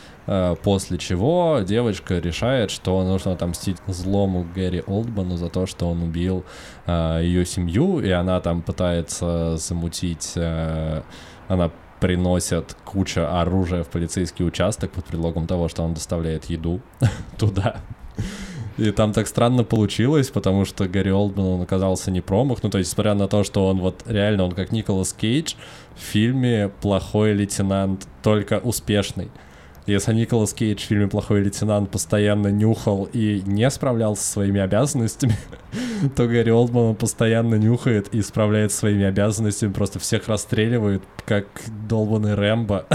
после 0.64 0.99
чего 0.99 1.61
девочка 1.64 2.19
решает, 2.19 2.73
что 2.73 3.01
нужно 3.05 3.35
отомстить 3.35 3.77
злому 3.87 4.45
Гэри 4.57 4.83
Олдману 4.85 5.37
за 5.37 5.49
то, 5.49 5.67
что 5.67 5.87
он 5.87 6.03
убил 6.03 6.45
ее 6.89 7.47
семью, 7.47 8.01
и 8.01 8.11
она 8.11 8.41
там 8.41 8.62
пытается 8.62 9.57
замутить... 9.57 10.35
Она 11.49 11.71
приносят 12.01 12.77
куча 12.85 13.41
оружия 13.41 13.85
в 13.85 13.89
полицейский 13.89 14.45
участок 14.45 14.91
под 14.91 15.05
предлогом 15.05 15.47
того, 15.47 15.69
что 15.69 15.85
он 15.85 15.95
доставляет 15.95 16.47
еду 16.47 16.81
туда. 17.39 17.77
И 18.79 18.91
там 18.91 19.12
так 19.12 19.27
странно 19.27 19.64
получилось, 19.64 20.29
потому 20.29 20.64
что 20.66 20.87
Гарри 20.87 21.11
Олдман, 21.11 21.47
он 21.47 21.62
оказался 21.62 22.11
не 22.11 22.20
промах. 22.20 22.62
Ну, 22.62 22.68
то 22.68 22.79
есть, 22.79 22.91
несмотря 22.91 23.14
на 23.14 23.27
то, 23.27 23.43
что 23.43 23.66
он 23.66 23.81
вот 23.81 24.03
реально, 24.07 24.45
он 24.45 24.53
как 24.53 24.70
Николас 24.70 25.12
Кейдж 25.14 25.55
в 25.97 26.01
фильме 26.01 26.70
«Плохой 26.83 27.33
лейтенант», 27.33 28.07
только 28.22 28.59
успешный. 28.59 29.31
Если 29.87 30.12
Николас 30.14 30.53
Кейдж 30.53 30.82
в 30.82 30.87
фильме 30.87 31.07
«Плохой 31.07 31.43
лейтенант» 31.43 31.93
постоянно 31.93 32.49
нюхал 32.49 33.09
и 33.12 33.41
не 33.47 33.70
справлялся 33.70 34.24
со 34.24 34.32
своими 34.32 34.61
обязанностями, 34.61 35.37
то 36.16 36.26
Гарри 36.26 36.51
Олдман 36.51 36.97
постоянно 36.97 37.55
нюхает 37.55 38.09
и 38.12 38.20
справляется 38.22 38.78
своими 38.78 39.05
обязанностями, 39.05 39.72
просто 39.72 40.01
всех 40.01 40.26
расстреливает, 40.26 41.03
как 41.24 41.47
долбанный 41.89 42.34
Рэмбо. 42.34 42.87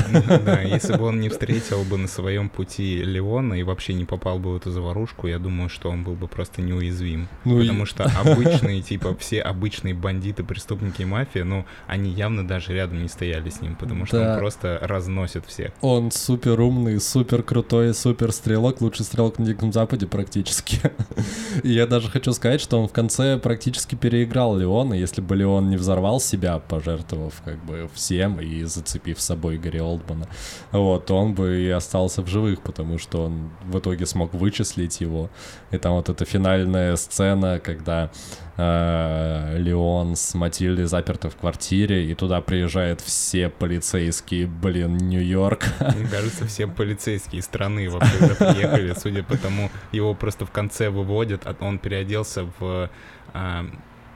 Да, 0.46 0.62
если 0.64 0.98
бы 0.98 1.06
он 1.06 1.22
не 1.22 1.30
встретил 1.30 1.84
бы 1.84 1.98
на 1.98 2.08
своем 2.08 2.50
пути 2.50 3.04
Леона 3.04 3.56
и 3.56 3.64
вообще 3.64 3.94
не 3.94 4.06
попал 4.06 4.40
бы 4.40 4.52
в 4.52 4.58
эту 4.58 4.72
заварушку, 4.72 5.28
я 5.28 5.40
думаю, 5.40 5.70
что 5.70 5.90
он 5.90 6.04
был 6.04 6.16
бы 6.16 6.28
просто 6.28 6.62
неуязвим. 6.62 7.30
Ну, 7.46 7.60
Потому 7.62 7.84
и... 7.84 7.86
что 7.86 8.04
обычные, 8.20 8.82
типа, 8.82 9.16
все 9.16 9.42
обычные 9.42 9.94
бандиты, 9.94 10.44
преступники 10.44 11.04
и 11.04 11.06
мафия, 11.06 11.46
ну, 11.46 11.66
они 11.88 12.12
явно 12.12 12.46
даже 12.46 12.74
рядом 12.74 13.02
не 13.02 13.08
стояли 13.08 13.50
с 13.50 13.62
ним, 13.62 13.76
потому 13.76 14.06
что 14.06 14.20
да. 14.20 14.34
он 14.34 14.40
просто 14.40 14.80
разносит 14.82 15.46
всех. 15.46 15.72
Он 15.82 16.12
супер 16.12 16.60
умный 16.60 16.81
умный, 16.82 17.00
супер 17.00 17.44
крутой, 17.44 17.94
супер 17.94 18.32
стрелок, 18.32 18.82
лучший 18.82 19.06
стрелок 19.06 19.38
на 19.38 19.46
Диком 19.46 19.72
Западе 19.72 20.08
практически. 20.08 20.80
И 21.64 21.72
я 21.72 21.86
даже 21.86 22.10
хочу 22.10 22.34
сказать, 22.34 22.60
что 22.60 22.82
он 22.82 22.88
в 22.88 22.92
конце 22.92 23.38
практически 23.38 23.96
переиграл 23.96 24.58
Леона, 24.58 24.96
если 24.96 25.22
бы 25.22 25.36
Леон 25.36 25.70
не 25.70 25.78
взорвал 25.78 26.20
себя, 26.20 26.58
пожертвовав 26.58 27.40
как 27.46 27.64
бы 27.66 27.90
всем 27.94 28.40
и 28.40 28.64
зацепив 28.64 29.22
с 29.22 29.26
собой 29.26 29.58
Гарри 29.58 29.80
Олдмана, 29.80 30.28
вот, 30.72 31.12
он 31.12 31.36
бы 31.36 31.62
и 31.62 31.70
остался 31.70 32.24
в 32.24 32.28
живых, 32.28 32.62
потому 32.62 32.98
что 32.98 33.26
он 33.26 33.52
в 33.66 33.78
итоге 33.78 34.06
смог 34.06 34.34
вычислить 34.34 35.02
его. 35.02 35.30
И 35.72 35.78
там 35.78 35.94
вот 35.94 36.10
эта 36.10 36.26
финальная 36.26 36.96
сцена, 36.96 37.60
когда 37.60 38.12
э, 38.58 39.58
Леон 39.58 40.16
с 40.16 40.34
Матильдой 40.34 40.86
заперты 40.86 41.30
в 41.30 41.36
квартире, 41.36 42.10
и 42.10 42.16
туда 42.16 42.42
приезжают 42.42 43.02
все 43.02 43.50
полицейские, 43.50 44.48
блин, 44.48 44.98
Нью-Йорк. 44.98 45.64
Кажется, 46.12 46.48
все 46.48 46.68
полицейские 46.72 47.42
страны 47.42 47.90
вообще 47.90 48.36
приехали, 48.36 48.94
судя 48.98 49.24
по 49.24 49.38
тому, 49.38 49.70
его 49.92 50.14
просто 50.14 50.46
в 50.46 50.52
конце 50.52 50.90
выводят, 50.90 51.46
а 51.46 51.56
он 51.60 51.80
переоделся 51.80 52.48
в 52.60 52.90
а, 53.34 53.66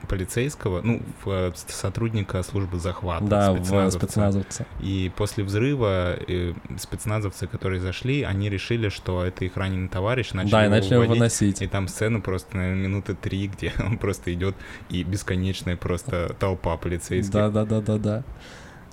полицейского, 0.06 0.80
ну, 0.82 1.02
в 1.24 1.30
э, 1.30 1.52
сотрудника 1.54 2.42
службы 2.42 2.78
захвата. 2.78 3.24
Да, 3.24 3.54
спецназовца. 3.54 3.98
в 3.98 4.02
спецназовца. 4.02 4.66
И 4.80 5.12
после 5.16 5.44
взрыва 5.44 6.16
э, 6.26 6.54
спецназовцы, 6.78 7.46
которые 7.46 7.80
зашли, 7.80 8.22
они 8.22 8.48
решили, 8.48 8.88
что 8.88 9.24
это 9.24 9.44
их 9.44 9.56
раненый 9.56 9.88
товарищ, 9.88 10.32
начали 10.32 10.52
да, 10.52 10.66
и 10.66 10.68
начали 10.68 10.94
его 10.94 11.04
выносить. 11.04 11.62
И 11.62 11.66
там 11.66 11.88
сцена 11.88 12.20
просто, 12.20 12.56
наверное, 12.56 12.82
минуты 12.88 13.14
три, 13.14 13.48
где 13.48 13.72
он 13.84 13.98
просто 13.98 14.32
идет, 14.32 14.54
и 14.88 15.02
бесконечная 15.02 15.76
просто 15.76 16.34
толпа 16.38 16.76
полицейских. 16.76 17.32
Да-да-да-да-да. 17.32 18.24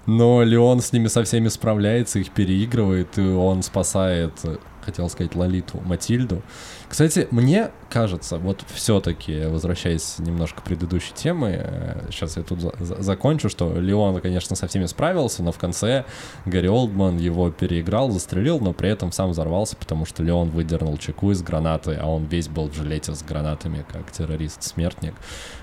Но 0.06 0.44
Леон 0.44 0.82
с 0.82 0.92
ними 0.92 1.08
со 1.08 1.24
всеми 1.24 1.48
справляется, 1.48 2.20
их 2.20 2.32
переигрывает, 2.32 3.18
и 3.18 3.22
он 3.22 3.64
спасает, 3.64 4.34
хотел 4.82 5.10
сказать, 5.10 5.34
Лолиту, 5.34 5.80
Матильду. 5.86 6.42
Кстати, 6.90 7.28
мне 7.32 7.72
кажется, 7.90 8.38
вот 8.38 8.64
все-таки, 8.74 9.46
возвращаясь 9.46 10.20
немножко 10.20 10.62
к 10.62 10.64
предыдущей 10.64 11.14
теме, 11.14 12.04
сейчас 12.12 12.38
я 12.38 12.44
тут 12.44 12.60
за 12.60 12.74
за 12.80 13.02
закончу, 13.02 13.50
что 13.50 13.80
Леон, 13.80 14.20
конечно, 14.20 14.56
со 14.56 14.68
всеми 14.68 14.86
справился, 14.86 15.42
но 15.42 15.52
в 15.52 15.58
конце 15.58 16.06
Гарри 16.46 16.68
Олдман 16.68 17.18
его 17.18 17.50
переиграл, 17.50 18.12
застрелил, 18.12 18.60
но 18.60 18.74
при 18.74 18.90
этом 18.90 19.12
сам 19.12 19.32
взорвался, 19.32 19.76
потому 19.78 20.06
что 20.06 20.22
Леон 20.22 20.50
выдернул 20.50 20.98
чеку 20.98 21.32
из 21.32 21.42
гранаты, 21.42 21.98
а 22.00 22.08
он 22.08 22.26
весь 22.26 22.50
был 22.50 22.70
в 22.70 22.76
жилете 22.76 23.16
с 23.16 23.24
гранатами, 23.24 23.86
как 23.92 24.12
террорист-смертник. 24.12 25.14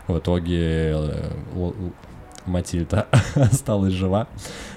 В 0.09 0.19
итоге 0.19 0.93
э, 0.95 1.31
Матильда 2.51 3.07
осталась 3.35 3.93
жива. 3.95 4.27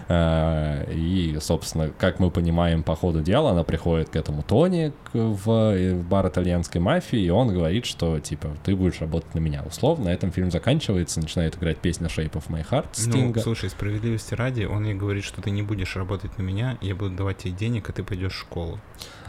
Э, 0.08 0.92
и, 0.94 1.38
собственно, 1.40 1.90
как 1.98 2.20
мы 2.20 2.32
понимаем 2.32 2.84
по 2.84 2.96
ходу 2.96 3.22
дела, 3.22 3.52
она 3.52 3.64
приходит 3.64 4.10
к 4.10 4.16
этому 4.16 4.44
Тони 4.44 4.94
в, 5.14 5.46
в 5.46 6.04
бар 6.08 6.28
итальянской 6.28 6.82
мафии, 6.82 7.20
и 7.20 7.30
он 7.30 7.54
говорит, 7.54 7.86
что, 7.86 8.20
типа, 8.20 8.50
ты 8.64 8.76
будешь 8.76 9.02
работать 9.02 9.34
на 9.36 9.40
меня. 9.40 9.64
Условно, 9.66 10.06
на 10.06 10.10
этом 10.10 10.32
фильм 10.32 10.52
заканчивается, 10.52 11.20
начинает 11.20 11.58
играть 11.58 11.78
песня 11.78 12.08
Shape 12.08 12.32
of 12.34 12.50
My 12.50 12.66
Heart 12.70 12.88
Стинга. 12.94 13.38
Ну, 13.38 13.44
слушай, 13.44 13.70
справедливости 13.70 14.34
ради, 14.34 14.66
он 14.66 14.86
ей 14.86 14.94
говорит, 14.94 15.24
что 15.24 15.42
ты 15.42 15.52
не 15.52 15.62
будешь 15.62 15.96
работать 15.96 16.38
на 16.38 16.42
меня, 16.42 16.78
я 16.82 16.96
буду 16.96 17.16
давать 17.16 17.40
тебе 17.40 17.54
денег, 17.54 17.90
а 17.90 17.94
ты 17.94 18.04
пойдешь 18.04 18.34
в 18.34 18.40
школу. 18.40 18.80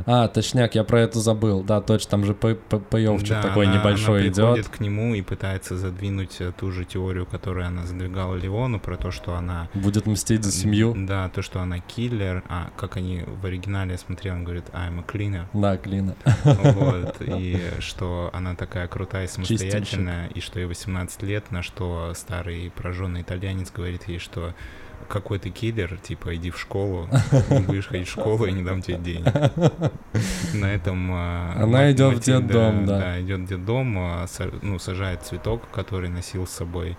А, 0.06 0.28
точняк, 0.28 0.74
я 0.74 0.84
про 0.84 1.00
это 1.00 1.20
забыл. 1.20 1.62
Да, 1.62 1.80
точно, 1.80 2.10
там 2.10 2.24
же 2.24 2.34
паевчик 2.34 3.28
да, 3.28 3.42
такой 3.42 3.66
она, 3.66 3.78
небольшой 3.78 4.20
она 4.22 4.28
идет. 4.28 4.68
к 4.68 4.80
нему 4.80 5.14
и 5.14 5.22
пытается 5.22 5.76
задвинуть 5.76 6.40
э, 6.40 6.52
ту 6.56 6.70
же 6.70 6.84
теорию, 6.84 7.26
которую 7.26 7.66
она 7.66 7.86
задвигала 7.86 8.34
Леону, 8.34 8.80
про 8.80 8.96
то, 8.96 9.10
что 9.10 9.34
она... 9.34 9.68
Будет 9.74 10.06
мстить 10.06 10.44
за 10.44 10.52
семью. 10.64 10.94
Да, 10.96 11.28
то, 11.28 11.42
что 11.42 11.60
она 11.60 11.78
киллер. 11.78 12.42
А, 12.48 12.70
как 12.76 12.96
они 12.96 13.22
в 13.26 13.44
оригинале, 13.46 13.92
я 13.92 13.98
смотрел, 13.98 14.34
он 14.34 14.44
говорит, 14.44 14.64
I'm 14.72 15.00
a 15.00 15.04
cleaner. 15.04 15.46
Да, 15.52 15.76
cleaner. 15.76 16.16
Вот, 16.74 17.16
и 17.20 17.58
что 17.80 18.30
она 18.32 18.54
такая 18.54 18.88
крутая, 18.88 19.26
самостоятельная, 19.26 20.28
и 20.28 20.40
что 20.40 20.58
ей 20.58 20.66
18 20.66 21.22
лет, 21.22 21.50
на 21.50 21.62
что 21.62 22.12
старый 22.14 22.72
прожженный 22.74 23.22
итальянец 23.22 23.70
говорит 23.70 24.08
ей, 24.08 24.18
что 24.18 24.54
какой 25.08 25.38
ты 25.38 25.50
киллер, 25.50 25.98
типа, 25.98 26.34
иди 26.36 26.50
в 26.50 26.58
школу, 26.58 27.08
будешь 27.66 27.86
ходить 27.88 28.08
в 28.08 28.12
школу, 28.12 28.46
я 28.46 28.52
не 28.52 28.62
дам 28.62 28.80
тебе 28.82 28.96
денег. 28.98 29.26
На 30.54 30.72
этом... 30.72 31.10
А, 31.12 31.54
Она 31.56 31.92
идет 31.92 32.18
в 32.18 32.20
детдом, 32.20 32.86
да. 32.86 32.98
Да, 32.98 33.20
идет 33.20 33.40
в 33.40 33.46
детдом, 33.46 33.96
а, 33.98 34.26
ну, 34.62 34.78
сажает 34.78 35.22
цветок, 35.22 35.68
который 35.70 36.08
носил 36.08 36.46
с 36.46 36.50
собой 36.50 36.96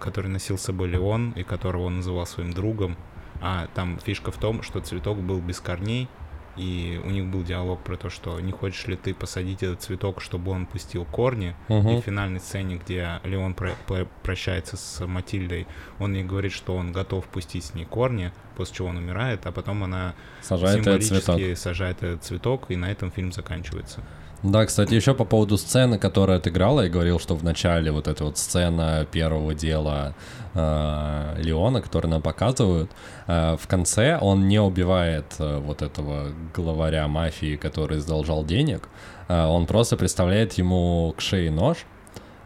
который 0.00 0.28
носил 0.28 0.58
с 0.58 0.62
собой 0.62 0.88
Леон 0.88 1.32
и 1.32 1.42
которого 1.42 1.84
он 1.84 1.96
называл 1.96 2.26
своим 2.26 2.52
другом. 2.52 2.96
А 3.40 3.68
там 3.74 3.98
фишка 3.98 4.30
в 4.30 4.38
том, 4.38 4.62
что 4.62 4.80
цветок 4.80 5.18
был 5.18 5.40
без 5.40 5.60
корней, 5.60 6.08
и 6.56 7.00
у 7.04 7.10
них 7.10 7.26
был 7.26 7.42
диалог 7.42 7.82
про 7.82 7.96
то, 7.96 8.10
что 8.10 8.38
не 8.38 8.52
хочешь 8.52 8.86
ли 8.86 8.96
ты 8.96 9.12
посадить 9.12 9.62
этот 9.62 9.82
цветок, 9.82 10.20
чтобы 10.20 10.52
он 10.52 10.66
пустил 10.66 11.04
корни. 11.04 11.56
Угу. 11.68 11.90
И 11.90 12.00
в 12.00 12.04
финальной 12.04 12.40
сцене, 12.40 12.76
где 12.76 13.20
Леон 13.24 13.54
про 13.54 13.70
про 13.86 14.06
прощается 14.22 14.76
с 14.76 15.04
Матильдой, 15.04 15.66
он 15.98 16.14
ей 16.14 16.22
говорит, 16.22 16.52
что 16.52 16.76
он 16.76 16.92
готов 16.92 17.24
пустить 17.26 17.64
с 17.64 17.74
ней 17.74 17.84
корни, 17.84 18.32
после 18.56 18.76
чего 18.76 18.88
он 18.88 18.98
умирает, 18.98 19.46
а 19.46 19.52
потом 19.52 19.82
она 19.82 20.14
сажает 20.42 20.84
символически 20.84 21.14
этот 21.14 21.24
цветок. 21.24 21.58
сажает 21.58 22.02
этот 22.02 22.24
цветок, 22.24 22.70
и 22.70 22.76
на 22.76 22.90
этом 22.90 23.10
фильм 23.10 23.32
заканчивается. 23.32 24.04
Да, 24.44 24.66
кстати, 24.66 24.92
еще 24.92 25.14
по 25.14 25.24
поводу 25.24 25.56
сцены, 25.56 25.98
которая 25.98 26.36
отыграла, 26.36 26.82
я 26.82 26.90
говорил, 26.90 27.18
что 27.18 27.34
в 27.34 27.42
начале 27.42 27.90
вот 27.90 28.08
эта 28.08 28.24
вот 28.24 28.36
сцена 28.36 29.06
первого 29.10 29.54
дела 29.54 30.14
э, 30.52 31.36
Леона, 31.38 31.80
который 31.80 32.08
нам 32.08 32.20
показывают, 32.20 32.90
э, 33.26 33.56
в 33.58 33.66
конце 33.66 34.18
он 34.20 34.46
не 34.46 34.60
убивает 34.60 35.24
э, 35.38 35.58
вот 35.60 35.80
этого 35.80 36.26
главаря 36.54 37.08
мафии, 37.08 37.56
который 37.56 38.00
задолжал 38.00 38.44
денег, 38.44 38.90
э, 39.28 39.46
он 39.46 39.64
просто 39.64 39.96
представляет 39.96 40.52
ему 40.58 41.14
к 41.16 41.22
шее 41.22 41.50
нож, 41.50 41.78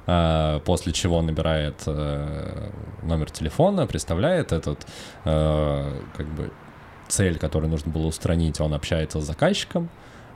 э, 0.07 0.61
после 0.65 0.93
чего 0.93 1.21
набирает 1.21 1.83
э, 1.87 2.71
номер 3.03 3.29
телефона, 3.33 3.89
представляет 3.89 4.53
этот, 4.53 4.87
э, 5.25 6.01
как 6.17 6.27
бы, 6.29 6.53
цель, 7.09 7.39
которую 7.39 7.71
нужно 7.71 7.91
было 7.91 8.07
устранить, 8.07 8.61
он 8.61 8.73
общается 8.73 9.21
с 9.21 9.25
заказчиком, 9.25 9.89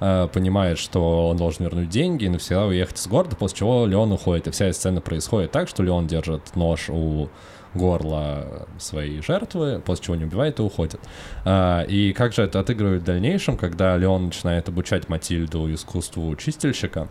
Э, 0.04 0.26
понимает, 0.26 0.78
что 0.78 1.28
он 1.28 1.36
должен 1.36 1.64
вернуть 1.64 1.88
деньги 1.88 2.24
и 2.24 2.28
навсегда 2.28 2.66
уехать 2.66 2.98
из 2.98 3.06
города, 3.06 3.36
после 3.36 3.58
чего 3.58 3.86
Леон 3.86 4.10
уходит. 4.10 4.48
И 4.48 4.50
вся 4.50 4.72
сцена 4.72 5.00
происходит 5.00 5.52
так, 5.52 5.68
что 5.68 5.84
Леон 5.84 6.08
держит 6.08 6.56
нож 6.56 6.90
у 6.90 7.28
горла 7.72 8.66
своей 8.78 9.22
жертвы, 9.22 9.80
после 9.86 10.06
чего 10.06 10.16
не 10.16 10.24
убивает 10.24 10.58
и 10.58 10.62
уходит. 10.62 11.00
А, 11.44 11.82
и 11.82 12.12
как 12.14 12.32
же 12.32 12.42
это 12.42 12.58
отыгрывает 12.58 13.02
в 13.02 13.04
дальнейшем, 13.04 13.56
когда 13.56 13.96
Леон 13.96 14.24
начинает 14.24 14.68
обучать 14.68 15.08
Матильду 15.08 15.72
искусству 15.72 16.34
чистильщика, 16.34 17.06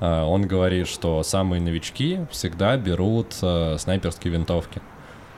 а, 0.00 0.24
он 0.24 0.46
говорит, 0.46 0.88
что 0.88 1.22
самые 1.22 1.60
новички 1.60 2.20
всегда 2.30 2.78
берут 2.78 3.36
а, 3.42 3.76
снайперские 3.76 4.32
винтовки, 4.32 4.80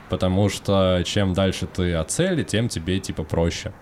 потому 0.09 0.47
что 0.47 1.01
чем 1.05 1.33
дальше 1.33 1.67
ты 1.67 1.95
от 1.95 2.11
цели, 2.11 2.43
тем 2.43 2.69
тебе 2.69 3.01
типа 3.01 3.23
проще. 3.23 3.73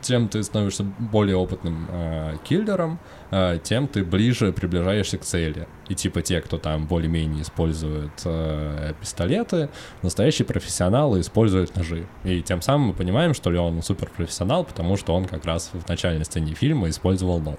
Тем 0.00 0.28
ты 0.28 0.42
становишься 0.42 0.84
более 0.84 1.36
опытным 1.36 1.86
э, 1.90 2.36
киллером, 2.44 2.98
э, 3.30 3.58
тем 3.62 3.86
ты 3.86 4.04
ближе 4.04 4.52
приближаешься 4.52 5.18
к 5.18 5.22
цели. 5.22 5.68
И 5.88 5.94
типа 5.94 6.22
те, 6.22 6.40
кто 6.40 6.58
там 6.58 6.86
более-менее 6.86 7.42
использует 7.42 8.12
э, 8.24 8.94
пистолеты, 9.00 9.68
настоящие 10.02 10.46
профессионалы 10.46 11.20
используют 11.20 11.76
ножи. 11.76 12.06
И 12.24 12.42
тем 12.42 12.62
самым 12.62 12.88
мы 12.88 12.94
понимаем, 12.94 13.34
что 13.34 13.50
Леон 13.50 13.82
суперпрофессионал, 13.82 14.64
потому 14.64 14.96
что 14.96 15.14
он 15.14 15.26
как 15.26 15.44
раз 15.44 15.70
в 15.72 15.88
начальной 15.88 16.24
сцене 16.24 16.54
фильма 16.54 16.88
использовал 16.88 17.40
нож. 17.40 17.58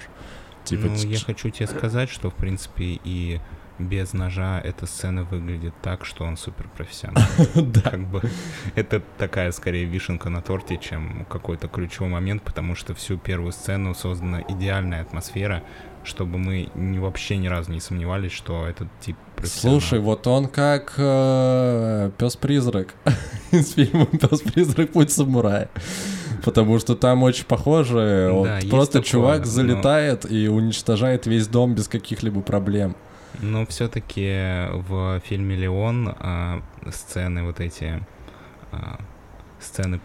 Типа, 0.63 0.87
ну, 0.87 0.95
я 0.95 1.19
хочу 1.19 1.49
тебе 1.49 1.67
сказать, 1.67 2.09
что, 2.09 2.29
в 2.29 2.35
принципе, 2.35 2.99
и 3.03 3.41
без 3.79 4.13
ножа 4.13 4.61
эта 4.61 4.85
сцена 4.85 5.23
выглядит 5.23 5.73
так, 5.81 6.05
что 6.05 6.25
он 6.25 6.37
супер 6.37 6.67
профессионал. 6.75 7.23
Да. 7.55 7.81
Как 7.81 8.07
бы 8.07 8.21
это 8.75 9.01
такая 9.17 9.51
скорее 9.51 9.85
вишенка 9.85 10.29
на 10.29 10.41
торте, 10.41 10.77
чем 10.77 11.25
какой-то 11.29 11.67
ключевой 11.67 12.09
момент, 12.09 12.43
потому 12.43 12.75
что 12.75 12.93
всю 12.93 13.17
первую 13.17 13.51
сцену 13.51 13.93
создана 13.95 14.41
идеальная 14.41 15.01
атмосфера, 15.01 15.63
чтобы 16.03 16.37
мы 16.37 16.69
ни, 16.75 16.99
вообще 16.99 17.37
ни 17.37 17.47
разу 17.47 17.71
не 17.71 17.79
сомневались, 17.79 18.31
что 18.31 18.67
этот 18.67 18.87
тип 18.99 19.15
Слушай, 19.43 19.99
вот 19.99 20.25
он 20.27 20.47
как 20.47 20.93
э, 20.97 22.11
пес-призрак 22.17 22.95
из 23.51 23.73
фильма 23.73 24.05
Пес-призрак 24.05 24.91
Путь 24.91 25.11
самурая. 25.11 25.69
Потому 26.43 26.79
что 26.79 26.95
там 26.95 27.23
очень 27.23 27.45
похоже. 27.45 28.31
Да, 28.43 28.59
просто 28.69 28.93
такое, 28.93 29.09
чувак 29.09 29.39
но... 29.39 29.45
залетает 29.45 30.29
и 30.29 30.47
уничтожает 30.47 31.25
весь 31.25 31.47
дом 31.47 31.73
без 31.73 31.87
каких-либо 31.87 32.41
проблем. 32.41 32.95
Но 33.41 33.65
все-таки 33.65 34.67
в 34.71 35.19
фильме 35.21 35.55
Леон 35.55 36.15
а, 36.19 36.61
сцены 36.91 37.43
вот 37.43 37.59
эти 37.59 38.05
а, 38.71 38.99
сцены 39.59 39.99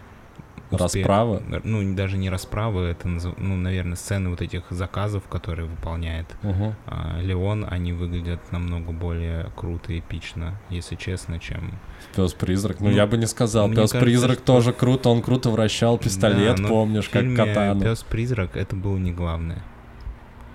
Расправы? 0.70 1.42
Ну, 1.64 1.94
даже 1.94 2.18
не 2.18 2.28
расправы, 2.28 2.82
это, 2.82 3.08
ну, 3.08 3.56
наверное, 3.56 3.96
сцены 3.96 4.28
вот 4.28 4.42
этих 4.42 4.64
заказов, 4.70 5.24
которые 5.28 5.66
выполняет 5.66 6.26
угу. 6.42 6.74
а, 6.86 7.18
Леон, 7.20 7.66
они 7.68 7.92
выглядят 7.92 8.52
намного 8.52 8.92
более 8.92 9.50
круто 9.56 9.92
и 9.92 10.00
эпично, 10.00 10.60
если 10.68 10.96
честно, 10.96 11.38
чем... 11.38 11.78
Пес-призрак? 12.14 12.80
Ну, 12.80 12.88
ну, 12.88 12.94
я 12.94 13.06
бы 13.06 13.16
не 13.16 13.26
сказал. 13.26 13.70
Пес-призрак 13.70 14.40
тоже 14.40 14.72
круто, 14.72 15.08
он 15.08 15.22
круто 15.22 15.50
вращал 15.50 15.96
пистолет, 15.96 16.56
да, 16.56 16.68
помнишь, 16.68 17.08
как 17.08 17.34
катану. 17.34 17.80
Пес-призрак 17.80 18.56
это 18.56 18.76
было 18.76 18.98
не 18.98 19.12
главное. 19.12 19.62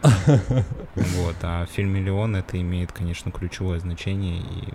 Вот, 0.95 1.35
а 1.41 1.65
в 1.65 1.69
фильме 1.69 2.01
«Леон» 2.01 2.35
это 2.35 2.59
имеет, 2.59 2.91
конечно, 2.91 3.31
ключевое 3.31 3.79
значение, 3.79 4.41
и 4.41 4.73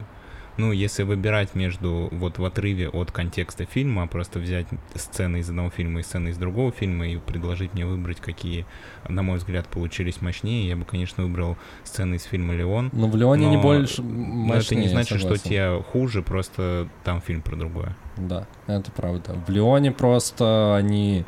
ну, 0.58 0.72
если 0.72 1.04
выбирать 1.04 1.54
между, 1.54 2.08
вот 2.10 2.38
в 2.38 2.44
отрыве 2.44 2.88
от 2.88 3.12
контекста 3.12 3.64
фильма, 3.64 4.08
просто 4.08 4.40
взять 4.40 4.66
сцены 4.96 5.38
из 5.38 5.48
одного 5.48 5.70
фильма 5.70 6.00
и 6.00 6.02
сцены 6.02 6.30
из 6.30 6.36
другого 6.36 6.72
фильма 6.72 7.06
и 7.06 7.16
предложить 7.16 7.74
мне 7.74 7.86
выбрать, 7.86 8.20
какие, 8.20 8.66
на 9.08 9.22
мой 9.22 9.38
взгляд, 9.38 9.68
получились 9.68 10.20
мощнее, 10.20 10.68
я 10.68 10.76
бы, 10.76 10.84
конечно, 10.84 11.22
выбрал 11.22 11.56
сцены 11.84 12.16
из 12.16 12.24
фильма 12.24 12.54
«Леон». 12.54 12.90
Но 12.92 13.06
в 13.06 13.14
«Леоне» 13.14 13.46
но, 13.46 13.50
не 13.52 13.56
больше 13.56 14.02
мощнее, 14.02 14.46
Но 14.46 14.54
это 14.56 14.74
не 14.74 14.88
значит, 14.88 15.20
что 15.20 15.36
те 15.36 15.80
хуже, 15.92 16.22
просто 16.22 16.88
там 17.04 17.20
фильм 17.20 17.42
про 17.42 17.54
другое. 17.54 17.96
Да, 18.16 18.48
это 18.66 18.90
правда. 18.90 19.34
В 19.46 19.50
«Леоне» 19.50 19.92
просто 19.92 20.74
они 20.74 21.24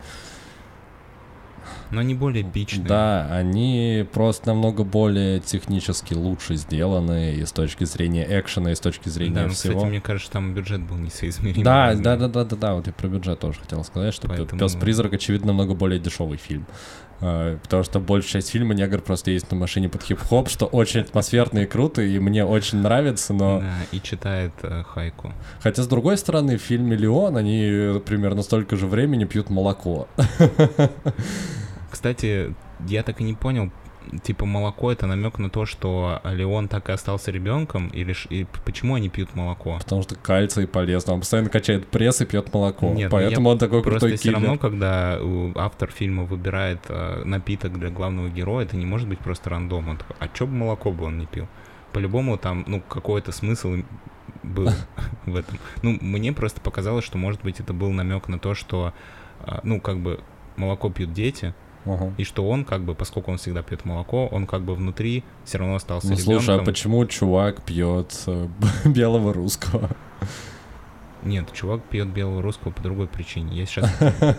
но 1.90 2.00
они 2.00 2.14
более 2.14 2.42
эпичные. 2.42 2.86
Да, 2.86 3.26
они 3.30 4.06
просто 4.12 4.48
намного 4.48 4.84
более 4.84 5.40
технически 5.40 6.14
лучше 6.14 6.56
сделаны 6.56 7.34
и 7.34 7.44
с 7.44 7.52
точки 7.52 7.84
зрения 7.84 8.26
экшена, 8.28 8.72
и 8.72 8.74
с 8.74 8.80
точки 8.80 9.08
зрения 9.08 9.34
да, 9.34 9.46
ну, 9.46 9.50
всего. 9.50 9.74
кстати, 9.74 9.90
мне 9.90 10.00
кажется, 10.00 10.32
там 10.32 10.54
бюджет 10.54 10.82
был 10.82 10.96
несоизмерим. 10.96 11.62
Да, 11.62 11.94
да, 11.94 12.16
да, 12.16 12.28
да, 12.28 12.44
да, 12.44 12.56
да, 12.56 12.74
вот 12.74 12.86
я 12.86 12.92
про 12.92 13.08
бюджет 13.08 13.40
тоже 13.40 13.58
хотел 13.60 13.82
сказать, 13.84 14.14
что 14.14 14.28
Поэтому... 14.28 14.60
Пес-призрак, 14.60 15.12
очевидно, 15.14 15.48
намного 15.48 15.74
более 15.74 15.98
дешевый 15.98 16.38
фильм. 16.38 16.66
А, 17.22 17.58
потому 17.58 17.82
что 17.82 18.00
большая 18.00 18.40
часть 18.40 18.50
фильма 18.50 18.74
негр 18.74 19.00
просто 19.00 19.30
ездит 19.30 19.50
на 19.50 19.56
машине 19.58 19.88
под 19.88 20.02
хип-хоп, 20.02 20.48
что 20.48 20.66
очень 20.66 21.00
атмосферно 21.00 21.60
и 21.60 21.66
круто, 21.66 22.02
и 22.02 22.18
мне 22.18 22.44
очень 22.44 22.78
нравится, 22.78 23.34
но... 23.34 23.60
Да, 23.60 23.74
и 23.92 24.00
читает 24.00 24.52
э, 24.62 24.84
хайку. 24.84 25.32
Хотя, 25.60 25.82
с 25.82 25.86
другой 25.86 26.16
стороны, 26.16 26.56
в 26.56 26.62
фильме 26.62 26.96
«Леон» 26.96 27.36
они 27.36 28.00
примерно 28.06 28.42
столько 28.42 28.76
же 28.76 28.86
времени 28.86 29.24
пьют 29.24 29.50
молоко. 29.50 30.08
Кстати, 31.90 32.54
я 32.86 33.02
так 33.02 33.20
и 33.20 33.24
не 33.24 33.34
понял, 33.34 33.70
типа 34.22 34.46
молоко 34.46 34.90
это 34.90 35.06
намек 35.06 35.38
на 35.38 35.50
то, 35.50 35.66
что 35.66 36.20
Леон 36.24 36.68
так 36.68 36.88
и 36.88 36.92
остался 36.92 37.30
ребенком, 37.30 37.88
или 37.88 38.14
и 38.30 38.46
почему 38.64 38.94
они 38.94 39.08
пьют 39.08 39.34
молоко? 39.34 39.78
Потому 39.78 40.02
что 40.02 40.16
кальций 40.16 40.66
полезно. 40.66 41.14
Он 41.14 41.20
постоянно 41.20 41.50
качает 41.50 41.86
пресс 41.88 42.20
и 42.20 42.26
пьет 42.26 42.52
молоко. 42.52 42.90
Нет, 42.90 43.10
ну 43.10 43.18
поэтому 43.18 43.50
он 43.50 43.58
такой 43.58 43.82
крутой 43.82 44.16
все 44.16 44.32
равно, 44.32 44.58
когда 44.58 45.18
автор 45.56 45.90
фильма 45.90 46.24
выбирает 46.24 46.80
э, 46.88 47.22
напиток 47.24 47.78
для 47.78 47.90
главного 47.90 48.28
героя, 48.28 48.64
это 48.64 48.76
не 48.76 48.86
может 48.86 49.08
быть 49.08 49.18
просто 49.18 49.50
рандом. 49.50 49.88
Он 49.88 49.96
такой, 49.96 50.16
а 50.18 50.28
чё 50.28 50.46
бы 50.46 50.54
молоко 50.54 50.90
бы 50.90 51.04
он 51.04 51.18
не 51.18 51.26
пил? 51.26 51.48
По-любому 51.92 52.38
там, 52.38 52.64
ну, 52.66 52.80
какой-то 52.80 53.32
смысл 53.32 53.76
был 54.42 54.70
в 55.26 55.36
этом. 55.36 55.58
Ну, 55.82 55.98
мне 56.00 56.32
просто 56.32 56.60
показалось, 56.60 57.04
что, 57.04 57.18
может 57.18 57.42
быть, 57.42 57.60
это 57.60 57.72
был 57.72 57.90
намек 57.90 58.28
на 58.28 58.38
то, 58.38 58.54
что, 58.54 58.92
э, 59.40 59.58
ну, 59.62 59.80
как 59.80 59.98
бы 59.98 60.20
молоко 60.56 60.90
пьют 60.90 61.12
дети, 61.12 61.54
Ага. 61.86 62.12
И 62.18 62.24
что 62.24 62.48
он, 62.48 62.64
как 62.64 62.82
бы, 62.84 62.94
поскольку 62.94 63.30
он 63.30 63.38
всегда 63.38 63.62
пьет 63.62 63.84
молоко, 63.84 64.26
он 64.26 64.46
как 64.46 64.62
бы 64.62 64.74
внутри 64.74 65.24
все 65.44 65.58
равно 65.58 65.76
остался 65.76 66.08
ну, 66.08 66.14
ребенком. 66.14 66.42
слушай, 66.42 66.60
а 66.60 66.64
почему 66.64 67.06
чувак 67.06 67.62
пьет 67.62 68.22
э, 68.26 68.48
белого 68.84 69.32
русского? 69.32 69.90
Нет, 71.22 71.52
чувак 71.52 71.82
пьет 71.82 72.08
белого 72.08 72.40
русского 72.40 72.70
по 72.72 72.82
другой 72.82 73.06
причине. 73.06 73.56
Я 73.56 73.66
сейчас... 73.66 73.90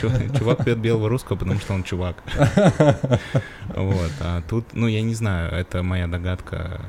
Чувак 0.00 0.64
пьет 0.64 0.78
белого 0.78 1.08
русского, 1.08 1.36
потому 1.36 1.60
что 1.60 1.74
он 1.74 1.82
чувак. 1.82 2.22
Вот. 3.68 4.10
А 4.20 4.42
тут, 4.48 4.66
ну, 4.72 4.86
я 4.88 5.02
не 5.02 5.14
знаю, 5.14 5.52
это 5.52 5.82
моя 5.82 6.08
догадка 6.08 6.80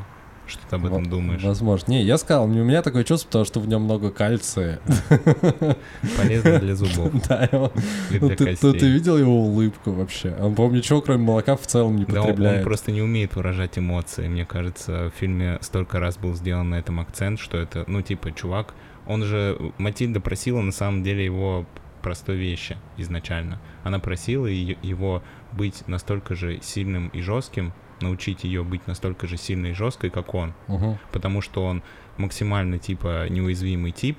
что 0.50 0.60
ты 0.70 0.76
об 0.76 0.86
этом 0.86 1.06
думаешь? 1.06 1.43
Возможно. 1.43 1.91
Не, 1.91 2.04
я 2.04 2.18
сказал, 2.18 2.45
у 2.45 2.47
меня 2.47 2.82
такое 2.82 3.04
чувство, 3.04 3.28
потому 3.28 3.45
что 3.45 3.60
в 3.60 3.68
нем 3.68 3.84
много 3.84 4.12
кальция. 4.12 4.80
Полезно 6.18 6.60
для 6.60 6.76
зубов. 6.76 7.12
Да, 7.30 7.47
ну, 7.52 8.30
ты, 8.30 8.88
видел 8.88 9.18
его 9.18 9.43
улыбку 9.43 9.91
вообще? 9.91 10.36
Он, 10.39 10.56
по-моему, 10.56 10.78
ничего, 10.78 11.02
кроме 11.02 11.24
молока, 11.24 11.56
в 11.56 11.68
целом 11.68 11.95
не 11.97 12.06
потребляет. 12.06 12.38
Да, 12.38 12.58
он, 12.60 12.64
просто 12.64 12.91
не 12.91 13.02
умеет 13.02 13.36
выражать 13.36 13.78
эмоции. 13.78 14.28
Мне 14.28 14.45
кажется, 14.45 15.12
в 15.16 15.20
фильме 15.20 15.60
столько 15.62 16.00
раз 16.00 16.18
был 16.18 16.34
сделан 16.34 16.70
на 16.70 16.76
этом 16.76 17.00
акцент, 17.00 17.39
что 17.39 17.58
это, 17.58 17.84
ну, 17.88 18.02
типа, 18.02 18.32
чувак, 18.32 18.74
он 19.06 19.24
же... 19.24 19.58
Матильда 19.78 20.20
просила, 20.20 20.62
на 20.62 20.72
самом 20.72 21.04
деле, 21.04 21.26
его 21.26 21.66
простой 22.02 22.38
вещи 22.38 22.78
изначально. 22.97 23.60
Она 23.84 24.00
просила 24.00 24.47
его 24.47 25.22
быть 25.52 25.88
настолько 25.88 26.36
же 26.36 26.60
сильным 26.62 27.10
и 27.10 27.22
жестким, 27.22 27.74
научить 28.02 28.43
ее 28.43 28.64
быть 28.64 28.88
настолько 28.88 29.28
же 29.28 29.38
сильной 29.38 29.72
и 29.72 29.74
жесткой, 29.74 30.10
как 30.10 30.34
он. 30.34 30.54
Угу. 30.68 31.00
Потому 31.12 31.41
что 31.41 31.66
он 31.66 31.84
максимально 32.18 32.78
типа 32.80 33.28
неуязвимый 33.30 33.91
тип, 33.91 34.18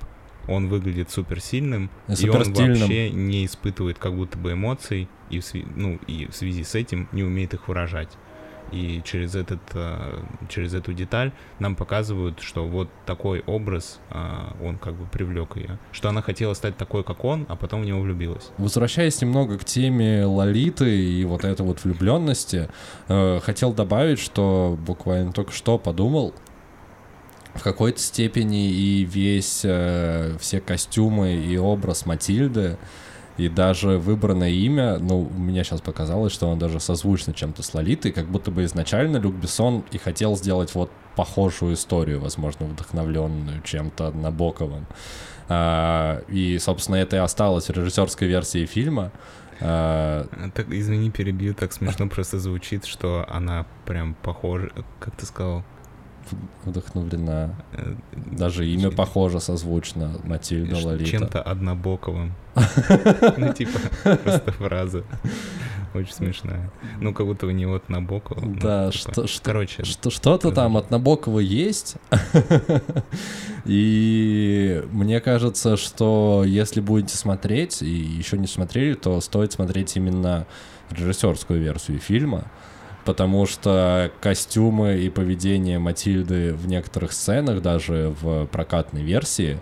он 0.49 0.69
выглядит 0.69 1.11
суперсильным, 1.11 1.91
и, 2.09 2.15
и 2.15 2.29
он 2.29 2.53
вообще 2.53 3.11
не 3.11 3.45
испытывает 3.45 3.99
как 3.99 4.15
будто 4.15 4.39
бы 4.39 4.53
эмоций, 4.53 5.09
и 5.29 5.41
в, 5.41 5.45
ну, 5.77 5.99
и 6.07 6.27
в 6.27 6.35
связи 6.35 6.65
с 6.65 6.75
этим 6.75 7.09
не 7.13 7.23
умеет 7.23 7.55
их 7.55 7.69
выражать. 7.69 8.11
И 8.73 9.03
через, 9.05 9.35
этот, 9.35 9.61
э, 9.75 10.23
через 10.49 10.75
эту 10.75 10.93
деталь 10.93 11.33
нам 11.59 11.75
показывают, 11.75 12.41
что 12.41 12.67
вот 12.67 12.89
такой 13.07 13.43
образ, 13.47 14.01
э, 14.11 14.17
он 14.63 14.79
как 14.79 14.95
бы 14.95 15.07
привлек 15.07 15.57
ее. 15.57 15.79
Что 15.93 16.09
она 16.09 16.23
хотела 16.23 16.55
стать 16.55 16.77
такой, 16.77 17.03
как 17.03 17.25
он, 17.25 17.47
а 17.49 17.57
потом 17.57 17.83
в 17.83 17.85
него 17.85 18.01
влюбилась. 18.01 18.51
Возвращаясь 18.59 19.21
немного 19.21 19.59
к 19.59 19.65
теме 19.65 20.25
Лолиты 20.25 21.05
и 21.05 21.25
вот 21.25 21.45
этой 21.45 21.67
вот 21.67 21.83
влюбленности, 21.85 22.69
э, 23.09 23.41
хотел 23.43 23.73
добавить, 23.73 24.19
что 24.19 24.79
буквально 24.87 25.33
только 25.33 25.53
что 25.53 25.79
подумал, 25.79 26.35
в 27.55 27.65
какой-то 27.65 27.99
степени 27.99 28.71
и 28.71 29.05
весь, 29.05 29.67
все 30.39 30.61
костюмы 30.65 31.35
и 31.35 31.59
образ 31.59 32.07
Матильды 32.07 32.79
и 33.41 33.49
даже 33.49 33.97
выбранное 33.97 34.51
имя, 34.51 34.99
ну, 34.99 35.27
мне 35.35 35.65
сейчас 35.65 35.81
показалось, 35.81 36.31
что 36.31 36.47
он 36.47 36.59
даже 36.59 36.79
созвучно 36.79 37.33
чем-то 37.33 37.63
с 37.63 37.73
Лолитой, 37.73 38.13
как 38.13 38.27
будто 38.27 38.51
бы 38.51 38.65
изначально 38.65 39.17
Люк 39.17 39.35
Бессон 39.35 39.83
и 39.93 39.97
хотел 39.97 40.37
сделать 40.37 40.75
вот 40.75 40.91
похожую 41.17 41.73
историю, 41.73 42.21
возможно, 42.21 42.67
вдохновленную 42.67 43.63
чем-то 43.63 44.11
Набоковым. 44.13 44.87
А, 45.49 46.23
и, 46.29 46.59
собственно, 46.59 46.97
это 46.97 47.17
и 47.17 47.19
осталось 47.21 47.69
в 47.69 47.71
режиссерской 47.71 48.29
версии 48.29 48.67
фильма. 48.67 49.11
А... 49.63 50.27
Так, 50.55 50.69
извини, 50.69 51.11
перебью, 51.11 51.55
так 51.55 51.73
смешно 51.73 52.09
просто 52.09 52.39
звучит, 52.39 52.85
что 52.85 53.25
она 53.27 53.65
прям 53.87 54.15
похожа, 54.15 54.71
как 54.99 55.17
ты 55.17 55.25
сказал, 55.25 55.65
вдохновлена. 56.65 57.55
Э, 57.73 57.95
Даже 58.15 58.67
имя 58.67 58.91
похоже 58.91 59.41
созвучно. 59.41 60.13
Матильда 60.25 60.77
Лолита. 60.77 61.11
Чем-то 61.11 61.43
однобоковым. 61.43 62.35
Ну, 63.37 63.53
типа, 63.53 63.79
просто 64.23 64.53
фраза. 64.53 65.05
Очень 65.95 66.13
смешная. 66.13 66.71
Ну, 67.01 67.13
как 67.13 67.27
будто 67.27 67.47
у 67.47 67.51
него 67.51 67.75
от 67.75 67.89
Набокова. 67.89 68.41
Да, 68.61 68.87
ну, 68.87 68.93
что, 68.93 69.27
короче. 69.43 69.85
Что, 69.85 70.11
что-то 70.11 70.53
там 70.53 70.77
от 70.77 70.91
Набокова 70.91 71.41
есть. 71.41 71.97
И 73.65 74.85
мне 74.93 75.21
кажется, 75.21 75.77
что 75.77 76.45
если 76.47 76.81
будете 76.81 77.17
смотреть, 77.17 77.83
и 77.83 77.89
еще 77.89 78.39
не 78.39 78.47
смотрели, 78.47 78.95
то 78.95 79.21
стоит 79.21 79.53
смотреть 79.53 79.97
именно 79.97 80.47
режиссерскую 80.91 81.61
версию 81.61 81.99
фильма, 81.99 82.45
потому 83.05 83.47
что 83.47 84.11
костюмы 84.21 84.99
и 84.99 85.09
поведение 85.11 85.79
Матильды 85.79 86.53
в 86.55 86.67
некоторых 86.67 87.13
сценах, 87.13 87.63
даже 87.63 88.15
в 88.21 88.47
прокатной 88.47 89.03
версии, 89.03 89.59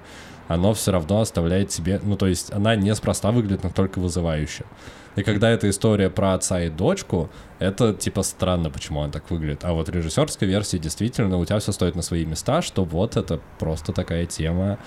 оно 0.49 0.73
все 0.75 0.93
равно 0.93 1.21
оставляет 1.21 1.71
себе, 1.71 2.01
ну 2.03 2.17
то 2.17 2.27
есть 2.27 2.53
она 2.53 2.75
неспроста 2.75 3.31
выглядит 3.31 3.65
настолько 3.65 3.99
вызывающе. 3.99 4.65
И 5.17 5.23
когда 5.25 5.51
эта 5.51 5.69
история 5.69 6.11
про 6.11 6.35
отца 6.35 6.61
и 6.63 6.71
дочку, 6.71 7.29
это 7.59 7.93
типа 7.93 8.23
странно, 8.23 8.71
почему 8.71 9.01
он 9.01 9.11
так 9.11 9.31
выглядит. 9.31 9.65
А 9.65 9.73
вот 9.73 9.89
режиссерской 9.89 10.47
версии 10.47 10.77
действительно 10.77 11.39
у 11.39 11.45
тебя 11.45 11.59
все 11.59 11.73
стоит 11.73 11.97
на 11.97 12.03
свои 12.03 12.25
места, 12.25 12.63
что 12.63 12.85
вот 12.85 13.17
это 13.17 13.41
просто 13.59 13.93
такая 13.93 14.27
тема 14.27 14.79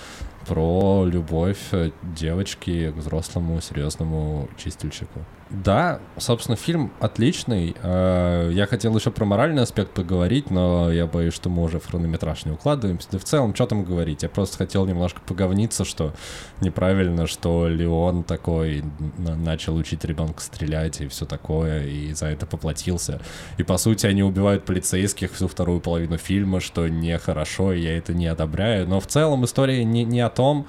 про 0.47 1.06
любовь 1.06 1.60
девочки 2.02 2.91
к 2.91 2.95
взрослому 2.95 3.60
серьезному 3.60 4.49
чистильщику. 4.58 5.26
Да, 5.52 5.99
собственно, 6.18 6.56
фильм 6.56 6.93
отличный. 7.02 7.76
Э, 7.84 8.49
я 8.54 8.66
хотел 8.68 8.95
еще 8.95 9.12
про 9.12 9.26
моральный 9.26 9.64
аспект 9.64 9.91
поговорить, 9.91 10.49
но 10.49 10.89
я 10.89 11.06
боюсь, 11.08 11.34
что 11.34 11.49
мы 11.49 11.64
уже 11.64 11.80
в 11.80 11.86
хронометраж 11.88 12.45
не 12.45 12.54
укладываемся. 12.54 13.10
Да 13.12 13.20
в 13.20 13.26
целом, 13.26 13.54
что 13.54 13.66
там 13.66 13.84
говорить? 13.84 14.24
Я 14.24 14.30
просто 14.30 14.58
хотел 14.58 14.86
немножко 14.86 15.20
поговниться, 15.28 15.84
что 15.84 16.14
неправильно, 16.62 17.28
что 17.28 17.68
Леон 17.68 18.24
такой 18.24 18.84
начал 19.18 19.76
учить 19.76 20.06
ребенка 20.06 20.41
стрелять 20.41 21.02
и 21.02 21.08
все 21.10 21.26
такое, 21.26 21.84
и 21.84 22.14
за 22.14 22.28
это 22.28 22.45
поплатился. 22.45 23.20
И, 23.58 23.64
по 23.64 23.78
сути, 23.78 24.06
они 24.06 24.24
убивают 24.24 24.64
полицейских 24.64 25.34
всю 25.34 25.49
вторую 25.49 25.82
половину 25.82 26.18
фильма, 26.18 26.62
что 26.62 26.88
нехорошо, 26.88 27.74
и 27.74 27.82
я 27.82 27.97
это 27.97 28.14
не 28.14 28.28
одобряю. 28.28 28.88
Но 28.88 29.02
в 29.02 29.08
целом 29.08 29.43
история 29.43 29.84
не, 29.84 30.06
не 30.06 30.22
о 30.22 30.30
том, 30.30 30.66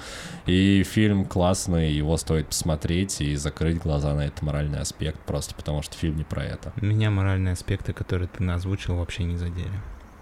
и 0.47 0.83
фильм 0.83 1.24
классный, 1.24 1.93
его 1.93 2.16
стоит 2.16 2.49
посмотреть 2.49 3.20
и 3.20 3.37
закрыть 3.37 3.78
глаза 3.78 4.12
на 4.14 4.26
это 4.26 4.45
моральный 4.73 4.81
аспект, 4.81 5.20
просто 5.20 5.55
потому 5.55 5.83
что 5.83 5.97
фильм 5.97 6.16
не 6.16 6.25
про 6.25 6.45
это. 6.45 6.73
Меня 6.81 7.11
моральные 7.11 7.53
аспекты, 7.53 7.93
которые 7.93 8.29
ты 8.29 8.45
озвучил, 8.51 8.97
вообще 8.97 9.25
не 9.25 9.37
задели. 9.37 9.70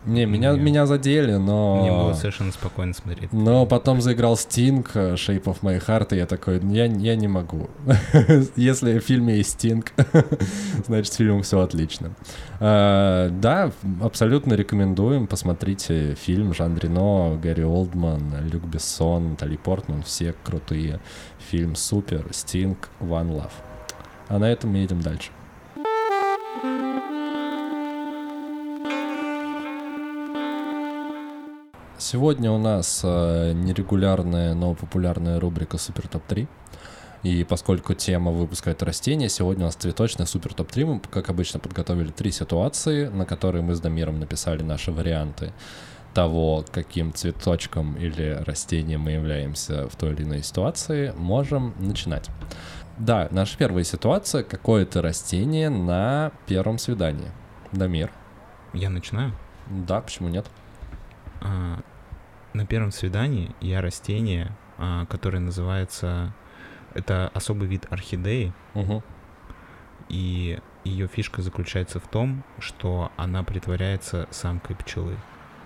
Не, 0.07 0.25
меня, 0.25 0.53
меня, 0.53 0.63
меня 0.63 0.87
задели, 0.87 1.37
но... 1.37 1.83
Мне 1.83 1.91
было 1.91 2.15
совершенно 2.15 2.53
спокойно 2.53 2.95
смотреть. 2.95 3.35
Но 3.35 3.67
потом 3.67 4.01
заиграл 4.01 4.35
Стинг, 4.35 4.93
э, 4.95 5.13
Shape 5.13 5.45
of 5.45 5.61
My 5.61 5.79
Heart, 5.79 6.15
и 6.15 6.17
я 6.17 6.25
такой, 6.25 6.59
я, 6.73 6.87
я 6.87 7.17
не 7.17 7.29
могу. 7.29 7.69
Если 8.57 8.99
в 8.99 9.05
фильме 9.05 9.37
есть 9.37 9.51
Стинг, 9.51 9.93
значит, 10.87 11.13
с 11.13 11.17
фильмом 11.17 11.43
все 11.43 11.61
отлично. 11.61 12.13
Uh, 12.61 13.29
да, 13.41 13.73
абсолютно 14.01 14.55
рекомендуем. 14.55 15.27
Посмотрите 15.27 16.15
фильм 16.15 16.55
Жан 16.55 16.79
Рено, 16.79 17.37
Гэри 17.37 17.65
Олдман, 17.65 18.49
Люк 18.51 18.65
Бессон, 18.65 19.37
Тали 19.37 19.57
Портман. 19.57 20.03
Все 20.03 20.35
крутые. 20.45 21.01
Фильм 21.51 21.75
супер. 21.77 22.27
Стинг, 22.31 22.89
One 23.01 23.33
Love. 23.33 23.70
А 24.31 24.39
на 24.39 24.45
этом 24.45 24.71
мы 24.71 24.79
едем 24.79 25.01
дальше. 25.03 25.31
Сегодня 31.99 32.53
у 32.53 32.59
нас 32.59 33.01
э, 33.03 33.53
нерегулярная, 33.55 34.55
но 34.55 34.75
популярная 34.75 35.41
рубрика 35.41 35.79
Супер 35.79 36.07
Топ 36.07 36.23
3. 36.29 36.47
И 37.25 37.45
поскольку 37.45 37.95
тема 37.95 38.31
выпуска 38.31 38.71
это 38.71 38.85
растения, 38.85 39.29
сегодня 39.29 39.65
у 39.65 39.67
нас 39.67 39.75
цветочная 39.75 40.27
супер 40.27 40.55
топ-3. 40.55 40.85
Мы, 40.87 41.01
как 41.01 41.29
обычно, 41.29 41.61
подготовили 41.61 42.11
три 42.11 42.31
ситуации, 42.31 43.09
на 43.09 43.27
которые 43.27 43.63
мы 43.63 43.75
с 43.75 43.81
Дамиром 43.81 44.21
написали 44.21 44.63
наши 44.63 44.91
варианты 44.91 45.53
того, 46.15 46.65
каким 46.73 47.13
цветочком 47.13 47.95
или 47.97 48.43
растением 48.47 49.03
мы 49.03 49.13
являемся 49.13 49.89
в 49.89 49.97
той 49.97 50.15
или 50.15 50.23
иной 50.23 50.43
ситуации. 50.43 51.13
Можем 51.17 51.75
начинать. 51.79 52.29
Да, 53.01 53.29
наша 53.31 53.57
первая 53.57 53.83
ситуация— 53.83 54.43
какое-то 54.45 55.01
растение 55.01 55.71
на 55.71 56.33
первом 56.47 56.77
свидании. 56.77 57.31
Дамир. 57.73 58.11
Я 58.75 58.91
начинаю? 58.91 59.33
Да, 59.71 60.03
почему 60.03 60.29
нет? 60.29 60.47
А, 61.41 61.81
на 62.53 62.67
первом 62.67 62.93
свидании 62.93 63.55
я 63.63 63.81
растение, 63.81 64.55
а, 64.77 65.07
которое 65.07 65.39
называется... 65.39 66.35
Это 66.93 67.31
особый 67.33 67.69
вид 67.69 67.87
орхидеи. 67.89 68.53
Угу. 68.75 69.03
И 70.11 70.59
ее 70.85 71.07
фишка 71.07 71.41
заключается 71.41 72.01
в 72.01 72.07
том, 72.07 72.45
что 72.59 73.13
она 73.17 73.43
притворяется 73.45 74.29
самкой 74.31 74.77
пчелы. 74.77 75.17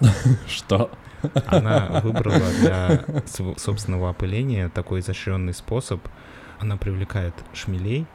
Что? 0.46 0.88
Она 1.46 2.00
выбрала 2.04 2.48
для 2.60 3.04
собственного 3.56 4.10
опыления 4.10 4.68
такой 4.68 5.00
изощренный 5.00 5.52
способ. 5.52 6.00
Она 6.58 6.76
привлекает 6.76 7.34
шмелей. 7.52 8.06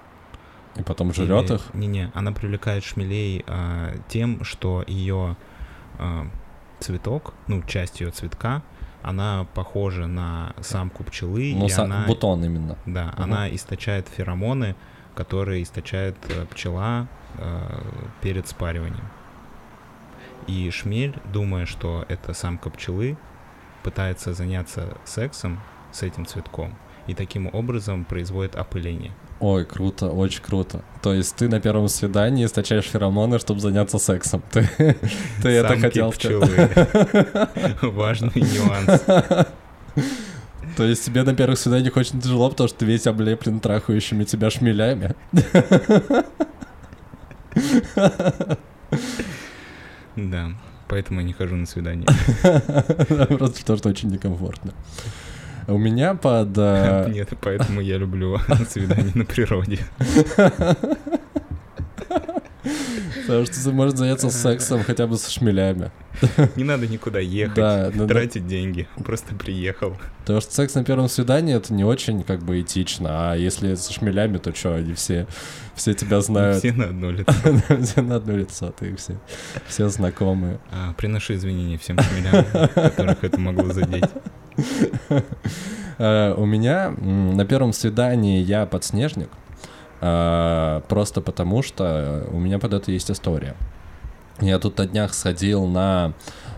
И 0.76 0.84
потом 0.84 1.14
жрет 1.14 1.52
их? 1.52 1.74
Не-не, 1.74 2.12
она 2.14 2.32
привлекает 2.32 2.84
шмелей 2.84 3.44
а, 3.48 3.96
тем, 4.08 4.44
что 4.44 4.84
ее 4.88 5.36
а, 5.98 6.28
цветок, 6.80 7.34
ну, 7.48 7.62
часть 7.64 8.02
ее 8.02 8.12
цветка, 8.12 8.62
она 9.02 9.48
похожа 9.54 10.08
на 10.08 10.54
самку 10.62 11.04
пчелы. 11.04 11.54
Ну, 11.56 11.66
и 11.66 11.70
са- 11.70 11.84
она, 11.84 12.06
бутон 12.06 12.44
именно. 12.44 12.78
Да, 12.86 13.14
угу. 13.14 13.24
она 13.24 13.54
источает 13.54 14.08
феромоны, 14.08 14.76
которые 15.16 15.64
источает 15.64 16.16
э, 16.30 16.46
пчела 16.46 17.08
э, 17.38 17.82
перед 18.22 18.48
спариванием. 18.48 19.08
И 20.48 20.70
шмель, 20.72 21.16
думая, 21.26 21.66
что 21.66 22.06
это 22.10 22.34
самка 22.34 22.70
пчелы, 22.70 23.18
пытается 23.84 24.34
заняться 24.34 24.98
сексом 25.06 25.60
с 25.92 26.04
этим 26.04 26.26
цветком 26.26 26.76
и 27.08 27.14
таким 27.14 27.50
образом 27.54 28.06
производит 28.06 28.56
опыление. 28.56 29.12
Ой, 29.40 29.66
круто, 29.66 30.10
очень 30.10 30.42
круто. 30.42 30.84
То 31.02 31.14
есть 31.14 31.36
ты 31.36 31.48
на 31.48 31.62
первом 31.62 31.88
свидании 31.88 32.46
источаешь 32.46 32.86
феромоны, 32.86 33.40
чтобы 33.40 33.62
заняться 33.62 33.98
сексом. 33.98 34.44
Ты, 34.52 34.68
ты 35.42 35.50
это 35.50 35.78
хотел 35.80 36.12
сказать. 36.12 36.72
Важный 37.82 38.32
нюанс. 38.36 39.02
То 40.76 40.84
есть 40.84 41.06
тебе 41.06 41.24
на 41.24 41.34
первых 41.34 41.58
свиданиях 41.58 41.96
очень 41.98 42.22
тяжело, 42.22 42.50
потому 42.50 42.68
что 42.68 42.80
ты 42.80 42.86
весь 42.86 43.08
облеплен 43.08 43.60
трахающими 43.60 44.24
тебя 44.24 44.50
шмелями. 44.50 45.16
Да, 50.16 50.52
поэтому 50.88 51.22
я 51.22 51.26
не 51.26 51.34
хожу 51.34 51.56
на 51.56 51.66
свидание. 51.66 52.08
Просто 53.38 53.60
потому 53.62 53.78
что 53.78 53.90
очень 53.90 54.10
некомфортно. 54.10 54.74
У 55.70 55.78
меня 55.78 56.16
под... 56.16 56.58
Э, 56.58 57.08
Нет, 57.14 57.30
поэтому 57.42 57.80
я 57.82 57.98
люблю 57.98 58.40
свидание 58.70 59.12
на 59.14 59.26
природе. 59.26 59.80
Потому 63.28 63.46
что 63.46 63.64
ты 63.64 63.72
можешь 63.72 63.98
заняться 63.98 64.30
сексом 64.32 64.84
хотя 64.84 65.06
бы 65.06 65.18
со 65.18 65.30
шмелями. 65.32 65.92
Не 66.56 66.64
надо 66.64 66.88
никуда 66.88 67.20
ехать, 67.20 67.56
да, 67.56 67.92
тратить 67.92 68.48
деньги, 68.48 68.88
просто 69.06 69.36
приехал. 69.36 69.96
Потому 70.22 70.42
что 70.42 70.54
секс 70.54 70.74
на 70.74 70.84
первом 70.84 71.08
свидании 71.08 71.56
это 71.56 71.74
не 71.74 71.84
очень 71.84 72.24
как 72.24 72.44
бы 72.44 72.60
этично, 72.60 73.32
а 73.32 73.36
если 73.36 73.76
со 73.76 73.94
шмелями, 73.94 74.38
то 74.38 74.54
что, 74.54 74.76
они 74.76 74.94
все, 74.96 75.28
все 75.76 75.94
тебя 75.94 76.22
знают. 76.22 76.58
Все 76.58 76.74
на 76.74 76.86
одно 76.86 77.12
лицо. 77.12 77.32
все 77.84 78.02
на 78.02 78.16
одно 78.16 78.36
лицо, 78.36 78.74
ты 78.78 78.96
все, 78.96 79.20
все 79.68 79.88
знакомые. 79.90 80.60
А, 80.72 80.94
приношу 80.94 81.36
извинения 81.36 81.78
всем 81.78 81.98
шмелям, 82.00 82.46
которых 82.74 83.24
это 83.24 83.40
могло 83.40 83.72
задеть. 83.72 84.10
Э, 86.02 86.34
у 86.38 86.46
меня 86.46 86.92
на 86.92 87.44
первом 87.44 87.74
свидании 87.74 88.42
я 88.42 88.66
подснежник, 88.66 89.30
э, 90.00 90.82
просто 90.88 91.20
потому 91.20 91.62
что 91.62 92.26
у 92.32 92.40
меня 92.40 92.58
под 92.58 92.74
это 92.74 92.92
есть 92.92 93.12
история. 93.12 93.56
Я 94.40 94.58
тут 94.60 94.78
на 94.78 94.86
днях 94.88 95.14
сходил 95.14 95.66
на 95.66 96.14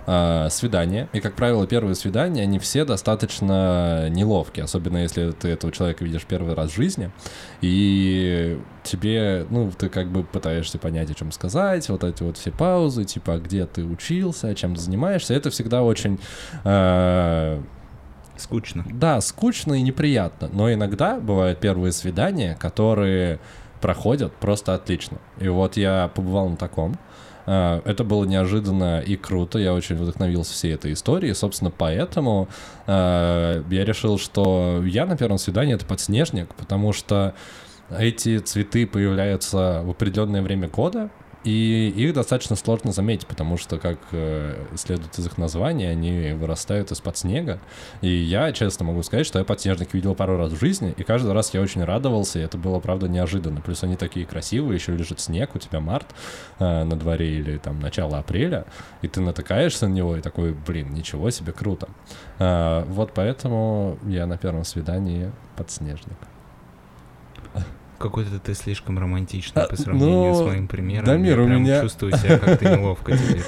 э, 0.06 0.48
свидание, 0.52 1.10
и, 1.14 1.20
как 1.20 1.34
правило, 1.34 1.66
первые 1.66 1.96
свидания, 1.96 2.44
они 2.44 2.60
все 2.60 2.86
достаточно 2.86 4.10
неловкие, 4.10 4.66
особенно 4.66 4.98
если 4.98 5.32
ты 5.32 5.50
этого 5.50 5.74
человека 5.74 6.06
видишь 6.06 6.26
первый 6.26 6.54
раз 6.54 6.70
в 6.70 6.76
жизни, 6.76 7.10
и 7.62 8.60
тебе, 8.84 9.48
ну, 9.50 9.72
ты 9.76 9.90
как 9.90 10.12
бы 10.12 10.24
пытаешься 10.24 10.78
понять, 10.78 11.10
о 11.10 11.16
чем 11.16 11.32
сказать, 11.32 11.90
вот 11.90 12.04
эти 12.04 12.22
вот 12.22 12.38
все 12.38 12.52
паузы, 12.52 13.04
типа, 13.04 13.40
где 13.40 13.66
ты 13.66 13.84
учился, 13.84 14.54
чем 14.54 14.76
ты 14.76 14.82
занимаешься, 14.82 15.34
это 15.34 15.50
всегда 15.50 15.82
очень... 15.82 16.20
Скучно. 18.42 18.84
Да, 18.92 19.22
скучно 19.22 19.74
и 19.76 19.82
неприятно. 19.82 20.50
Но 20.52 20.72
иногда 20.74 21.20
бывают 21.20 21.60
первые 21.60 21.92
свидания, 21.92 22.58
которые 22.60 23.40
проходят 23.82 24.34
просто 24.34 24.74
отлично. 24.74 25.18
И 25.40 25.48
вот 25.48 25.78
я 25.78 26.10
побывал 26.14 26.50
на 26.50 26.56
таком. 26.56 26.98
А, 27.46 27.82
это 27.86 28.04
было 28.04 28.26
неожиданно 28.26 29.00
и 29.00 29.16
круто. 29.16 29.60
Я 29.60 29.74
очень 29.74 29.96
вдохновился 29.96 30.54
всей 30.54 30.74
этой 30.74 30.94
историей. 30.94 31.34
Собственно, 31.34 31.72
поэтому 31.72 32.48
э, 32.88 33.64
я 33.70 33.86
решил, 33.86 34.18
что 34.18 34.82
я 34.86 35.06
на 35.06 35.18
первом 35.18 35.38
свидании 35.38 35.76
это 35.76 35.86
подснежник, 35.86 36.54
потому 36.56 36.94
что 36.94 37.36
эти 37.96 38.40
цветы 38.40 38.88
появляются 38.88 39.82
в 39.84 39.90
определенное 39.92 40.42
время 40.42 40.68
года, 40.68 41.10
и 41.44 41.92
их 41.96 42.14
достаточно 42.14 42.56
сложно 42.56 42.92
заметить, 42.92 43.26
потому 43.26 43.58
что, 43.58 43.80
как 43.80 43.98
э, 44.12 44.64
следует 44.76 45.18
из 45.18 45.26
их 45.26 45.38
названия, 45.38 45.90
они 45.90 46.34
вырастают 46.34 46.92
из-под 46.92 47.18
снега. 47.18 47.60
И 48.02 48.10
я, 48.10 48.52
честно 48.52 48.86
могу 48.86 49.02
сказать, 49.02 49.26
что 49.26 49.40
я 49.40 49.46
подснежник 49.46 49.94
видел 49.94 50.14
пару 50.14 50.38
раз 50.38 50.52
в 50.52 50.60
жизни, 50.60 50.94
и 50.96 51.04
каждый 51.04 51.34
раз 51.34 51.54
я 51.54 51.62
очень 51.62 51.84
радовался, 51.84 52.40
и 52.40 52.44
это 52.44 52.58
было, 52.58 52.80
правда, 52.80 53.08
неожиданно. 53.08 53.62
Плюс 53.62 53.84
они 53.84 53.96
такие 53.96 54.26
красивые, 54.26 54.76
еще 54.76 54.96
лежит 54.96 55.20
снег, 55.20 55.56
у 55.56 55.60
тебя 55.60 55.80
март 55.80 56.08
э, 56.60 56.84
на 56.84 56.96
дворе 56.96 57.40
или 57.40 57.58
там 57.58 57.80
начало 57.80 58.20
апреля, 58.20 58.66
и 59.02 59.08
ты 59.08 59.22
натыкаешься 59.22 59.88
на 59.88 59.94
него 59.94 60.18
и 60.18 60.22
такой, 60.22 60.54
блин, 60.54 60.94
ничего 60.94 61.32
себе, 61.32 61.54
круто. 61.54 61.90
Э, 62.38 62.84
вот 62.88 63.14
поэтому 63.16 63.98
я 64.06 64.28
на 64.28 64.38
первом 64.38 64.64
свидании 64.64 65.32
подснежник. 65.56 66.18
Какой-то 68.02 68.40
ты 68.40 68.54
слишком 68.54 68.98
романтичный 68.98 69.64
а, 69.64 69.68
по 69.68 69.76
сравнению 69.76 70.34
ну, 70.34 70.36
с 70.36 70.46
моим 70.46 70.68
примером. 70.68 71.06
Дамир, 71.06 71.40
Я 71.40 71.46
у 71.46 71.48
меня... 71.60 71.82
чувствую 71.82 72.14
себя 72.18 72.40
как-то 72.40 72.70
неловко 72.70 73.18
теперь. 73.18 73.44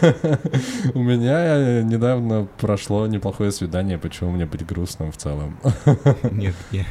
У 0.93 1.01
меня 1.01 1.81
недавно 1.81 2.47
прошло 2.59 3.07
неплохое 3.07 3.51
свидание, 3.51 3.97
почему 3.97 4.31
мне 4.31 4.45
быть 4.45 4.65
грустным 4.65 5.11
в 5.11 5.17
целом? 5.17 5.57
Нет, 6.31 6.55
я 6.71 6.85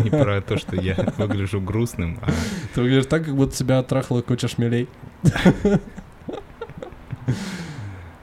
не 0.00 0.10
про 0.10 0.40
то, 0.40 0.56
что 0.56 0.76
я 0.76 0.96
выгляжу 1.18 1.60
грустным, 1.60 2.18
а... 2.22 2.30
Ты 2.74 2.82
выглядишь 2.82 3.06
так, 3.06 3.24
как 3.24 3.36
будто 3.36 3.54
тебя 3.54 3.78
отрахала 3.78 4.22
куча 4.22 4.48
шмелей. 4.48 4.88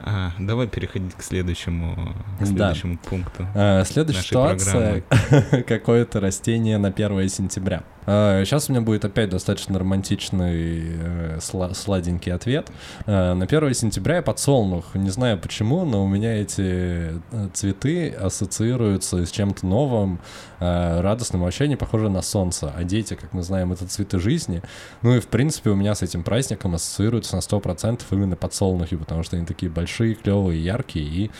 А, 0.03 0.31
давай 0.39 0.67
переходить 0.67 1.13
к 1.13 1.21
следующему, 1.21 2.15
к 2.39 2.45
следующему 2.45 2.95
да. 2.95 3.09
пункту. 3.09 3.47
А, 3.53 3.83
следующая 3.85 4.23
ситуация— 4.23 5.03
какое-то 5.67 6.19
растение 6.19 6.77
на 6.79 6.87
1 6.87 7.29
сентября. 7.29 7.83
Сейчас 8.05 8.67
а, 8.67 8.71
у 8.71 8.75
меня 8.75 8.81
будет 8.83 9.05
опять 9.05 9.29
достаточно 9.29 9.77
романтичный, 9.77 10.81
э, 10.99 11.39
сладенький 11.39 12.33
ответ. 12.33 12.71
А, 13.05 13.35
на 13.35 13.45
1 13.45 13.73
сентября 13.75 14.17
я 14.17 14.21
подсолнух. 14.23 14.95
Не 14.95 15.11
знаю 15.11 15.37
почему, 15.37 15.85
но 15.85 16.03
у 16.03 16.07
меня 16.07 16.41
эти 16.41 16.61
э, 16.61 17.19
цветы 17.53 18.09
ассоциируются 18.09 19.23
с 19.25 19.31
чем-то 19.31 19.67
новым, 19.67 20.19
а, 20.59 21.01
радостным, 21.01 21.41
вообще 21.41 21.67
не 21.67 21.75
похоже 21.75 22.09
на 22.09 22.23
солнце. 22.23 22.73
А 22.75 22.83
дети, 22.83 23.13
как 23.13 23.33
мы 23.33 23.43
знаем, 23.43 23.71
это 23.71 23.87
цветы 23.87 24.19
жизни. 24.19 24.63
Ну 25.03 25.15
и, 25.15 25.19
в 25.19 25.27
принципе, 25.27 25.69
у 25.69 25.75
меня 25.75 25.93
с 25.93 26.01
этим 26.01 26.23
праздником 26.23 26.73
ассоциируются 26.73 27.35
на 27.35 27.41
100% 27.41 28.01
именно 28.11 28.35
подсолнухи, 28.35 28.95
потому 28.95 29.21
что 29.21 29.37
они 29.37 29.45
такие 29.45 29.71
большие, 29.71 30.15
клевые, 30.15 30.63
яркие 30.63 31.05
и 31.05 31.31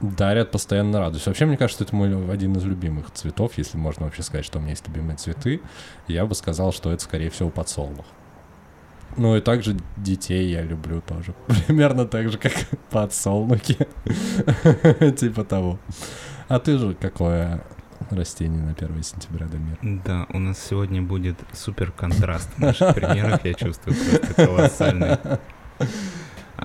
дарят 0.00 0.50
постоянно 0.50 1.00
радость. 1.00 1.26
Вообще, 1.26 1.46
мне 1.46 1.56
кажется, 1.56 1.84
это 1.84 1.94
мой 1.94 2.32
один 2.32 2.56
из 2.56 2.64
любимых 2.64 3.10
цветов, 3.12 3.52
если 3.56 3.76
можно 3.76 4.04
вообще 4.04 4.22
сказать, 4.22 4.44
что 4.44 4.58
у 4.58 4.60
меня 4.60 4.70
есть 4.70 4.86
любимые 4.86 5.16
цветы. 5.16 5.60
Я 6.08 6.26
бы 6.26 6.34
сказал, 6.34 6.72
что 6.72 6.92
это, 6.92 7.02
скорее 7.02 7.30
всего, 7.30 7.50
подсолнух. 7.50 8.06
Ну 9.16 9.36
и 9.36 9.40
также 9.40 9.76
детей 9.96 10.50
я 10.50 10.62
люблю 10.62 11.00
тоже. 11.00 11.34
Примерно 11.66 12.06
так 12.06 12.30
же, 12.30 12.38
как 12.38 12.52
подсолнухи. 12.90 13.76
Типа 15.16 15.44
того. 15.44 15.78
А 16.48 16.58
ты 16.58 16.78
же 16.78 16.94
какое 16.94 17.62
растение 18.10 18.62
на 18.62 18.72
1 18.72 19.02
сентября, 19.02 19.46
Дамир? 19.46 19.78
Да, 20.04 20.26
у 20.30 20.38
нас 20.38 20.58
сегодня 20.58 21.00
будет 21.00 21.36
супер 21.52 21.90
контраст 21.92 22.50
в 22.56 22.58
наших 22.58 22.94
примерах, 22.94 23.44
я 23.44 23.54
чувствую, 23.54 23.96
просто 23.96 24.46
колоссальный. 24.46 25.18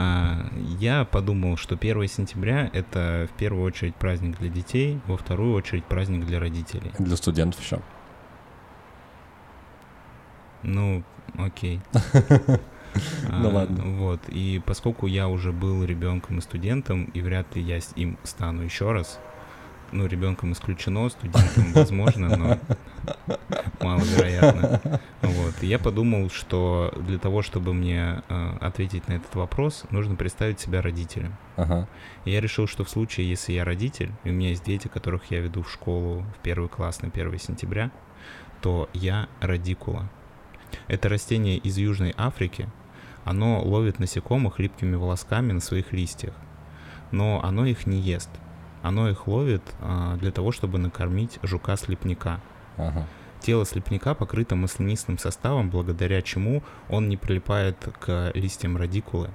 А, 0.02 0.50
я 0.80 1.04
подумал, 1.04 1.58
что 1.58 1.76
1 1.76 2.08
сентября 2.08 2.70
это 2.72 3.28
в 3.30 3.38
первую 3.38 3.66
очередь 3.66 3.96
праздник 3.96 4.38
для 4.40 4.48
детей, 4.48 5.02
во 5.08 5.18
вторую 5.18 5.54
очередь 5.54 5.84
праздник 5.84 6.26
для 6.26 6.40
родителей. 6.40 6.94
Для 6.98 7.18
студентов 7.18 7.62
еще. 7.62 7.82
Ну, 10.64 11.04
окей. 11.38 11.82
Ну 13.30 13.52
ладно. 13.52 13.84
Вот. 13.84 14.20
И 14.30 14.60
поскольку 14.66 15.06
я 15.06 15.28
уже 15.28 15.52
был 15.52 15.84
ребенком 15.84 16.40
и 16.40 16.42
студентом, 16.42 17.06
и 17.14 17.22
вряд 17.22 17.56
ли 17.56 17.62
я 17.62 17.80
им 17.96 18.18
стану 18.24 18.64
еще 18.64 18.92
раз, 18.92 19.20
ну, 19.92 20.08
ребенком 20.08 20.54
исключено, 20.54 21.10
студентом 21.10 21.72
возможно, 21.74 22.36
но 22.36 22.60
маловероятно. 23.82 25.02
Вот. 25.22 25.56
И 25.62 25.68
я 25.68 25.80
подумал, 25.80 26.30
что 26.30 26.94
для 27.08 27.18
того, 27.18 27.42
чтобы 27.42 27.74
мне 27.74 28.24
э, 28.28 28.58
ответить 28.62 29.08
на 29.08 29.14
этот 29.14 29.34
вопрос, 29.36 29.86
нужно 29.92 30.16
представить 30.16 30.60
себя 30.60 30.82
родителем. 30.82 31.36
Ага. 31.56 31.88
И 32.26 32.32
я 32.32 32.42
решил, 32.42 32.68
что 32.68 32.84
в 32.84 32.90
случае, 32.90 33.30
если 33.30 33.54
я 33.54 33.66
родитель, 33.66 34.12
и 34.24 34.30
у 34.30 34.34
меня 34.34 34.50
есть 34.50 34.64
дети, 34.64 34.88
которых 34.88 35.32
я 35.32 35.40
веду 35.40 35.64
в 35.64 35.72
школу 35.72 36.26
в 36.38 36.44
первый 36.44 36.70
класс 36.70 37.02
на 37.02 37.10
1 37.10 37.40
сентября, 37.40 37.92
то 38.62 38.90
я 38.94 39.30
радикула. 39.40 40.10
Это 40.88 41.10
растение 41.10 41.58
из 41.58 41.78
Южной 41.78 42.14
Африки. 42.18 42.70
Оно 43.24 43.62
ловит 43.62 44.00
насекомых 44.00 44.60
липкими 44.60 44.96
волосками 44.96 45.52
на 45.52 45.60
своих 45.60 45.94
листьях. 45.94 46.34
Но 47.12 47.42
оно 47.44 47.66
их 47.66 47.88
не 47.88 48.00
ест 48.00 48.30
оно 48.82 49.10
их 49.10 49.28
ловит 49.28 49.64
а, 49.82 50.16
для 50.18 50.32
того, 50.32 50.52
чтобы 50.52 50.78
накормить 50.78 51.40
жука-слепняка. 51.44 52.40
Ага. 52.78 53.06
Тело 53.40 53.66
слепняка 53.66 54.14
покрыто 54.16 54.56
маслянистым 54.56 55.18
составом, 55.18 55.70
благодаря 55.70 56.22
чему 56.22 56.62
он 56.90 57.08
не 57.08 57.18
прилипает 57.18 57.78
к 58.00 58.32
листьям 58.34 58.76
радикулы. 58.76 59.30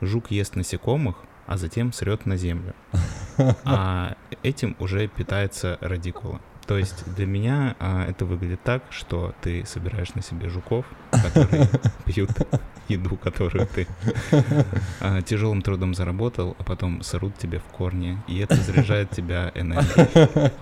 Жук 0.00 0.30
ест 0.30 0.56
насекомых, 0.56 1.16
а 1.46 1.56
затем 1.56 1.92
срет 1.92 2.26
на 2.26 2.36
землю. 2.36 2.74
А 3.64 4.16
этим 4.42 4.74
уже 4.78 5.08
питается 5.08 5.76
радикула. 5.82 6.40
То 6.66 6.76
есть 6.76 7.04
для 7.14 7.26
меня 7.26 7.76
а, 7.78 8.04
это 8.08 8.24
выглядит 8.24 8.60
так, 8.64 8.82
что 8.90 9.34
ты 9.40 9.64
собираешь 9.66 10.14
на 10.14 10.22
себе 10.22 10.48
жуков, 10.48 10.84
которые 11.10 11.68
пьют 12.04 12.30
еду, 12.88 13.16
которую 13.16 13.66
ты 13.66 13.86
а, 15.00 15.22
тяжелым 15.22 15.62
трудом 15.62 15.94
заработал, 15.94 16.56
а 16.58 16.64
потом 16.64 17.02
сорут 17.02 17.38
тебе 17.38 17.60
в 17.60 17.64
корни, 17.64 18.18
и 18.26 18.38
это 18.38 18.56
заряжает 18.56 19.10
тебя 19.10 19.52
энергией. 19.54 20.50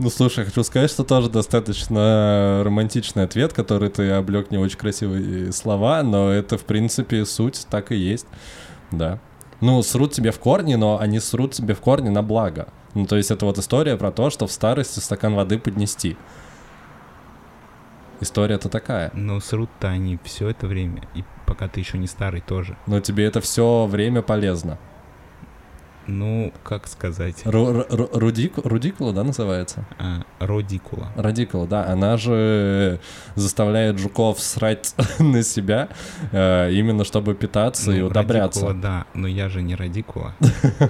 Ну, 0.00 0.10
слушай, 0.10 0.44
хочу 0.44 0.64
сказать, 0.64 0.90
что 0.90 1.04
тоже 1.04 1.30
достаточно 1.30 2.62
романтичный 2.64 3.22
ответ, 3.22 3.52
который 3.52 3.90
ты 3.90 4.10
облег 4.10 4.50
не 4.50 4.58
очень 4.58 4.76
красивые 4.76 5.52
слова, 5.52 6.02
но 6.02 6.32
это, 6.32 6.58
в 6.58 6.64
принципе, 6.64 7.24
суть 7.24 7.64
так 7.70 7.92
и 7.92 7.96
есть, 7.96 8.26
да. 8.90 9.20
Ну, 9.60 9.80
срут 9.84 10.12
тебе 10.12 10.32
в 10.32 10.40
корни, 10.40 10.74
но 10.74 10.98
они 10.98 11.20
срут 11.20 11.52
тебе 11.52 11.74
в 11.74 11.80
корни 11.80 12.08
на 12.08 12.24
благо. 12.24 12.66
Ну, 12.94 13.06
то 13.06 13.16
есть 13.16 13.30
это 13.30 13.44
вот 13.44 13.58
история 13.58 13.96
про 13.96 14.10
то, 14.12 14.30
что 14.30 14.46
в 14.46 14.52
старости 14.52 15.00
стакан 15.00 15.34
воды 15.34 15.58
поднести. 15.58 16.16
История-то 18.20 18.68
такая. 18.68 19.10
Но 19.12 19.40
срут-то 19.40 19.88
они 19.88 20.18
все 20.22 20.48
это 20.48 20.66
время, 20.66 21.02
и 21.14 21.24
пока 21.46 21.68
ты 21.68 21.80
еще 21.80 21.98
не 21.98 22.06
старый 22.06 22.40
тоже. 22.40 22.76
Но 22.86 23.00
тебе 23.00 23.24
это 23.24 23.40
все 23.40 23.86
время 23.86 24.22
полезно. 24.22 24.78
Ну, 26.06 26.52
как 26.62 26.86
сказать? 26.86 27.42
Ру 27.44 27.84
рудик 27.88 28.58
рудикула, 28.58 29.12
да, 29.12 29.24
называется? 29.24 29.84
А, 29.98 30.22
родикула. 30.38 31.08
Родикула, 31.16 31.66
да. 31.66 31.86
Она 31.86 32.16
же 32.16 33.00
заставляет 33.34 33.98
жуков 33.98 34.40
срать 34.40 34.94
на 35.18 35.42
себя, 35.42 35.88
э, 36.32 36.72
именно 36.72 37.04
чтобы 37.04 37.34
питаться 37.34 37.90
ну, 37.90 37.96
и 37.96 38.00
удобряться. 38.02 38.66
Радикула, 38.66 38.82
да, 38.82 39.06
но 39.14 39.26
я 39.28 39.48
же 39.48 39.62
не 39.62 39.74
радикула. 39.74 40.34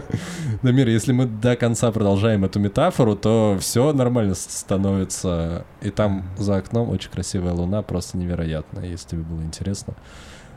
Дамир, 0.63 0.89
если 0.89 1.13
мы 1.13 1.27
до 1.27 1.57
конца 1.57 1.93
продолжаем 1.93 2.45
эту 2.45 2.59
метафору, 2.59 3.17
то 3.17 3.57
все 3.61 3.93
нормально 3.93 4.35
становится. 4.35 5.65
И 5.81 5.91
там 5.91 6.25
за 6.37 6.57
окном 6.57 6.91
очень 6.91 7.11
красивая 7.11 7.53
луна, 7.53 7.83
просто 7.83 8.19
невероятная, 8.19 8.87
если 8.87 9.11
тебе 9.11 9.23
было 9.23 9.43
интересно. 9.43 9.95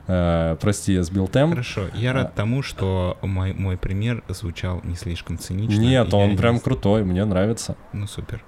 Э, 0.08 0.56
прости, 0.60 0.94
я 0.94 1.04
сбил 1.04 1.28
темп. 1.28 1.52
Хорошо, 1.52 1.88
я 1.94 2.14
рад 2.14 2.28
а, 2.28 2.36
тому, 2.36 2.62
что 2.64 3.18
мой, 3.22 3.54
мой 3.54 3.78
пример 3.78 4.24
звучал 4.30 4.82
не 4.84 4.96
слишком 4.96 5.38
цинично. 5.38 5.80
Нет, 5.80 6.14
он 6.14 6.38
прям 6.38 6.56
не... 6.56 6.62
крутой, 6.62 7.04
мне 7.04 7.26
нравится. 7.26 7.76
Ну, 7.94 8.08
супер. 8.08 8.44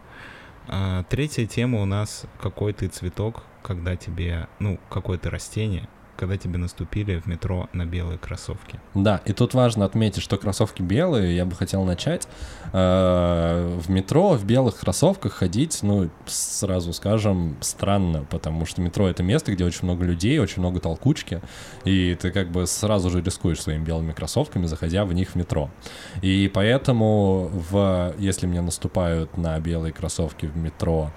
А, 0.67 1.03
третья 1.09 1.45
тема 1.45 1.81
у 1.81 1.85
нас 1.85 2.25
какой 2.41 2.73
ты 2.73 2.87
цветок, 2.87 3.43
когда 3.61 3.95
тебе, 3.95 4.47
ну, 4.59 4.79
какое-то 4.89 5.29
растение, 5.29 5.89
когда 6.19 6.35
тебе 6.35 6.57
наступили 6.57 7.19
в 7.19 7.27
метро 7.27 7.69
на 7.71 7.85
белые 7.85 8.17
кроссовки. 8.17 8.79
Да, 8.93 9.21
и 9.25 9.31
тут 9.31 9.53
важно 9.53 9.85
отметить, 9.85 10.21
что 10.21 10.37
кроссовки 10.37 10.81
белые, 10.81 11.33
я 11.33 11.45
бы 11.45 11.55
хотел 11.55 11.85
начать. 11.85 12.27
Э, 12.73 13.79
в 13.79 13.89
метро 13.89 14.33
в 14.33 14.43
белых 14.43 14.77
кроссовках 14.77 15.33
ходить, 15.33 15.79
ну, 15.81 16.09
сразу 16.25 16.91
скажем, 16.91 17.55
странно, 17.61 18.25
потому 18.29 18.65
что 18.65 18.81
метро— 18.81 19.07
это 19.09 19.23
место, 19.23 19.53
где 19.53 19.63
очень 19.63 19.85
много 19.85 20.03
людей, 20.03 20.39
очень 20.39 20.59
много 20.61 20.81
толкучки, 20.81 21.41
и 21.85 22.17
ты 22.19 22.31
как 22.31 22.51
бы 22.51 22.67
сразу 22.67 23.09
же 23.09 23.21
рискуешь 23.21 23.61
своими 23.61 23.85
белыми 23.85 24.11
кроссовками, 24.11 24.65
заходя 24.65 25.05
в 25.05 25.13
них 25.13 25.29
в 25.29 25.35
метро. 25.35 25.69
И 26.21 26.51
поэтому, 26.53 27.49
в, 27.71 28.13
если 28.19 28.45
мне 28.45 28.61
наступают 28.61 29.37
на 29.37 29.57
белые 29.59 29.93
кроссовки 29.93 30.47
в 30.47 30.57
метро, 30.57 31.11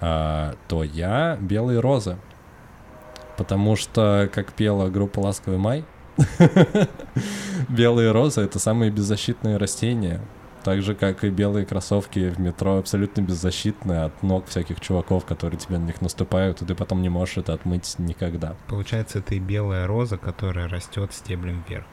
э, 0.00 0.54
то 0.66 0.82
я 0.82 1.38
белые 1.40 1.78
розы 1.78 2.16
потому 3.38 3.76
что, 3.76 4.28
как 4.34 4.52
пела 4.52 4.90
группа 4.90 5.20
«Ласковый 5.20 5.58
май», 5.58 5.84
белые 7.68 8.10
розы— 8.10 8.40
это 8.42 8.58
самые 8.58 8.90
беззащитные 8.90 9.56
растения. 9.56 10.20
Так 10.64 10.82
же, 10.82 10.96
как 10.96 11.22
и 11.22 11.30
белые 11.30 11.64
кроссовки 11.64 12.30
в 12.30 12.40
метро 12.40 12.78
абсолютно 12.78 13.20
беззащитны 13.22 14.04
от 14.04 14.22
ног 14.24 14.46
всяких 14.46 14.80
чуваков, 14.80 15.24
которые 15.24 15.58
тебе 15.58 15.78
на 15.78 15.84
них 15.84 16.00
наступают, 16.00 16.60
и 16.60 16.66
ты 16.66 16.74
потом 16.74 17.00
не 17.00 17.08
можешь 17.08 17.38
это 17.38 17.54
отмыть 17.54 17.94
никогда. 17.98 18.56
Получается, 18.66 19.20
это 19.20 19.36
и 19.36 19.38
белая 19.38 19.86
роза, 19.86 20.18
которая 20.18 20.68
растет 20.68 21.14
стеблем 21.14 21.64
вверх. 21.68 21.86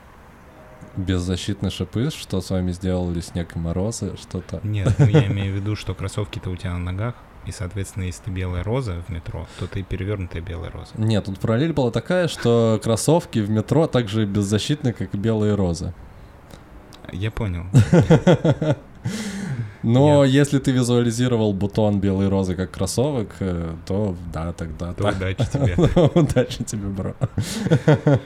Беззащитные 0.97 1.69
шипы, 1.69 2.09
что 2.09 2.41
с 2.41 2.49
вами 2.49 2.71
сделали 2.71 3.19
снег 3.19 3.55
и 3.55 3.59
морозы, 3.59 4.17
что-то? 4.17 4.61
Нет, 4.63 4.93
ну 4.97 5.05
я 5.05 5.27
имею 5.27 5.53
в 5.53 5.55
виду, 5.57 5.75
что 5.75 5.93
кроссовки-то 5.93 6.49
у 6.49 6.55
тебя 6.55 6.73
на 6.73 6.79
ногах, 6.79 7.15
и, 7.45 7.51
соответственно, 7.51 8.03
если 8.03 8.23
ты 8.23 8.31
белая 8.31 8.63
роза 8.63 9.03
в 9.07 9.11
метро, 9.11 9.47
то 9.59 9.67
ты 9.67 9.83
перевернутая 9.83 10.41
белая 10.41 10.71
роза. 10.71 10.91
Нет, 10.95 11.25
тут 11.25 11.39
параллель 11.39 11.73
была 11.73 11.91
такая, 11.91 12.27
что 12.27 12.79
кроссовки 12.83 13.39
в 13.39 13.49
метро 13.49 13.87
также 13.87 14.25
беззащитны, 14.25 14.93
как 14.93 15.13
белые 15.13 15.55
розы. 15.55 15.93
Я 17.11 17.31
понял. 17.31 17.65
Но 19.85 20.25
Нет. 20.25 20.33
если 20.33 20.57
ты 20.57 20.71
визуализировал 20.71 21.53
бутон 21.53 21.99
белой 21.99 22.27
розы 22.27 22.55
как 22.55 22.71
кроссовок, 22.71 23.35
э, 23.39 23.75
то 23.85 24.15
да, 24.33 24.51
тогда... 24.51 24.93
То 24.93 25.03
так. 25.03 25.15
удачи 25.17 25.45
тебе. 25.45 25.75
удачи 26.15 26.63
тебе, 26.63 26.87
бро. 26.87 27.15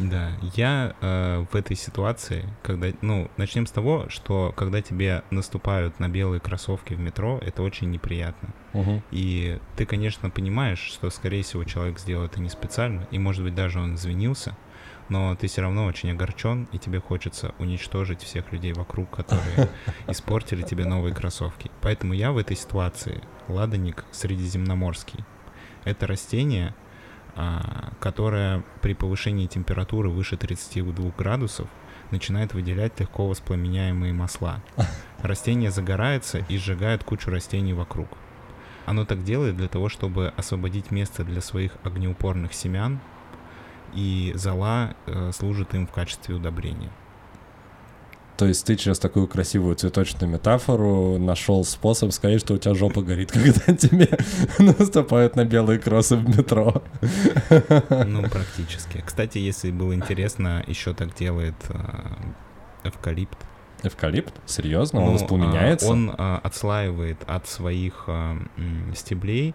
Да, 0.00 0.30
я 0.56 0.96
э, 1.00 1.44
в 1.52 1.54
этой 1.54 1.76
ситуации, 1.76 2.44
когда, 2.62 2.88
ну, 3.00 3.30
начнем 3.36 3.64
с 3.64 3.70
того, 3.70 4.06
что 4.08 4.52
когда 4.56 4.82
тебе 4.82 5.22
наступают 5.30 6.00
на 6.00 6.08
белые 6.08 6.40
кроссовки 6.40 6.94
в 6.94 6.98
метро, 6.98 7.38
это 7.40 7.62
очень 7.62 7.90
неприятно. 7.90 8.48
Угу. 8.72 9.02
И 9.12 9.60
ты, 9.76 9.86
конечно, 9.86 10.30
понимаешь, 10.30 10.80
что, 10.80 11.10
скорее 11.10 11.44
всего, 11.44 11.62
человек 11.62 12.00
сделал 12.00 12.24
это 12.24 12.40
не 12.40 12.48
специально, 12.48 13.06
и, 13.12 13.20
может 13.20 13.44
быть, 13.44 13.54
даже 13.54 13.78
он 13.78 13.94
извинился, 13.94 14.56
но 15.08 15.34
ты 15.36 15.46
все 15.46 15.62
равно 15.62 15.84
очень 15.86 16.10
огорчен, 16.10 16.68
и 16.72 16.78
тебе 16.78 17.00
хочется 17.00 17.54
уничтожить 17.58 18.22
всех 18.22 18.52
людей 18.52 18.72
вокруг, 18.72 19.10
которые 19.10 19.68
испортили 20.08 20.62
тебе 20.62 20.84
новые 20.84 21.14
кроссовки. 21.14 21.70
Поэтому 21.82 22.14
я 22.14 22.32
в 22.32 22.38
этой 22.38 22.56
ситуации 22.56 23.22
ладоник 23.48 24.04
средиземноморский. 24.12 25.24
Это 25.84 26.06
растение, 26.06 26.74
а, 27.36 27.92
которое 28.00 28.64
при 28.80 28.94
повышении 28.94 29.46
температуры 29.46 30.08
выше 30.08 30.36
32 30.36 31.10
градусов 31.16 31.68
начинает 32.10 32.54
выделять 32.54 32.98
легко 33.00 33.26
воспламеняемые 33.26 34.12
масла. 34.12 34.62
Растение 35.22 35.70
загорается 35.70 36.38
и 36.48 36.56
сжигает 36.56 37.04
кучу 37.04 37.30
растений 37.30 37.74
вокруг. 37.74 38.08
Оно 38.86 39.04
так 39.04 39.24
делает 39.24 39.56
для 39.56 39.68
того, 39.68 39.88
чтобы 39.88 40.32
освободить 40.36 40.90
место 40.90 41.24
для 41.24 41.40
своих 41.40 41.72
огнеупорных 41.82 42.52
семян, 42.52 43.00
и 43.94 44.32
зола 44.34 44.94
э, 45.06 45.30
служит 45.32 45.74
им 45.74 45.86
в 45.86 45.92
качестве 45.92 46.34
удобрения. 46.34 46.90
То 48.36 48.46
есть 48.46 48.66
ты 48.66 48.74
через 48.74 48.98
такую 48.98 49.28
красивую 49.28 49.76
цветочную 49.76 50.32
метафору 50.32 51.18
нашел 51.18 51.64
способ 51.64 52.12
сказать, 52.12 52.40
что 52.40 52.54
у 52.54 52.58
тебя 52.58 52.74
жопа 52.74 53.02
горит, 53.02 53.30
когда 53.32 53.74
тебе 53.74 54.08
наступают 54.58 55.36
на 55.36 55.44
белые 55.44 55.78
кроссы 55.78 56.16
в 56.16 56.28
метро. 56.28 56.82
Ну, 58.06 58.22
практически. 58.28 59.02
Кстати, 59.06 59.38
если 59.38 59.70
было 59.70 59.94
интересно, 59.94 60.64
еще 60.66 60.94
так 60.94 61.14
делает 61.14 61.54
э, 61.68 62.88
эвкалипт. 62.88 63.38
Эвкалипт? 63.84 64.34
Серьезно? 64.46 65.00
Он 65.00 65.06
ну, 65.06 65.12
воспламеняется? 65.12 65.88
Он 65.88 66.10
э, 66.10 66.40
отслаивает 66.42 67.18
от 67.26 67.46
своих 67.46 68.04
э, 68.08 68.36
стеблей 68.96 69.54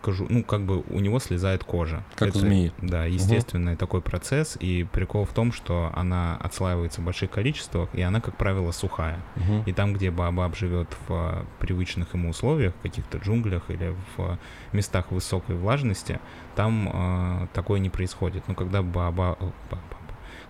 кожу, 0.00 0.26
ну, 0.28 0.42
как 0.42 0.62
бы 0.62 0.82
у 0.88 1.00
него 1.00 1.18
слезает 1.18 1.64
кожа. 1.64 2.02
Как 2.14 2.28
Это, 2.28 2.38
у 2.38 2.40
змеи. 2.40 2.72
Да, 2.78 3.04
естественный 3.04 3.72
угу. 3.72 3.78
такой 3.78 4.00
процесс, 4.00 4.56
и 4.60 4.84
прикол 4.84 5.24
в 5.24 5.32
том, 5.32 5.52
что 5.52 5.92
она 5.94 6.36
отслаивается 6.36 7.00
в 7.00 7.04
больших 7.04 7.30
количествах, 7.30 7.88
и 7.92 8.02
она, 8.02 8.20
как 8.20 8.36
правило, 8.36 8.72
сухая. 8.72 9.20
Угу. 9.36 9.64
И 9.66 9.72
там, 9.72 9.94
где 9.94 10.10
баобаб 10.10 10.56
живет 10.56 10.88
в 11.06 11.44
привычных 11.58 12.14
ему 12.14 12.30
условиях, 12.30 12.74
в 12.74 12.82
каких-то 12.82 13.18
джунглях 13.18 13.70
или 13.70 13.94
в 14.16 14.38
местах 14.72 15.10
высокой 15.10 15.56
влажности, 15.56 16.20
там 16.54 16.90
э, 16.92 17.46
такое 17.52 17.80
не 17.80 17.90
происходит. 17.90 18.44
Но 18.48 18.54
когда 18.54 18.82
баобаб, 18.82 19.38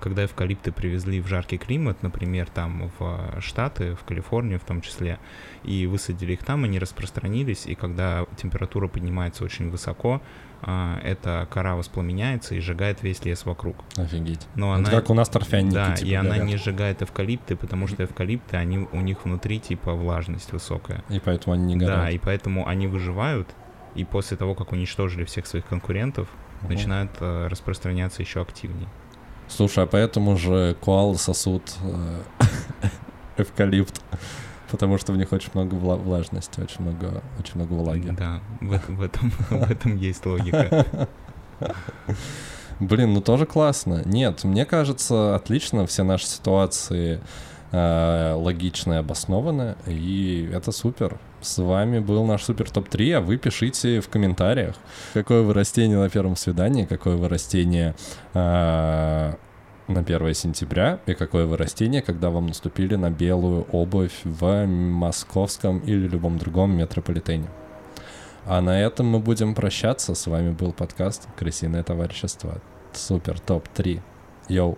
когда 0.01 0.25
эвкалипты 0.25 0.73
привезли 0.73 1.21
в 1.21 1.27
жаркий 1.27 1.59
климат, 1.59 2.03
например, 2.03 2.49
там 2.49 2.91
в 2.99 3.41
Штаты, 3.41 3.95
в 3.95 4.05
Калифорнию 4.05 4.59
в 4.59 4.65
том 4.65 4.81
числе, 4.81 5.19
и 5.63 5.87
высадили 5.87 6.33
их 6.33 6.45
там, 6.45 6.65
они 6.65 6.79
распространились, 6.79 7.67
и 7.67 7.75
когда 7.75 8.27
температура 8.37 8.89
поднимается 8.89 9.45
очень 9.45 9.71
высоко, 9.71 10.21
а, 10.63 10.99
эта 11.03 11.47
кора 11.51 11.77
воспламеняется 11.77 12.55
и 12.55 12.61
сжигает 12.61 13.03
весь 13.03 13.25
лес 13.25 13.45
вокруг. 13.47 13.77
Офигеть. 13.97 14.47
Но 14.55 14.75
Это 14.75 14.89
она, 14.89 14.91
как 14.91 15.11
у 15.11 15.15
нас 15.15 15.29
торфяники. 15.29 15.75
Да, 15.75 15.95
типа, 15.95 16.09
и 16.09 16.11
горят. 16.11 16.25
она 16.27 16.39
не 16.39 16.57
сжигает 16.57 17.03
эвкалипты, 17.03 17.57
потому 17.57 17.87
что 17.87 18.05
эвкалипты, 18.05 18.57
они, 18.57 18.87
у 18.93 19.01
них 19.01 19.25
внутри 19.25 19.59
типа 19.61 19.93
влажность 19.93 20.53
высокая. 20.53 21.03
И 21.09 21.19
поэтому 21.19 21.55
они 21.55 21.75
не 21.75 21.77
горят. 21.77 21.97
Да, 21.97 22.11
и 22.11 22.19
поэтому 22.19 22.67
они 22.67 22.87
выживают, 22.87 23.49
и 23.95 24.05
после 24.05 24.37
того, 24.37 24.55
как 24.55 24.73
уничтожили 24.73 25.25
всех 25.25 25.47
своих 25.47 25.67
конкурентов, 25.67 26.29
угу. 26.63 26.73
начинают 26.73 27.11
э, 27.21 27.49
распространяться 27.49 28.23
еще 28.23 28.43
активнее. 28.43 28.89
Слушай, 29.51 29.85
а 29.85 29.87
поэтому 29.87 30.37
же 30.37 30.77
коалы 30.81 31.19
сосут 31.19 31.75
э, 31.83 32.23
эвкалипт, 33.37 34.01
потому 34.71 34.97
что 34.97 35.13
в 35.13 35.17
них 35.17 35.33
очень 35.33 35.51
много 35.55 35.75
влажности, 35.75 36.61
очень 36.61 36.83
много, 36.83 37.23
очень 37.39 37.57
много 37.57 37.73
влаги. 37.73 38.11
Да, 38.11 38.41
в, 38.61 38.81
в, 38.89 39.03
этом, 39.03 39.33
в 39.51 39.71
этом 39.71 39.97
есть 39.97 40.25
логика. 40.25 40.87
Блин, 42.81 43.13
ну 43.13 43.21
тоже 43.21 43.45
классно. 43.45 44.03
Нет, 44.07 44.45
мне 44.45 44.65
кажется, 44.65 45.35
отлично 45.35 45.85
все 45.87 46.05
наши 46.05 46.27
ситуации 46.27 47.21
э, 47.73 48.33
логично 48.35 48.95
и 48.95 48.97
обоснованы, 48.97 49.77
и 49.87 50.49
это 50.53 50.71
супер. 50.71 51.19
С 51.41 51.57
вами 51.59 52.01
был 52.01 52.25
наш 52.27 52.45
супер 52.45 52.71
топ-3, 52.71 53.15
а 53.15 53.21
вы 53.21 53.39
пишите 53.39 54.01
в 54.01 54.09
комментариях, 54.11 54.75
какое 55.15 55.43
вы 55.43 55.55
растение 55.55 55.99
на 55.99 56.11
первом 56.11 56.37
свидании, 56.37 56.85
какое 56.85 57.17
вы 57.17 57.29
растение 57.31 57.95
э, 58.35 59.35
на 59.89 60.01
1 60.01 60.35
сентября, 60.35 61.01
и 61.07 61.15
какое 61.15 61.47
вы 61.47 61.57
растение, 61.57 62.03
когда 62.03 62.29
вам 62.29 62.49
наступили 62.49 62.95
на 62.97 63.11
белую 63.11 63.67
обувь 63.73 64.21
в 64.25 64.67
московском 64.67 65.79
или 65.79 66.09
любом 66.09 66.37
другом 66.37 66.77
метрополитене. 66.77 67.49
А 68.47 68.61
на 68.61 68.79
этом 68.81 69.07
мы 69.07 69.19
будем 69.19 69.55
прощаться. 69.55 70.15
С 70.15 70.27
вами 70.27 70.51
был 70.51 70.73
подкаст 70.73 71.27
«Крысиное 71.37 71.83
товарищество». 71.83 72.61
Супер 72.93 73.41
топ-3. 73.41 74.01
Йоу! 74.49 74.77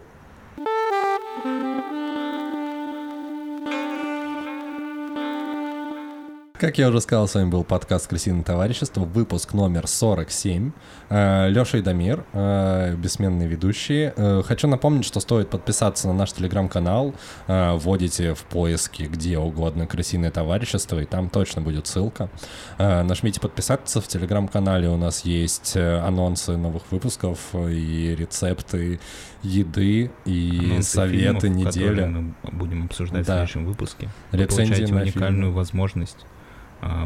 Как 6.63 6.79
я 6.79 6.91
уже 6.91 7.01
сказал, 7.01 7.27
с 7.27 7.35
вами 7.35 7.51
был 7.51 7.65
подкаст 7.65 8.07
«Крысиное 8.07 8.45
товарищество», 8.45 9.01
выпуск 9.01 9.53
номер 9.53 9.89
47. 9.89 10.71
Э, 11.09 11.49
Леша 11.49 11.79
и 11.79 11.83
Дамир, 11.83 12.25
э, 12.33 12.95
бессменные 12.95 13.49
ведущие. 13.49 14.15
Э, 14.17 14.45
хочу 14.47 14.69
напомнить, 14.69 15.05
что 15.05 15.19
стоит 15.19 15.51
подписаться 15.51 16.07
на 16.07 16.15
наш 16.15 16.33
телеграм-канал. 16.33 17.17
Вводите 17.49 18.35
в 18.35 18.45
поиске 18.45 19.07
где 19.07 19.39
угодно 19.39 19.89
«Крысиное 19.89 20.31
товарищество», 20.31 21.01
и 21.01 21.05
там 21.05 21.31
точно 21.31 21.63
будет 21.63 21.89
ссылка. 21.89 22.31
Нажмите 22.79 23.41
подписаться 23.41 24.01
в 24.01 24.07
телеграм-канале. 24.07 24.89
У 24.89 24.97
нас 24.97 25.25
есть 25.25 25.77
анонсы 25.77 26.57
новых 26.57 26.85
выпусков 26.93 27.41
и 27.57 28.15
рецепты 28.17 29.01
еды 29.43 30.13
и 30.25 30.61
анонсы 30.61 30.91
советы 30.91 31.49
фильмов, 31.49 31.75
недели. 31.75 32.05
мы 32.05 32.35
будем 32.53 32.85
обсуждать 32.85 33.27
да. 33.27 33.33
в 33.33 33.37
следующем 33.49 33.67
выпуске. 33.67 34.09
Рецензии 34.31 34.85
на 34.85 35.01
уникальную 35.01 35.47
фильм. 35.47 35.55
возможность 35.55 36.25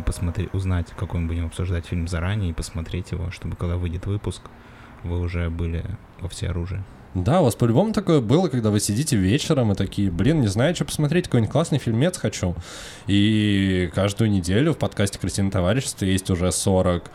посмотреть, 0.04 0.52
узнать, 0.54 0.86
какой 0.96 1.20
мы 1.20 1.28
будем 1.28 1.46
обсуждать 1.46 1.86
фильм 1.86 2.08
заранее 2.08 2.50
и 2.50 2.54
посмотреть 2.54 3.12
его, 3.12 3.30
чтобы 3.30 3.56
когда 3.56 3.76
выйдет 3.76 4.06
выпуск, 4.06 4.42
вы 5.02 5.20
уже 5.20 5.50
были 5.50 5.84
во 6.20 6.28
всеоружии. 6.28 6.82
Да, 7.14 7.40
у 7.40 7.44
вас 7.44 7.54
по-любому 7.54 7.94
такое 7.94 8.20
было, 8.20 8.48
когда 8.48 8.70
вы 8.70 8.78
сидите 8.78 9.16
вечером 9.16 9.72
и 9.72 9.74
такие, 9.74 10.10
блин, 10.10 10.40
не 10.40 10.48
знаю, 10.48 10.74
что 10.74 10.84
посмотреть, 10.84 11.26
какой-нибудь 11.26 11.50
классный 11.50 11.78
фильмец 11.78 12.18
хочу. 12.18 12.54
И 13.06 13.90
каждую 13.94 14.30
неделю 14.30 14.74
в 14.74 14.78
подкасте 14.78 15.18
«Кристина 15.18 15.50
Товарищество» 15.50 16.04
есть 16.04 16.28
уже 16.30 16.52
40 16.52 17.10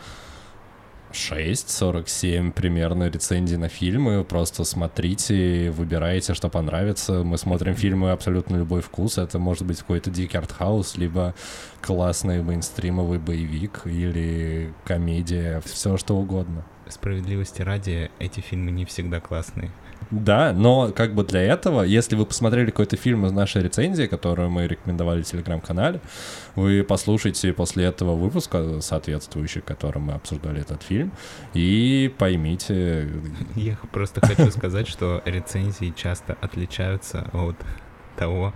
6-47 1.12 2.52
примерно 2.52 3.08
рецензий 3.08 3.56
на 3.56 3.68
фильмы. 3.68 4.24
Просто 4.24 4.64
смотрите, 4.64 5.70
выбирайте, 5.70 6.34
что 6.34 6.48
понравится. 6.48 7.22
Мы 7.22 7.38
смотрим 7.38 7.74
фильмы 7.74 8.12
абсолютно 8.12 8.56
любой 8.56 8.80
вкус. 8.80 9.18
Это 9.18 9.38
может 9.38 9.66
быть 9.66 9.78
какой-то 9.78 10.10
дикий 10.10 10.38
артхаус, 10.38 10.96
либо 10.96 11.34
классный 11.80 12.42
мейнстримовый 12.42 13.18
боевик 13.18 13.82
или 13.84 14.72
комедия, 14.84 15.60
все 15.64 15.96
что 15.96 16.16
угодно. 16.16 16.64
Справедливости 16.88 17.62
ради, 17.62 18.10
эти 18.18 18.40
фильмы 18.40 18.70
не 18.70 18.84
всегда 18.84 19.20
классные. 19.20 19.70
Да, 20.12 20.52
но 20.52 20.92
как 20.92 21.14
бы 21.14 21.24
для 21.24 21.40
этого, 21.40 21.82
если 21.82 22.16
вы 22.16 22.26
посмотрели 22.26 22.66
какой-то 22.66 22.96
фильм 22.96 23.24
из 23.24 23.32
нашей 23.32 23.62
рецензии, 23.62 24.06
которую 24.06 24.50
мы 24.50 24.66
рекомендовали 24.66 25.22
в 25.22 25.26
Телеграм-канале, 25.26 26.02
вы 26.54 26.84
послушайте 26.84 27.54
после 27.54 27.86
этого 27.86 28.14
выпуска, 28.14 28.82
соответствующий, 28.82 29.62
которым 29.62 30.02
мы 30.02 30.12
обсуждали 30.12 30.60
этот 30.60 30.82
фильм, 30.82 31.12
и 31.54 32.14
поймите... 32.18 33.08
Я 33.56 33.78
просто 33.90 34.20
хочу 34.20 34.50
сказать, 34.50 34.86
что 34.86 35.22
рецензии 35.24 35.94
часто 35.96 36.36
отличаются 36.42 37.26
от 37.32 37.56
того, 38.16 38.52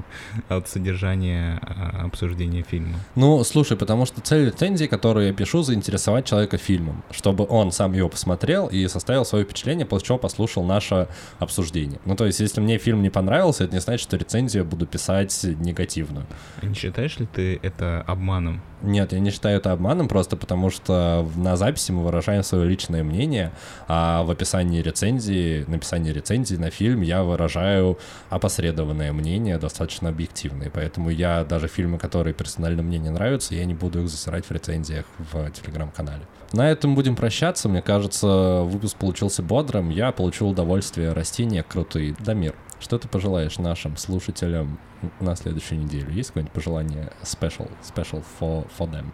от 0.49 0.69
содержания 0.69 1.61
а, 1.63 2.07
обсуждения 2.07 2.63
фильма. 2.63 2.99
Ну, 3.15 3.43
слушай, 3.45 3.77
потому 3.77 4.07
что 4.07 4.21
цель 4.21 4.47
рецензии, 4.47 4.87
которую 4.87 5.27
я 5.27 5.33
пишу, 5.33 5.63
заинтересовать 5.63 6.27
человека 6.27 6.59
фильмом, 6.59 7.03
чтобы 7.11 7.47
он 7.49 7.73
сам 7.73 7.93
его 7.93 8.09
посмотрел 8.09 8.67
и 8.67 8.87
составил 8.89 9.25
свое 9.25 9.45
впечатление, 9.45 9.87
после 9.87 10.09
чего 10.09 10.19
послушал 10.19 10.65
наше 10.65 11.09
обсуждение. 11.39 12.01
Ну, 12.05 12.17
то 12.17 12.27
есть, 12.27 12.41
если 12.41 12.61
мне 12.61 12.79
фильм 12.79 13.03
не 13.03 13.11
понравился, 13.11 13.65
это 13.65 13.75
не 13.75 13.81
значит, 13.81 14.03
что 14.03 14.17
рецензию 14.17 14.65
я 14.65 14.69
буду 14.69 14.87
писать 14.87 15.45
негативную. 15.45 16.27
А 16.61 16.67
не 16.67 16.75
считаешь 16.75 17.19
ли 17.19 17.27
ты 17.27 17.59
это 17.63 18.05
обманом? 18.07 18.63
Нет, 18.83 19.12
я 19.12 19.20
не 19.20 19.31
считаю 19.31 19.57
это 19.57 19.72
обманом, 19.72 20.07
просто 20.07 20.37
потому 20.37 20.70
что 20.70 21.27
на 21.35 21.57
записи 21.57 21.93
мы 21.93 22.05
выражаем 22.05 22.43
свое 22.43 22.68
личное 22.68 23.03
мнение, 23.03 23.53
а 23.89 24.22
в 24.22 24.31
описании 24.31 24.83
рецензии, 24.83 25.64
написании 25.66 26.12
рецензии 26.12 26.57
на 26.57 26.70
фильм 26.70 27.01
я 27.01 27.22
выражаю 27.22 27.99
опосредованное 28.29 29.12
мнение, 29.12 29.59
достаточно 29.59 30.11
объективное. 30.11 30.70
Поэтому 30.70 31.09
я 31.11 31.45
даже 31.45 31.68
фильмы, 31.68 31.99
которые 31.99 32.35
персонально 32.35 32.83
мне 32.83 32.99
не 32.99 33.11
нравятся, 33.11 33.55
я 33.55 33.64
не 33.64 33.74
буду 33.74 34.03
их 34.03 34.09
засирать 34.09 34.45
в 34.45 34.51
рецензиях 34.51 35.07
в 35.18 35.51
телеграм-канале. 35.53 36.22
На 36.53 36.70
этом 36.70 36.95
будем 36.95 37.16
прощаться. 37.16 37.68
Мне 37.68 37.83
кажется, 37.83 38.62
выпуск 38.62 38.97
получился 38.97 39.43
бодрым. 39.43 39.91
Я 39.91 40.12
получил 40.12 40.49
удовольствие. 40.51 41.12
Растения 41.12 41.62
крутые. 41.62 42.14
Дамир, 42.20 42.55
что 42.81 42.99
ты 42.99 43.09
пожелаешь 43.09 43.59
нашим 43.59 43.97
слушателям 43.97 44.79
на 45.20 45.37
следующую 45.37 45.81
неделю? 45.81 46.11
Есть 46.11 46.31
какое-нибудь 46.31 46.53
пожелание 46.53 47.12
special, 47.22 47.70
special 47.83 48.24
for, 48.41 48.66
for 48.79 48.91
them? 48.91 49.07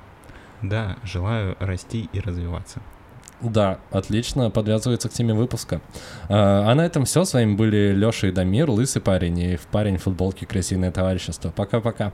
Да, 0.62 0.96
желаю 1.02 1.56
расти 1.58 2.08
и 2.12 2.20
развиваться. 2.20 2.80
Да, 3.40 3.80
отлично, 3.90 4.50
подвязывается 4.50 5.08
к 5.08 5.12
теме 5.12 5.34
выпуска. 5.34 5.80
А, 6.28 6.70
а 6.70 6.74
на 6.74 6.86
этом 6.86 7.04
все. 7.04 7.24
С 7.24 7.34
вами 7.34 7.54
были 7.54 7.92
Леша 7.92 8.28
и 8.28 8.32
Дамир, 8.32 8.70
лысый 8.70 9.02
парень 9.02 9.38
и 9.38 9.56
в 9.56 9.66
парень 9.66 9.98
в 9.98 10.04
футболке 10.04 10.46
крысиное 10.46 10.92
товарищество. 10.92 11.50
Пока-пока. 11.50 12.12